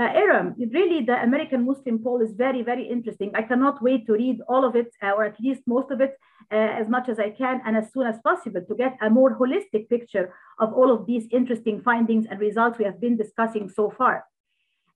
Uh, 0.00 0.08
Erum, 0.14 0.54
really 0.72 1.04
the 1.04 1.22
American 1.22 1.66
Muslim 1.66 1.98
poll 2.02 2.22
is 2.22 2.32
very, 2.32 2.62
very 2.62 2.88
interesting. 2.88 3.30
I 3.34 3.42
cannot 3.42 3.82
wait 3.82 4.06
to 4.06 4.14
read 4.14 4.40
all 4.48 4.64
of 4.64 4.74
it, 4.74 4.90
uh, 5.02 5.10
or 5.10 5.24
at 5.24 5.38
least 5.38 5.60
most 5.66 5.90
of 5.90 6.00
it, 6.00 6.12
uh, 6.50 6.54
as 6.54 6.88
much 6.88 7.10
as 7.10 7.18
I 7.18 7.28
can 7.28 7.60
and 7.66 7.76
as 7.76 7.92
soon 7.92 8.06
as 8.06 8.18
possible 8.24 8.62
to 8.66 8.74
get 8.74 8.96
a 9.02 9.10
more 9.10 9.38
holistic 9.38 9.90
picture 9.90 10.32
of 10.58 10.72
all 10.72 10.90
of 10.90 11.04
these 11.04 11.26
interesting 11.30 11.82
findings 11.82 12.24
and 12.24 12.40
results 12.40 12.78
we 12.78 12.86
have 12.86 12.98
been 12.98 13.18
discussing 13.18 13.68
so 13.68 13.90
far. 13.90 14.24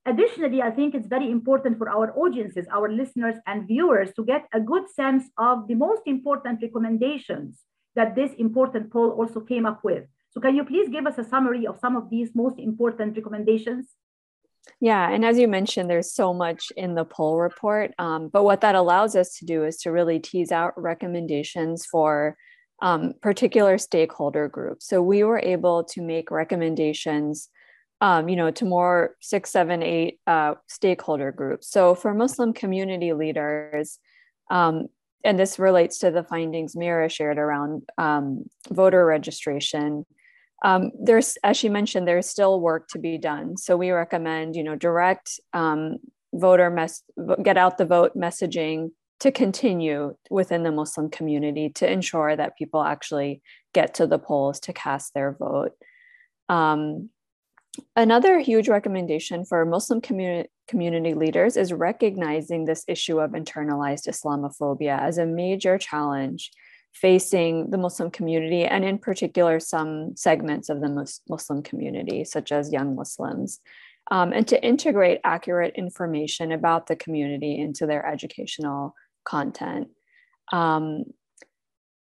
Additionally, 0.07 0.63
I 0.63 0.71
think 0.71 0.95
it's 0.95 1.07
very 1.07 1.29
important 1.29 1.77
for 1.77 1.87
our 1.87 2.11
audiences, 2.17 2.65
our 2.73 2.91
listeners 2.91 3.35
and 3.45 3.67
viewers 3.67 4.11
to 4.15 4.25
get 4.25 4.47
a 4.53 4.59
good 4.59 4.89
sense 4.89 5.25
of 5.37 5.67
the 5.67 5.75
most 5.75 6.01
important 6.07 6.63
recommendations 6.63 7.61
that 7.95 8.15
this 8.15 8.31
important 8.39 8.91
poll 8.91 9.11
also 9.11 9.39
came 9.39 9.67
up 9.67 9.83
with. 9.83 10.05
So 10.31 10.41
can 10.41 10.55
you 10.55 10.65
please 10.65 10.89
give 10.89 11.05
us 11.05 11.19
a 11.19 11.23
summary 11.23 11.67
of 11.67 11.77
some 11.77 11.95
of 11.95 12.09
these 12.09 12.31
most 12.33 12.57
important 12.57 13.15
recommendations? 13.15 13.93
Yeah, 14.81 15.09
and 15.09 15.23
as 15.23 15.37
you 15.37 15.47
mentioned, 15.47 15.89
there's 15.89 16.13
so 16.13 16.33
much 16.33 16.71
in 16.75 16.95
the 16.95 17.05
poll 17.05 17.37
report. 17.37 17.91
Um, 17.97 18.27
but 18.27 18.43
what 18.43 18.61
that 18.61 18.75
allows 18.75 19.15
us 19.15 19.37
to 19.37 19.45
do 19.45 19.63
is 19.63 19.77
to 19.77 19.91
really 19.91 20.19
tease 20.19 20.51
out 20.51 20.73
recommendations 20.81 21.85
for 21.85 22.37
um, 22.81 23.13
particular 23.21 23.77
stakeholder 23.77 24.47
groups. 24.47 24.87
So 24.87 25.01
we 25.01 25.23
were 25.23 25.39
able 25.39 25.85
to 25.85 26.01
make 26.01 26.29
recommendations, 26.29 27.49
um, 28.01 28.27
you 28.27 28.35
know, 28.35 28.51
to 28.51 28.65
more 28.65 29.15
six, 29.21 29.49
seven, 29.49 29.81
eight 29.81 30.19
uh, 30.27 30.55
stakeholder 30.67 31.31
groups. 31.31 31.69
So 31.69 31.95
for 31.95 32.13
Muslim 32.13 32.53
community 32.53 33.13
leaders, 33.13 33.99
um, 34.51 34.87
and 35.23 35.39
this 35.39 35.57
relates 35.57 35.99
to 35.99 36.11
the 36.11 36.23
findings 36.23 36.75
Meira 36.75 37.09
shared 37.09 37.39
around 37.39 37.83
um, 37.97 38.45
voter 38.69 39.03
registration 39.05 40.05
um, 40.63 40.91
there's 40.99 41.37
as 41.43 41.57
she 41.57 41.69
mentioned 41.69 42.07
there's 42.07 42.29
still 42.29 42.59
work 42.59 42.87
to 42.89 42.99
be 42.99 43.17
done. 43.17 43.57
So 43.57 43.75
we 43.77 43.91
recommend 43.91 44.55
you 44.55 44.63
know 44.63 44.75
direct 44.75 45.39
um, 45.53 45.97
voter 46.33 46.69
mess 46.69 47.03
get 47.43 47.57
out 47.57 47.77
the 47.77 47.85
vote 47.85 48.15
messaging 48.15 48.91
to 49.21 49.31
continue 49.31 50.15
within 50.29 50.63
the 50.63 50.71
muslim 50.71 51.09
community 51.09 51.69
to 51.69 51.89
ensure 51.89 52.35
that 52.35 52.57
people 52.57 52.83
actually 52.83 53.41
get 53.73 53.93
to 53.93 54.05
the 54.05 54.19
polls 54.19 54.59
to 54.61 54.73
cast 54.73 55.13
their 55.13 55.33
vote. 55.33 55.71
Um, 56.49 57.09
another 57.95 58.39
huge 58.39 58.69
recommendation 58.69 59.45
for 59.45 59.65
muslim 59.65 60.01
community 60.01 60.49
community 60.67 61.13
leaders 61.13 61.57
is 61.57 61.71
recognizing 61.71 62.65
this 62.65 62.83
issue 62.87 63.19
of 63.19 63.31
internalized 63.31 64.07
islamophobia 64.07 64.99
as 64.99 65.17
a 65.17 65.25
major 65.25 65.77
challenge 65.77 66.51
facing 66.95 67.69
the 67.71 67.77
Muslim 67.77 68.09
community, 68.09 68.63
and 68.63 68.85
in 68.85 68.97
particular, 68.97 69.59
some 69.59 70.15
segments 70.15 70.69
of 70.69 70.79
the 70.79 71.19
Muslim 71.29 71.61
community, 71.61 72.23
such 72.23 72.51
as 72.51 72.71
young 72.71 72.95
Muslims, 72.95 73.59
um, 74.11 74.31
and 74.31 74.47
to 74.47 74.63
integrate 74.63 75.19
accurate 75.23 75.73
information 75.75 76.51
about 76.53 76.87
the 76.87 76.95
community 76.95 77.59
into 77.59 77.85
their 77.85 78.05
educational 78.05 78.95
content. 79.25 79.89
Um, 80.53 81.03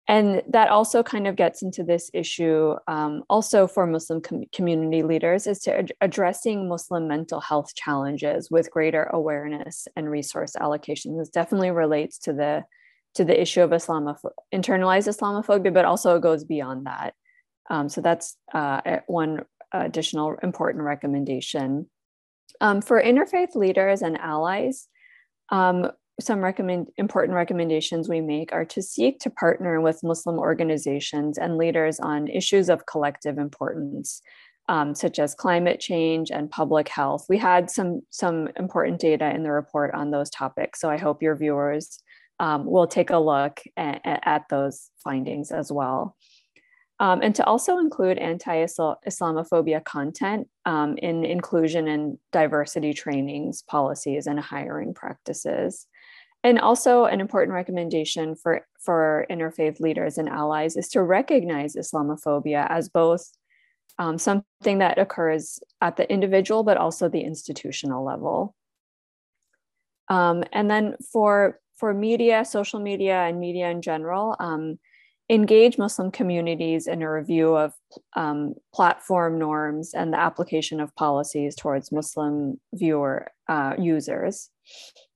and 0.07 0.43
that 0.49 0.69
also 0.69 1.01
kind 1.01 1.27
of 1.27 1.37
gets 1.37 1.61
into 1.61 1.81
this 1.81 2.11
issue 2.13 2.75
um, 2.89 3.23
also 3.29 3.67
for 3.67 3.87
muslim 3.87 4.19
com- 4.19 4.43
community 4.53 5.01
leaders 5.01 5.47
is 5.47 5.59
to 5.59 5.77
ad- 5.77 5.93
addressing 6.01 6.67
muslim 6.67 7.07
mental 7.07 7.39
health 7.39 7.73
challenges 7.73 8.51
with 8.51 8.69
greater 8.69 9.03
awareness 9.13 9.87
and 9.95 10.11
resource 10.11 10.57
allocation 10.57 11.17
this 11.17 11.29
definitely 11.29 11.71
relates 11.71 12.17
to 12.17 12.33
the 12.33 12.65
to 13.16 13.24
the 13.26 13.39
issue 13.39 13.61
of 13.61 13.72
Islamoph- 13.72 14.32
internalized 14.53 15.07
Islamophobia, 15.07 15.74
but 15.74 15.86
also 15.86 16.16
it 16.16 16.22
goes 16.22 16.43
beyond 16.43 16.86
that. 16.86 17.14
Um, 17.70 17.89
so 17.89 18.01
that's 18.01 18.38
uh, 18.53 18.99
one 19.07 19.45
additional 19.72 20.36
important 20.43 20.84
recommendation. 20.84 21.89
Um, 22.61 22.82
for 22.82 23.01
interfaith 23.01 23.55
leaders 23.55 24.01
and 24.01 24.18
allies, 24.18 24.88
um, 25.49 25.91
some 26.20 26.41
recommend 26.41 26.89
important 26.97 27.36
recommendations 27.36 28.07
we 28.07 28.22
make 28.22 28.53
are 28.53 28.66
to 28.66 28.82
seek 28.82 29.20
to 29.20 29.30
partner 29.30 29.82
with 29.82 30.03
Muslim 30.03 30.38
organizations 30.38 31.38
and 31.38 31.57
leaders 31.57 31.99
on 31.99 32.28
issues 32.28 32.70
of 32.70 32.86
collective 32.86 33.39
importance, 33.39 34.22
um, 34.70 34.93
such 34.93 35.18
as 35.18 35.34
climate 35.34 35.80
change 35.80 36.30
and 36.30 36.51
public 36.51 36.88
health. 36.88 37.26
We 37.30 37.39
had 37.39 37.72
some 37.72 38.01
some 38.11 38.49
important 38.57 38.99
data 38.99 39.34
in 39.34 39.41
the 39.43 39.51
report 39.51 39.93
on 39.95 40.11
those 40.11 40.30
topics, 40.30 40.80
so 40.80 40.89
I 40.89 40.97
hope 40.97 41.24
your 41.24 41.36
viewers 41.36 41.99
um, 42.43 42.65
we'll 42.65 42.87
take 42.87 43.09
a 43.09 43.17
look 43.17 43.61
at, 43.77 44.01
at 44.03 44.43
those 44.49 44.89
findings 45.01 45.49
as 45.49 45.71
well. 45.71 46.17
Um, 46.99 47.21
and 47.21 47.33
to 47.35 47.45
also 47.45 47.77
include 47.77 48.17
anti-Islamophobia 48.17 49.81
content 49.85 50.49
um, 50.65 50.97
in 50.97 51.23
inclusion 51.23 51.87
and 51.87 52.17
diversity 52.33 52.93
trainings, 52.93 53.61
policies, 53.61 54.27
and 54.27 54.39
hiring 54.41 54.93
practices. 54.93 55.87
And 56.43 56.59
also 56.59 57.05
an 57.05 57.21
important 57.21 57.55
recommendation 57.55 58.35
for, 58.35 58.67
for 58.77 59.25
interfaith 59.31 59.79
leaders 59.79 60.17
and 60.17 60.27
allies 60.27 60.75
is 60.75 60.89
to 60.89 61.01
recognize 61.01 61.77
Islamophobia 61.77 62.67
as 62.69 62.89
both 62.89 63.31
um, 63.97 64.17
something 64.17 64.79
that 64.79 64.97
occurs 64.97 65.61
at 65.79 65.95
the 65.95 66.11
individual, 66.11 66.63
but 66.63 66.75
also 66.75 67.07
the 67.07 67.21
institutional 67.21 68.03
level. 68.03 68.53
Um, 70.09 70.43
and 70.51 70.69
then 70.69 70.95
for 71.13 71.61
for 71.84 71.93
media, 71.93 72.45
social 72.45 72.79
media, 72.79 73.23
and 73.23 73.41
media 73.41 73.69
in 73.69 73.81
general, 73.81 74.38
um, 74.39 74.79
engage 75.29 75.77
Muslim 75.77 76.11
communities 76.11 76.88
in 76.88 77.01
a 77.01 77.11
review 77.11 77.57
of 77.57 77.73
um, 78.15 78.53
platform 78.73 79.38
norms 79.38 79.93
and 79.93 80.13
the 80.13 80.17
application 80.17 80.79
of 80.79 80.95
policies 80.95 81.57
towards 81.57 81.91
Muslim 81.91 82.57
viewer 82.73 83.27
uh, 83.49 83.73
users, 83.77 84.49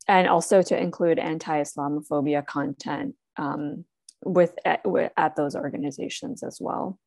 and 0.09 0.27
also 0.27 0.61
to 0.61 0.77
include 0.77 1.19
anti-Islamophobia 1.19 2.45
content 2.45 3.15
um, 3.37 3.85
with, 4.25 4.53
at, 4.65 4.85
with, 4.85 5.13
at 5.15 5.37
those 5.37 5.55
organizations 5.55 6.43
as 6.43 6.57
well. 6.59 6.99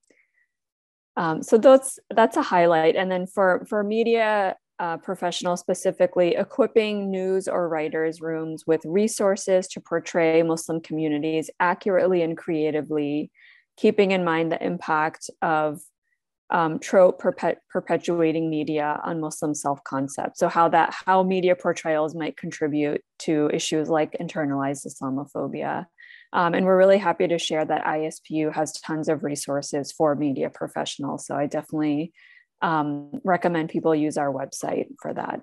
Um, 1.19 1.43
so 1.43 1.59
that's 1.59 1.99
that's 2.09 2.39
a 2.39 2.43
highlight. 2.43 2.97
And 2.97 3.11
then 3.11 3.27
for 3.27 3.67
for 3.69 3.85
media 3.85 4.57
uh, 4.81 4.97
professionals 4.97 5.61
specifically 5.61 6.35
equipping 6.37 7.11
news 7.11 7.47
or 7.47 7.69
writers' 7.69 8.23
rooms 8.23 8.67
with 8.67 8.81
resources 8.87 9.69
to 9.69 9.81
portray 9.81 10.43
Muslim 10.43 10.81
communities 10.81 11.51
accurately 11.61 12.23
and 12.23 12.37
creatively, 12.37 13.31
keeping 13.77 14.11
in 14.11 14.25
mind 14.25 14.51
the 14.51 14.65
impact 14.65 15.29
of 15.43 15.81
um, 16.49 16.79
trope 16.79 17.19
perpet- 17.19 17.59
perpetuating 17.69 18.49
media 18.49 18.99
on 19.05 19.21
Muslim 19.21 19.55
self-concept. 19.55 20.39
So 20.39 20.49
how 20.49 20.71
that 20.71 20.95
how 21.07 21.23
media 21.23 21.55
portrayals 21.55 22.15
might 22.15 22.39
contribute 22.39 23.03
to 23.21 23.51
issues 23.53 23.91
like 23.91 24.17
internalized 24.19 24.87
Islamophobia. 24.87 25.87
Um, 26.33 26.55
and 26.55 26.65
we're 26.65 26.79
really 26.79 26.99
happy 26.99 27.29
to 27.29 27.39
share 27.39 27.65
that 27.67 27.85
ISPU 27.85 28.53
has 28.55 28.73
tons 28.81 29.09
of 29.09 29.25
resources 29.25 29.93
for 29.93 30.15
media 30.15 30.49
professionals. 30.49 31.27
So 31.27 31.37
I 31.37 31.47
definitely 31.47 32.13
um, 32.63 33.21
recommend 33.25 33.71
people 33.71 33.95
use 33.95 34.17
our 34.17 34.33
website 34.33 34.89
for 35.01 35.13
that. 35.15 35.41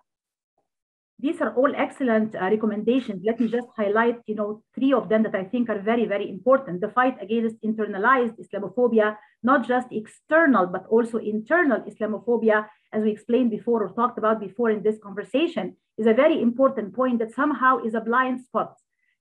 These 1.20 1.42
are 1.42 1.52
all 1.56 1.74
excellent 1.76 2.36
uh, 2.36 2.42
recommendations. 2.42 3.24
Let 3.26 3.40
me 3.40 3.48
just 3.48 3.68
highlight, 3.76 4.18
you 4.28 4.36
know, 4.36 4.62
three 4.76 4.94
of 4.94 5.10
them 5.10 5.24
that 5.24 5.34
I 5.34 5.46
think 5.46 5.68
are 5.68 5.80
very, 5.80 6.06
very 6.06 6.30
important. 6.30 6.80
The 6.80 6.90
fight 6.90 7.18
against 7.20 7.60
internalized 7.64 8.36
Islamophobia, 8.38 9.18
not 9.42 9.68
just 9.68 9.88
external, 9.90 10.68
but 10.68 10.86
also 10.92 11.18
internal 11.18 11.82
Islamophobia, 11.82 12.68
as 12.94 13.02
we 13.02 13.10
explained 13.10 13.50
before 13.50 13.84
or 13.84 13.90
talked 13.94 14.20
about 14.20 14.40
before 14.40 14.70
in 14.70 14.84
this 14.84 15.00
conversation, 15.02 15.76
is 15.98 16.06
a 16.06 16.14
very 16.14 16.40
important 16.40 16.94
point 16.94 17.18
that 17.18 17.34
somehow 17.34 17.80
is 17.84 17.96
a 17.96 18.02
blind 18.02 18.42
spot. 18.42 18.76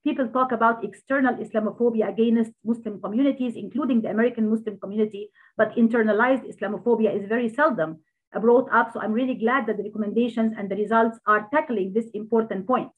People 0.07 0.29
talk 0.29 0.53
about 0.53 0.85
external 0.85 1.35
Islamophobia 1.35 2.07
against 2.07 2.53
Muslim 2.63 3.01
communities, 3.01 3.57
including 3.57 4.01
the 4.01 4.09
American 4.09 4.49
Muslim 4.49 4.79
community, 4.79 5.29
but 5.57 5.75
internalized 5.75 6.47
Islamophobia 6.47 7.13
is 7.13 7.27
very 7.27 7.49
seldom 7.49 7.97
brought 8.39 8.69
up. 8.71 8.93
So 8.93 9.01
I'm 9.01 9.11
really 9.11 9.35
glad 9.35 9.67
that 9.67 9.75
the 9.75 9.83
recommendations 9.83 10.53
and 10.57 10.71
the 10.71 10.77
results 10.77 11.19
are 11.27 11.49
tackling 11.53 11.91
this 11.91 12.05
important 12.13 12.65
point. 12.65 12.89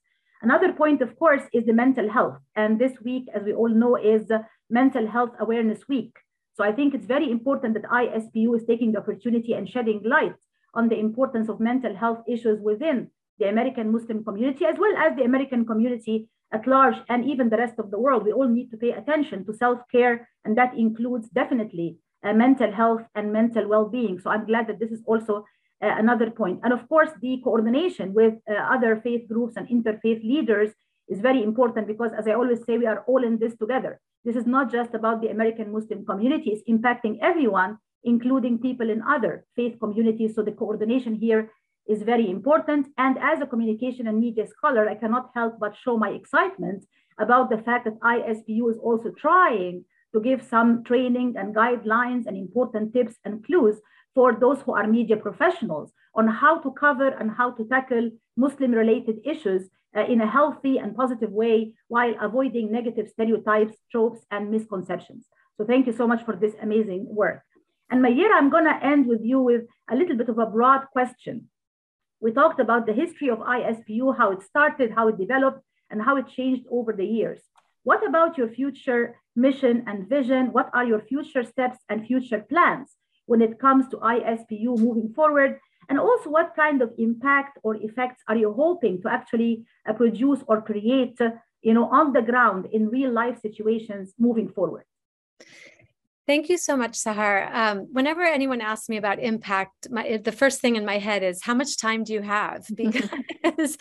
Another 0.43 0.71
point, 0.71 1.01
of 1.01 1.17
course, 1.17 1.41
is 1.51 1.65
the 1.65 1.73
mental 1.73 2.07
health. 2.07 2.37
And 2.55 2.77
this 2.77 2.93
week, 3.01 3.25
as 3.33 3.41
we 3.41 3.53
all 3.53 3.73
know, 3.81 3.95
is 3.95 4.29
Mental 4.69 5.07
Health 5.07 5.31
Awareness 5.39 5.87
Week. 5.89 6.13
So 6.53 6.63
I 6.63 6.71
think 6.71 6.93
it's 6.93 7.07
very 7.07 7.31
important 7.31 7.73
that 7.73 7.89
ISPU 7.89 8.55
is 8.55 8.65
taking 8.67 8.91
the 8.91 8.99
opportunity 8.99 9.53
and 9.53 9.67
shedding 9.67 10.03
light 10.05 10.35
on 10.75 10.89
the 10.89 10.99
importance 10.99 11.49
of 11.49 11.59
mental 11.59 11.95
health 11.95 12.19
issues 12.27 12.59
within 12.61 13.09
the 13.39 13.49
American 13.49 13.91
Muslim 13.91 14.23
community, 14.23 14.65
as 14.65 14.77
well 14.77 14.95
as 14.95 15.15
the 15.17 15.23
American 15.23 15.65
community 15.65 16.29
at 16.51 16.67
large, 16.67 16.95
and 17.09 17.25
even 17.25 17.49
the 17.49 17.57
rest 17.57 17.75
of 17.77 17.91
the 17.91 17.99
world. 17.99 18.23
We 18.23 18.33
all 18.33 18.47
need 18.47 18.71
to 18.71 18.77
pay 18.77 18.91
attention 18.91 19.45
to 19.45 19.53
self 19.53 19.79
care, 19.91 20.27
and 20.45 20.57
that 20.57 20.77
includes 20.77 21.29
definitely 21.29 21.97
uh, 22.23 22.33
mental 22.33 22.71
health 22.71 23.03
and 23.15 23.31
mental 23.31 23.67
well-being. 23.67 24.19
So 24.19 24.29
I'm 24.29 24.45
glad 24.45 24.67
that 24.67 24.79
this 24.79 24.91
is 24.91 25.01
also 25.05 25.45
uh, 25.81 25.95
another 25.97 26.29
point. 26.31 26.59
And 26.63 26.73
of 26.73 26.87
course, 26.89 27.11
the 27.21 27.39
coordination 27.43 28.13
with 28.13 28.33
uh, 28.49 28.53
other 28.53 28.99
faith 29.01 29.27
groups 29.27 29.55
and 29.55 29.67
interfaith 29.69 30.21
leaders 30.23 30.71
is 31.07 31.21
very 31.21 31.43
important 31.43 31.87
because, 31.87 32.11
as 32.17 32.27
I 32.27 32.33
always 32.33 32.63
say, 32.65 32.77
we 32.77 32.85
are 32.85 33.03
all 33.07 33.23
in 33.23 33.39
this 33.39 33.55
together. 33.55 33.99
This 34.25 34.35
is 34.35 34.45
not 34.45 34.71
just 34.71 34.93
about 34.93 35.21
the 35.21 35.29
American 35.29 35.71
Muslim 35.71 36.05
community, 36.05 36.51
it's 36.51 36.69
impacting 36.69 37.17
everyone, 37.21 37.77
including 38.03 38.59
people 38.59 38.89
in 38.89 39.01
other 39.01 39.45
faith 39.55 39.79
communities. 39.79 40.35
So 40.35 40.43
the 40.43 40.51
coordination 40.51 41.15
here 41.15 41.51
is 41.87 42.03
very 42.03 42.29
important. 42.29 42.87
And 42.97 43.17
as 43.19 43.41
a 43.41 43.47
communication 43.47 44.07
and 44.07 44.19
media 44.19 44.47
scholar, 44.47 44.87
I 44.89 44.95
cannot 44.95 45.31
help 45.33 45.59
but 45.59 45.75
show 45.75 45.97
my 45.97 46.09
excitement 46.09 46.85
about 47.19 47.49
the 47.49 47.57
fact 47.57 47.85
that 47.85 47.99
ISPU 47.99 48.71
is 48.71 48.77
also 48.77 49.11
trying 49.11 49.85
to 50.13 50.21
give 50.21 50.41
some 50.41 50.83
training 50.83 51.35
and 51.37 51.55
guidelines 51.55 52.25
and 52.25 52.35
important 52.37 52.93
tips 52.93 53.15
and 53.25 53.45
clues 53.45 53.77
for 54.15 54.33
those 54.33 54.61
who 54.61 54.73
are 54.73 54.87
media 54.87 55.17
professionals 55.17 55.91
on 56.15 56.27
how 56.27 56.59
to 56.59 56.71
cover 56.71 57.09
and 57.09 57.29
how 57.31 57.51
to 57.51 57.65
tackle 57.65 58.09
Muslim 58.35 58.71
related 58.71 59.19
issues 59.23 59.69
uh, 59.95 60.05
in 60.05 60.21
a 60.21 60.27
healthy 60.27 60.77
and 60.77 60.95
positive 60.95 61.31
way 61.31 61.73
while 61.87 62.13
avoiding 62.21 62.71
negative 62.71 63.07
stereotypes, 63.07 63.75
tropes, 63.91 64.21
and 64.31 64.49
misconceptions. 64.49 65.25
So 65.57 65.65
thank 65.65 65.87
you 65.87 65.93
so 65.93 66.07
much 66.07 66.23
for 66.25 66.35
this 66.35 66.53
amazing 66.61 67.05
work. 67.09 67.43
And 67.91 68.03
Meira, 68.03 68.33
I'm 68.33 68.49
going 68.49 68.65
to 68.65 68.83
end 68.83 69.07
with 69.07 69.21
you 69.23 69.41
with 69.41 69.63
a 69.89 69.95
little 69.95 70.15
bit 70.15 70.29
of 70.29 70.37
a 70.37 70.45
broad 70.45 70.85
question. 70.91 71.49
We 72.21 72.31
talked 72.31 72.59
about 72.59 72.85
the 72.85 72.93
history 72.93 73.29
of 73.29 73.39
ISPU, 73.39 74.17
how 74.17 74.31
it 74.31 74.43
started, 74.43 74.91
how 74.91 75.07
it 75.07 75.17
developed, 75.17 75.61
and 75.89 76.01
how 76.01 76.17
it 76.17 76.27
changed 76.27 76.65
over 76.69 76.91
the 76.93 77.05
years. 77.05 77.41
What 77.83 78.05
about 78.05 78.37
your 78.37 78.49
future 78.49 79.15
mission 79.35 79.83
and 79.87 80.07
vision? 80.07 80.51
What 80.51 80.69
are 80.73 80.85
your 80.85 80.99
future 80.99 81.43
steps 81.43 81.79
and 81.87 82.05
future 82.05 82.39
plans 82.39 82.89
when 83.25 83.41
it 83.41 83.59
comes 83.59 83.87
to 83.89 83.97
ISPU 83.97 84.77
moving 84.77 85.13
forward? 85.13 85.59
And 85.87 85.97
also, 85.97 86.29
what 86.29 86.55
kind 86.55 86.81
of 86.81 86.93
impact 86.97 87.57
or 87.63 87.75
effects 87.77 88.21
are 88.27 88.35
you 88.35 88.53
hoping 88.53 89.01
to 89.01 89.09
actually 89.09 89.65
uh, 89.87 89.93
produce 89.93 90.39
or 90.47 90.61
create, 90.61 91.19
uh, 91.19 91.31
you 91.61 91.73
know, 91.73 91.85
on 91.85 92.13
the 92.13 92.21
ground 92.21 92.67
in 92.71 92.89
real 92.89 93.11
life 93.11 93.39
situations 93.41 94.13
moving 94.19 94.49
forward? 94.49 94.83
Thank 96.29 96.47
you 96.47 96.59
so 96.59 96.77
much, 96.77 96.91
Sahar. 96.91 97.51
Um, 97.51 97.87
whenever 97.91 98.21
anyone 98.21 98.61
asks 98.61 98.87
me 98.87 98.97
about 98.97 99.17
impact, 99.17 99.87
my, 99.89 100.17
the 100.17 100.31
first 100.31 100.61
thing 100.61 100.75
in 100.75 100.85
my 100.85 100.99
head 100.99 101.23
is 101.23 101.41
how 101.41 101.55
much 101.55 101.75
time 101.75 102.03
do 102.03 102.13
you 102.13 102.21
have? 102.21 102.67
Because 102.77 103.79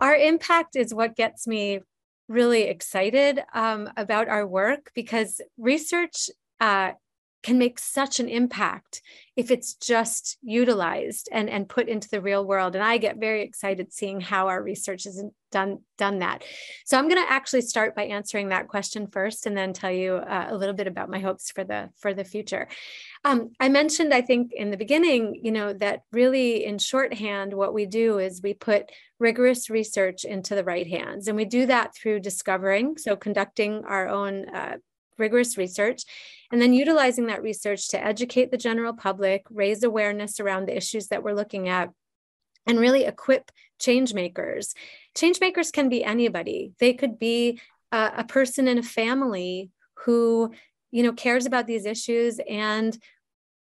our 0.00 0.16
impact 0.16 0.74
is 0.74 0.94
what 0.94 1.16
gets 1.16 1.46
me 1.46 1.80
really 2.28 2.62
excited 2.62 3.42
um, 3.52 3.90
about 3.94 4.26
our 4.28 4.46
work 4.46 4.90
because 4.94 5.42
research 5.58 6.30
uh, 6.60 6.92
can 7.42 7.58
make 7.58 7.78
such 7.78 8.20
an 8.20 8.28
impact 8.30 9.02
if 9.36 9.50
it's 9.50 9.74
just 9.74 10.38
utilized 10.42 11.28
and, 11.30 11.50
and 11.50 11.68
put 11.68 11.88
into 11.88 12.08
the 12.08 12.22
real 12.22 12.46
world. 12.46 12.74
And 12.74 12.82
I 12.82 12.96
get 12.96 13.18
very 13.18 13.42
excited 13.42 13.92
seeing 13.92 14.22
how 14.22 14.48
our 14.48 14.62
research 14.62 15.04
has 15.04 15.22
done, 15.56 15.78
done 15.96 16.18
that. 16.18 16.44
So 16.84 16.98
I'm 16.98 17.08
going 17.08 17.24
to 17.24 17.32
actually 17.32 17.62
start 17.62 17.96
by 17.96 18.04
answering 18.18 18.48
that 18.50 18.68
question 18.68 19.06
first 19.06 19.46
and 19.46 19.56
then 19.56 19.72
tell 19.72 19.90
you 20.02 20.16
uh, 20.16 20.48
a 20.50 20.56
little 20.56 20.74
bit 20.74 20.86
about 20.86 21.08
my 21.08 21.18
hopes 21.18 21.50
for 21.50 21.64
the, 21.64 21.88
for 21.96 22.12
the 22.12 22.24
future. 22.24 22.68
Um, 23.24 23.38
I 23.58 23.68
mentioned, 23.70 24.12
I 24.12 24.20
think 24.20 24.52
in 24.52 24.70
the 24.70 24.76
beginning, 24.76 25.40
you 25.42 25.52
know, 25.52 25.72
that 25.72 26.00
really 26.12 26.64
in 26.66 26.78
shorthand, 26.78 27.54
what 27.54 27.72
we 27.72 27.86
do 27.86 28.18
is 28.18 28.42
we 28.42 28.52
put 28.52 28.90
rigorous 29.18 29.70
research 29.70 30.24
into 30.24 30.54
the 30.54 30.64
right 30.72 30.86
hands. 30.86 31.26
And 31.26 31.36
we 31.36 31.46
do 31.46 31.64
that 31.66 31.94
through 31.96 32.20
discovering, 32.20 32.98
so 32.98 33.16
conducting 33.16 33.82
our 33.86 34.08
own 34.08 34.34
uh, 34.50 34.76
rigorous 35.16 35.56
research, 35.56 36.02
and 36.52 36.60
then 36.60 36.74
utilizing 36.74 37.26
that 37.26 37.42
research 37.42 37.88
to 37.88 38.04
educate 38.12 38.50
the 38.50 38.64
general 38.68 38.92
public, 38.92 39.46
raise 39.48 39.82
awareness 39.82 40.38
around 40.38 40.66
the 40.66 40.76
issues 40.76 41.08
that 41.08 41.22
we're 41.22 41.32
looking 41.40 41.66
at, 41.68 41.88
and 42.66 42.78
really 42.78 43.04
equip 43.04 43.50
change 43.78 44.14
makers. 44.14 44.74
Change 45.16 45.40
makers 45.40 45.70
can 45.70 45.88
be 45.88 46.04
anybody. 46.04 46.72
They 46.78 46.92
could 46.92 47.18
be 47.18 47.60
a, 47.90 48.12
a 48.18 48.24
person 48.24 48.68
in 48.68 48.78
a 48.78 48.82
family 48.82 49.70
who 50.04 50.52
you 50.90 51.02
know 51.02 51.12
cares 51.12 51.46
about 51.46 51.66
these 51.66 51.86
issues 51.86 52.38
and 52.48 52.96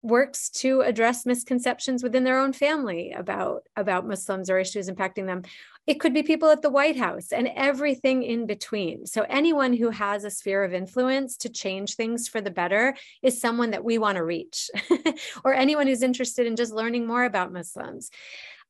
works 0.03 0.49
to 0.49 0.81
address 0.81 1.27
misconceptions 1.27 2.01
within 2.01 2.23
their 2.23 2.39
own 2.39 2.53
family 2.53 3.11
about 3.11 3.61
about 3.75 4.07
muslims 4.07 4.49
or 4.49 4.57
issues 4.57 4.89
impacting 4.89 5.27
them. 5.27 5.43
It 5.85 5.99
could 5.99 6.13
be 6.13 6.23
people 6.23 6.49
at 6.49 6.61
the 6.61 6.69
white 6.69 6.97
house 6.97 7.31
and 7.31 7.49
everything 7.55 8.23
in 8.23 8.47
between. 8.47 9.05
So 9.05 9.25
anyone 9.29 9.73
who 9.73 9.89
has 9.91 10.23
a 10.23 10.31
sphere 10.31 10.63
of 10.63 10.73
influence 10.73 11.37
to 11.37 11.49
change 11.49 11.95
things 11.95 12.27
for 12.27 12.41
the 12.41 12.51
better 12.51 12.95
is 13.21 13.41
someone 13.41 13.71
that 13.71 13.83
we 13.83 13.97
want 13.97 14.15
to 14.15 14.23
reach 14.23 14.69
or 15.43 15.53
anyone 15.53 15.87
who's 15.87 16.03
interested 16.03 16.47
in 16.47 16.55
just 16.55 16.73
learning 16.73 17.05
more 17.05 17.23
about 17.23 17.53
muslims 17.53 18.09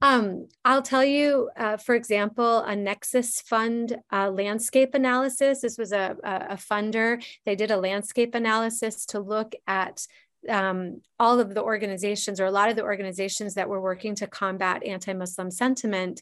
um, 0.01 0.47
I'll 0.65 0.81
tell 0.81 1.05
you, 1.05 1.49
uh, 1.55 1.77
for 1.77 1.93
example, 1.93 2.59
a 2.59 2.75
Nexus 2.75 3.41
Fund 3.41 3.97
uh, 4.11 4.31
landscape 4.31 4.95
analysis. 4.95 5.61
This 5.61 5.77
was 5.77 5.91
a, 5.91 6.17
a, 6.23 6.55
funder. 6.55 7.23
They 7.45 7.55
did 7.55 7.69
a 7.69 7.77
landscape 7.77 8.33
analysis 8.33 9.05
to 9.07 9.19
look 9.19 9.53
at 9.67 10.07
um, 10.49 11.01
all 11.19 11.39
of 11.39 11.53
the 11.53 11.61
organizations 11.61 12.39
or 12.39 12.45
a 12.45 12.51
lot 12.51 12.69
of 12.69 12.75
the 12.75 12.83
organizations 12.83 13.53
that 13.53 13.69
were 13.69 13.81
working 13.81 14.15
to 14.15 14.27
combat 14.27 14.83
anti-Muslim 14.83 15.51
sentiment 15.51 16.21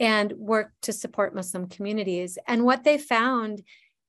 and 0.00 0.32
work 0.32 0.72
to 0.82 0.92
support 0.92 1.34
Muslim 1.34 1.68
communities. 1.68 2.38
And 2.48 2.64
what 2.64 2.82
they 2.82 2.98
found 2.98 3.62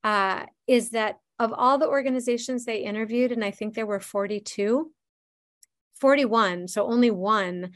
uh, 0.04 0.48
is 0.66 0.90
that 0.90 1.20
of 1.38 1.54
all 1.54 1.78
the 1.78 1.88
organizations 1.88 2.66
they 2.66 2.78
interviewed, 2.78 3.32
and 3.32 3.44
I 3.44 3.52
think 3.52 3.76
there 3.76 3.86
were 3.86 4.00
42, 4.00 4.92
41, 6.00 6.68
so 6.68 6.88
only 6.88 7.12
one 7.12 7.74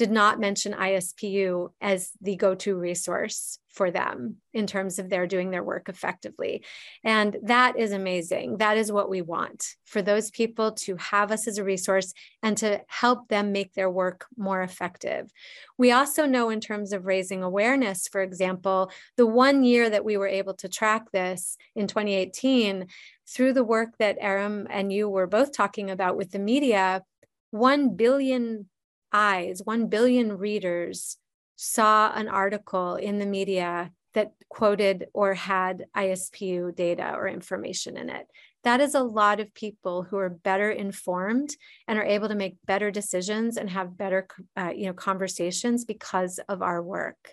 did 0.00 0.10
not 0.10 0.40
mention 0.40 0.72
ISPU 0.72 1.72
as 1.78 2.12
the 2.22 2.34
go 2.34 2.54
to 2.54 2.74
resource 2.74 3.58
for 3.68 3.90
them 3.90 4.36
in 4.54 4.66
terms 4.66 4.98
of 4.98 5.10
their 5.10 5.26
doing 5.26 5.50
their 5.50 5.62
work 5.62 5.90
effectively. 5.90 6.64
And 7.04 7.36
that 7.42 7.78
is 7.78 7.92
amazing. 7.92 8.56
That 8.56 8.78
is 8.78 8.90
what 8.90 9.10
we 9.10 9.20
want 9.20 9.76
for 9.84 10.00
those 10.00 10.30
people 10.30 10.72
to 10.86 10.96
have 10.96 11.30
us 11.30 11.46
as 11.46 11.58
a 11.58 11.64
resource 11.64 12.14
and 12.42 12.56
to 12.56 12.80
help 12.88 13.28
them 13.28 13.52
make 13.52 13.74
their 13.74 13.90
work 13.90 14.24
more 14.38 14.62
effective. 14.62 15.30
We 15.76 15.92
also 15.92 16.24
know, 16.24 16.48
in 16.48 16.60
terms 16.60 16.94
of 16.94 17.04
raising 17.04 17.42
awareness, 17.42 18.08
for 18.08 18.22
example, 18.22 18.90
the 19.18 19.26
one 19.26 19.64
year 19.64 19.90
that 19.90 20.06
we 20.06 20.16
were 20.16 20.28
able 20.28 20.54
to 20.54 20.68
track 20.70 21.12
this 21.12 21.58
in 21.76 21.86
2018, 21.86 22.86
through 23.28 23.52
the 23.52 23.62
work 23.62 23.98
that 23.98 24.18
Erum 24.18 24.66
and 24.70 24.90
you 24.90 25.10
were 25.10 25.26
both 25.26 25.52
talking 25.52 25.90
about 25.90 26.16
with 26.16 26.30
the 26.30 26.38
media, 26.38 27.02
1 27.50 27.96
billion 27.96 28.69
eyes, 29.12 29.62
1 29.64 29.88
billion 29.88 30.38
readers 30.38 31.16
saw 31.56 32.12
an 32.14 32.28
article 32.28 32.96
in 32.96 33.18
the 33.18 33.26
media 33.26 33.92
that 34.14 34.32
quoted 34.48 35.06
or 35.12 35.34
had 35.34 35.84
ISPU 35.96 36.74
data 36.74 37.14
or 37.14 37.28
information 37.28 37.96
in 37.96 38.10
it. 38.10 38.26
That 38.64 38.80
is 38.80 38.94
a 38.94 39.02
lot 39.02 39.40
of 39.40 39.54
people 39.54 40.02
who 40.02 40.18
are 40.18 40.28
better 40.28 40.70
informed 40.70 41.50
and 41.86 41.98
are 41.98 42.04
able 42.04 42.28
to 42.28 42.34
make 42.34 42.56
better 42.66 42.90
decisions 42.90 43.56
and 43.56 43.70
have 43.70 43.96
better, 43.96 44.26
uh, 44.56 44.72
you 44.74 44.86
know, 44.86 44.92
conversations 44.92 45.84
because 45.84 46.40
of 46.48 46.60
our 46.60 46.82
work. 46.82 47.32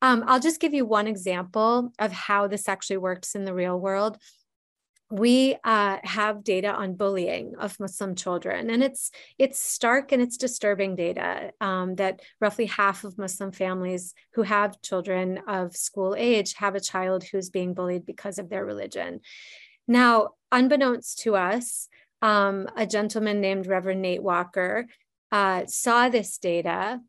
Um, 0.00 0.24
I'll 0.26 0.40
just 0.40 0.60
give 0.60 0.74
you 0.74 0.84
one 0.84 1.06
example 1.06 1.92
of 1.98 2.12
how 2.12 2.46
this 2.46 2.68
actually 2.68 2.98
works 2.98 3.34
in 3.34 3.44
the 3.44 3.54
real 3.54 3.78
world 3.78 4.18
we 5.10 5.56
uh, 5.64 5.98
have 6.04 6.44
data 6.44 6.68
on 6.68 6.94
bullying 6.94 7.54
of 7.58 7.80
Muslim 7.80 8.14
children, 8.14 8.68
and 8.68 8.82
it's 8.82 9.10
it's 9.38 9.58
stark 9.58 10.12
and 10.12 10.20
it's 10.20 10.36
disturbing 10.36 10.96
data 10.96 11.52
um, 11.60 11.94
that 11.94 12.20
roughly 12.40 12.66
half 12.66 13.04
of 13.04 13.16
Muslim 13.16 13.50
families 13.50 14.14
who 14.34 14.42
have 14.42 14.82
children 14.82 15.40
of 15.48 15.74
school 15.74 16.14
age 16.16 16.54
have 16.54 16.74
a 16.74 16.80
child 16.80 17.24
who's 17.24 17.48
being 17.48 17.72
bullied 17.72 18.04
because 18.04 18.38
of 18.38 18.50
their 18.50 18.66
religion. 18.66 19.20
Now, 19.86 20.30
unbeknownst 20.52 21.20
to 21.20 21.36
us, 21.36 21.88
um, 22.20 22.68
a 22.76 22.86
gentleman 22.86 23.40
named 23.40 23.66
Reverend 23.66 24.02
Nate 24.02 24.22
Walker 24.22 24.86
uh, 25.32 25.64
saw 25.66 26.10
this 26.10 26.36
data, 26.36 27.00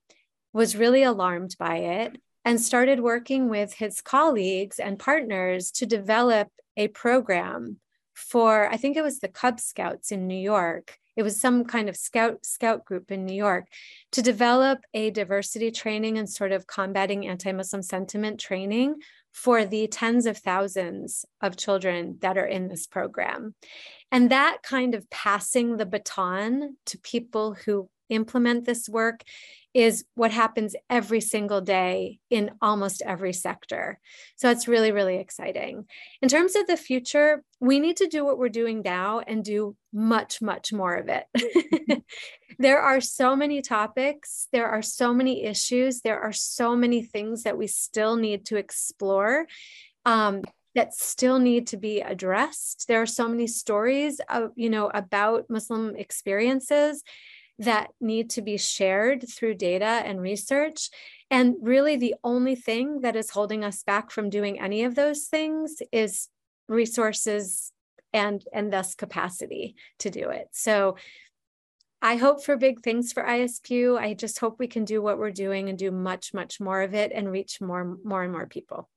was 0.54 0.78
really 0.78 1.04
alarmed 1.04 1.58
by 1.60 1.78
it, 1.78 2.22
and 2.46 2.62
started 2.62 3.02
working 3.02 3.50
with 3.50 3.74
his 3.74 4.02
colleagues 4.02 4.80
and 4.80 4.98
partners 4.98 5.72
to 5.72 5.86
develop 5.86 6.48
a 6.78 6.88
program 6.88 7.78
for 8.20 8.68
I 8.70 8.78
think 8.78 8.98
it 8.98 9.04
was 9.04 9.20
the 9.20 9.28
Cub 9.28 9.60
Scouts 9.60 10.12
in 10.12 10.28
New 10.28 10.38
York. 10.38 10.98
It 11.16 11.24
was 11.24 11.40
some 11.40 11.66
kind 11.66 11.90
of 11.90 11.98
scout 11.98 12.46
scout 12.46 12.86
group 12.86 13.12
in 13.12 13.26
New 13.26 13.36
York 13.36 13.66
to 14.12 14.22
develop 14.22 14.80
a 14.94 15.10
diversity 15.12 15.72
training 15.72 16.18
and 16.18 16.30
sort 16.30 16.52
of 16.52 16.68
combating 16.68 17.28
anti-Muslim 17.28 17.82
sentiment 17.82 18.40
training 18.40 18.96
for 19.34 19.66
the 19.66 19.88
tens 19.88 20.26
of 20.26 20.38
thousands 20.38 21.26
of 21.42 21.58
children 21.58 22.18
that 22.22 22.38
are 22.38 22.46
in 22.46 22.68
this 22.68 22.88
program. 22.88 23.56
And 24.12 24.32
that 24.32 24.60
kind 24.64 24.96
of 24.96 25.10
passing 25.10 25.78
the 25.78 25.86
baton 25.86 26.78
to 26.88 26.98
people 26.98 27.54
who 27.54 27.90
implement 28.10 28.66
this 28.66 28.90
work 28.90 29.24
is 29.74 30.04
what 30.16 30.32
happens 30.32 30.76
every 30.90 31.22
single 31.22 31.62
day 31.62 32.20
in 32.30 32.52
almost 32.62 33.04
every 33.06 33.34
sector. 33.34 34.00
So 34.36 34.50
it's 34.50 34.68
really, 34.68 34.92
really 34.92 35.18
exciting. 35.18 35.86
In 36.22 36.30
terms 36.30 36.56
of 36.56 36.66
the 36.66 36.78
future, 36.78 37.44
we 37.60 37.80
need 37.80 37.98
to 37.98 38.08
do 38.08 38.26
what 38.26 38.40
we're 38.40 38.50
doing 38.50 38.82
now 38.84 39.20
and 39.20 39.44
do 39.44 39.76
much, 39.94 40.42
much 40.42 40.74
more 40.74 40.96
of 40.96 41.08
it. 41.10 42.04
there 42.60 42.80
are 42.80 43.02
so 43.02 43.36
many 43.36 43.62
topics, 43.62 44.48
there 44.52 44.68
are 44.68 44.82
so 44.82 45.14
many 45.14 45.44
issues, 45.44 46.02
there 46.02 46.20
are 46.20 46.34
so 46.34 46.76
many 46.76 47.04
things 47.04 47.44
that 47.44 47.58
we 47.58 47.68
still 47.68 48.16
need 48.16 48.46
to 48.48 48.58
explore. 48.58 49.46
Um, 50.06 50.42
that 50.76 50.94
still 50.94 51.40
need 51.40 51.66
to 51.68 51.78
be 51.78 52.00
addressed. 52.00 52.86
There 52.88 53.02
are 53.02 53.08
so 53.08 53.28
many 53.28 53.48
stories, 53.48 54.22
of, 54.30 54.52
you 54.56 54.70
know, 54.70 54.92
about 54.94 55.50
Muslim 55.50 55.96
experiences 55.96 57.04
that 57.60 57.90
need 58.00 58.30
to 58.32 58.42
be 58.42 58.58
shared 58.58 59.26
through 59.30 59.54
data 59.54 59.86
and 59.86 60.22
research. 60.22 60.90
And 61.30 61.56
really, 61.62 61.98
the 61.98 62.16
only 62.24 62.56
thing 62.56 63.02
that 63.02 63.16
is 63.16 63.30
holding 63.30 63.64
us 63.64 63.84
back 63.84 64.10
from 64.10 64.30
doing 64.30 64.60
any 64.60 64.84
of 64.84 64.96
those 64.96 65.26
things 65.26 65.82
is 65.92 66.30
resources 66.68 67.72
and 68.14 68.44
and 68.54 68.74
thus 68.74 68.96
capacity 68.96 69.76
to 70.00 70.10
do 70.10 70.30
it. 70.30 70.48
So 70.52 70.96
I 72.02 72.16
hope 72.16 72.44
for 72.44 72.56
big 72.56 72.82
things 72.82 73.12
for 73.12 73.24
ISPU. 73.24 74.00
I 74.00 74.14
just 74.14 74.40
hope 74.40 74.58
we 74.58 74.68
can 74.68 74.86
do 74.86 75.02
what 75.02 75.20
we're 75.20 75.32
doing 75.32 75.68
and 75.68 75.78
do 75.78 75.92
much, 75.92 76.34
much 76.34 76.62
more 76.62 76.82
of 76.82 76.94
it 76.94 77.12
and 77.14 77.30
reach 77.30 77.60
more, 77.60 77.98
more 78.06 78.24
and 78.24 78.32
more 78.32 78.48
people. 78.48 78.90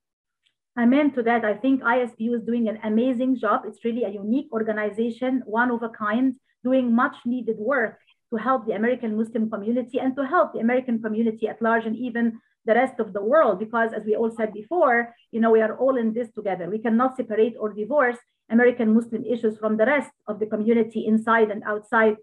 Amen 0.79 1.11
to 1.13 1.23
that. 1.23 1.43
I 1.43 1.55
think 1.55 1.83
ISPU 1.83 2.35
is 2.37 2.43
doing 2.45 2.69
an 2.69 2.79
amazing 2.81 3.37
job. 3.37 3.63
It's 3.67 3.83
really 3.83 4.05
a 4.05 4.09
unique 4.09 4.47
organization, 4.53 5.43
one 5.45 5.69
of 5.69 5.83
a 5.83 5.89
kind, 5.89 6.35
doing 6.63 6.95
much 6.95 7.15
needed 7.25 7.57
work 7.59 7.99
to 8.33 8.39
help 8.41 8.65
the 8.65 8.73
American 8.73 9.15
Muslim 9.15 9.49
community 9.49 9.99
and 9.99 10.15
to 10.15 10.25
help 10.25 10.53
the 10.53 10.59
American 10.59 11.01
community 11.01 11.47
at 11.47 11.61
large 11.61 11.85
and 11.85 11.95
even 11.95 12.39
the 12.65 12.73
rest 12.73 12.99
of 12.99 13.13
the 13.13 13.23
world. 13.23 13.59
Because 13.59 13.91
as 13.93 14.03
we 14.05 14.15
all 14.15 14.31
said 14.31 14.51
before, 14.53 15.13
you 15.31 15.39
know, 15.39 15.51
we 15.51 15.61
are 15.61 15.77
all 15.77 15.97
in 15.97 16.13
this 16.13 16.29
together. 16.31 16.69
We 16.69 16.79
cannot 16.79 17.15
separate 17.15 17.55
or 17.59 17.71
divorce 17.71 18.17
American 18.49 18.93
Muslim 18.93 19.23
issues 19.23 19.57
from 19.57 19.77
the 19.77 19.85
rest 19.85 20.11
of 20.27 20.39
the 20.39 20.47
community 20.47 21.05
inside 21.05 21.51
and 21.51 21.61
outside 21.63 22.15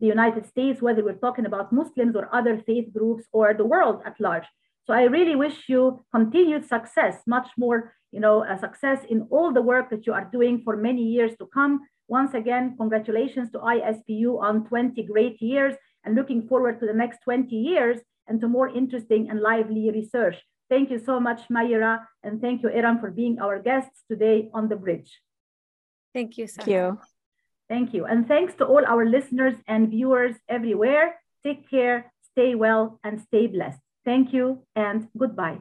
the 0.00 0.06
United 0.06 0.46
States, 0.46 0.80
whether 0.80 1.04
we're 1.04 1.24
talking 1.26 1.44
about 1.44 1.72
Muslims 1.72 2.14
or 2.16 2.32
other 2.32 2.62
faith 2.66 2.88
groups 2.92 3.24
or 3.32 3.52
the 3.52 3.64
world 3.64 4.00
at 4.06 4.18
large. 4.20 4.46
So 4.86 4.94
I 4.94 5.02
really 5.02 5.36
wish 5.36 5.68
you 5.68 6.02
continued 6.14 6.64
success, 6.66 7.16
much 7.26 7.48
more, 7.58 7.92
you 8.10 8.20
know, 8.20 8.42
a 8.42 8.56
success 8.58 9.00
in 9.10 9.26
all 9.30 9.52
the 9.52 9.60
work 9.60 9.90
that 9.90 10.06
you 10.06 10.14
are 10.14 10.28
doing 10.32 10.62
for 10.64 10.76
many 10.76 11.02
years 11.02 11.32
to 11.40 11.46
come. 11.46 11.80
Once 12.08 12.34
again, 12.34 12.74
congratulations 12.76 13.50
to 13.52 13.58
ISPU 13.58 14.40
on 14.40 14.66
20 14.66 15.02
great 15.04 15.40
years 15.42 15.74
and 16.04 16.14
looking 16.14 16.48
forward 16.48 16.80
to 16.80 16.86
the 16.86 16.92
next 16.92 17.20
20 17.24 17.54
years 17.54 17.98
and 18.26 18.40
to 18.40 18.48
more 18.48 18.68
interesting 18.68 19.28
and 19.30 19.40
lively 19.40 19.90
research. 19.90 20.36
Thank 20.70 20.90
you 20.90 20.98
so 20.98 21.20
much, 21.20 21.48
Meira, 21.48 22.00
and 22.22 22.40
thank 22.40 22.62
you, 22.62 22.68
Erum, 22.68 23.00
for 23.00 23.10
being 23.10 23.38
our 23.40 23.58
guests 23.58 24.02
today 24.10 24.50
on 24.52 24.68
the 24.68 24.76
bridge. 24.76 25.20
Thank 26.14 26.36
you, 26.38 26.44
Sahar. 26.46 26.64
Thank 26.64 26.66
you. 26.66 26.98
Thank 27.68 27.94
you. 27.94 28.04
And 28.06 28.26
thanks 28.26 28.54
to 28.56 28.64
all 28.64 28.84
our 28.86 29.04
listeners 29.06 29.54
and 29.66 29.90
viewers 29.90 30.34
everywhere. 30.48 31.20
Take 31.44 31.68
care, 31.70 32.12
stay 32.32 32.54
well, 32.54 32.98
and 33.04 33.20
stay 33.20 33.46
blessed. 33.46 33.80
Thank 34.04 34.32
you 34.32 34.64
and 34.74 35.08
goodbye. 35.16 35.60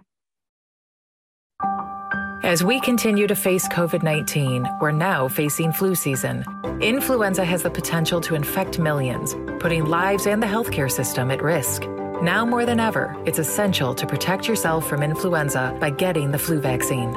As 2.43 2.63
we 2.63 2.79
continue 2.79 3.25
to 3.25 3.35
face 3.35 3.67
COVID 3.67 4.03
19, 4.03 4.67
we're 4.79 4.91
now 4.91 5.27
facing 5.27 5.71
flu 5.71 5.95
season. 5.95 6.45
Influenza 6.81 7.43
has 7.43 7.63
the 7.63 7.69
potential 7.69 8.21
to 8.21 8.35
infect 8.35 8.77
millions, 8.77 9.35
putting 9.59 9.85
lives 9.85 10.27
and 10.27 10.41
the 10.41 10.47
healthcare 10.47 10.91
system 10.91 11.31
at 11.31 11.41
risk. 11.41 11.83
Now 12.21 12.45
more 12.45 12.65
than 12.65 12.79
ever, 12.79 13.15
it's 13.25 13.39
essential 13.39 13.95
to 13.95 14.05
protect 14.05 14.47
yourself 14.47 14.87
from 14.87 15.01
influenza 15.01 15.75
by 15.79 15.89
getting 15.89 16.31
the 16.31 16.37
flu 16.37 16.59
vaccine. 16.59 17.11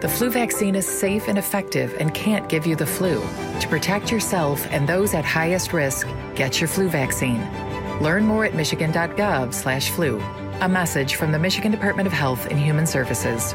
The 0.00 0.08
flu 0.08 0.30
vaccine 0.30 0.74
is 0.74 0.86
safe 0.86 1.26
and 1.26 1.38
effective 1.38 1.96
and 1.98 2.12
can't 2.12 2.48
give 2.48 2.66
you 2.66 2.76
the 2.76 2.86
flu. 2.86 3.20
To 3.60 3.68
protect 3.68 4.12
yourself 4.12 4.66
and 4.70 4.86
those 4.86 5.14
at 5.14 5.24
highest 5.24 5.72
risk, 5.72 6.06
get 6.34 6.60
your 6.60 6.68
flu 6.68 6.88
vaccine. 6.88 7.40
Learn 8.02 8.26
more 8.26 8.44
at 8.44 8.54
michigan.gov/flu. 8.54 10.20
A 10.60 10.68
message 10.68 11.14
from 11.14 11.32
the 11.32 11.38
Michigan 11.38 11.72
Department 11.72 12.06
of 12.06 12.12
Health 12.12 12.46
and 12.46 12.58
Human 12.58 12.86
Services. 12.86 13.54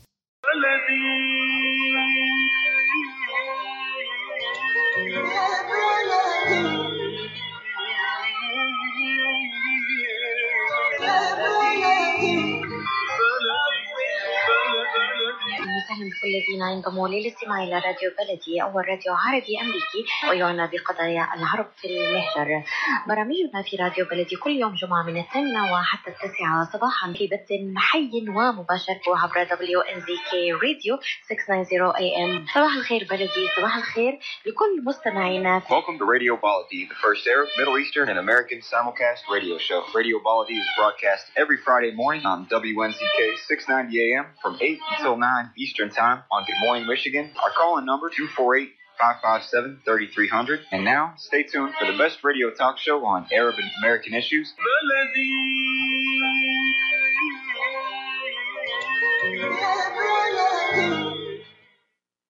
وسهلا 15.91 16.09
بكل 16.09 16.27
الذين 16.27 16.61
ينضموا 16.61 17.07
للاستماع 17.07 17.63
إلى 17.63 17.73
راديو 17.73 18.09
بلدي 18.19 18.63
اول 18.63 18.87
راديو 18.89 19.13
عربي 19.13 19.61
أمريكي 19.61 20.05
ويعنى 20.29 20.71
بقضايا 20.71 21.27
العرب 21.35 21.67
في 21.81 21.87
المهجر. 21.87 22.63
برامجنا 23.07 23.61
في 23.69 23.75
راديو 23.75 24.05
بلدي 24.05 24.35
كل 24.35 24.51
يوم 24.51 24.75
جمعة 24.75 25.03
من 25.03 25.17
الثامنة 25.17 25.73
وحتى 25.73 26.09
التاسعة 26.11 26.69
صباحا 26.73 27.13
في 27.13 27.27
بث 27.27 27.49
حي 27.77 28.11
ومباشر 28.29 28.99
عبر 29.07 29.45
WNZK 29.45 30.33
راديو 30.63 30.99
690 31.27 31.93
AM. 31.93 32.53
صباح 32.53 32.75
الخير 32.75 33.07
بلدي، 33.09 33.43
صباح 33.57 33.77
الخير 33.77 34.19
لكل 34.45 34.83
مستمعينا. 34.83 35.61
Welcome 35.69 35.97
to 35.99 36.05
Radio 36.05 36.35
Baladi, 36.37 36.87
the 36.89 36.99
first 37.05 37.27
Arab, 37.27 37.47
Middle 37.57 37.77
Eastern, 37.77 38.07
and 38.09 38.19
American 38.19 38.59
simulcast 38.71 39.21
radio 39.35 39.57
show. 39.57 39.79
Radio 39.95 40.17
Baladi 40.19 40.57
is 40.63 40.69
broadcast 40.79 41.23
every 41.41 41.57
Friday 41.65 41.91
morning 42.01 42.23
on 42.25 42.37
WNZK 42.45 43.19
690 43.47 43.99
AM 44.05 44.25
from 44.41 44.53
8 44.61 44.79
until 44.93 45.15
9 45.17 45.51
Eastern 45.57 45.89
Time 45.91 46.23
on 46.31 46.43
Good 46.45 46.55
Morning 46.61 46.87
Michigan. 46.87 47.31
Our 47.43 47.51
call-in 47.51 47.85
number 47.85 48.09
248 48.09 48.71
557 48.97 49.81
3300. 49.85 50.59
And 50.71 50.85
now, 50.85 51.13
stay 51.17 51.43
tuned 51.43 51.73
for 51.79 51.91
the 51.91 51.97
best 51.97 52.23
radio 52.23 52.51
talk 52.51 52.77
show 52.77 53.05
on 53.05 53.27
Arab 53.31 53.55
and 53.57 53.69
American 53.81 54.13
issues. 54.13 54.53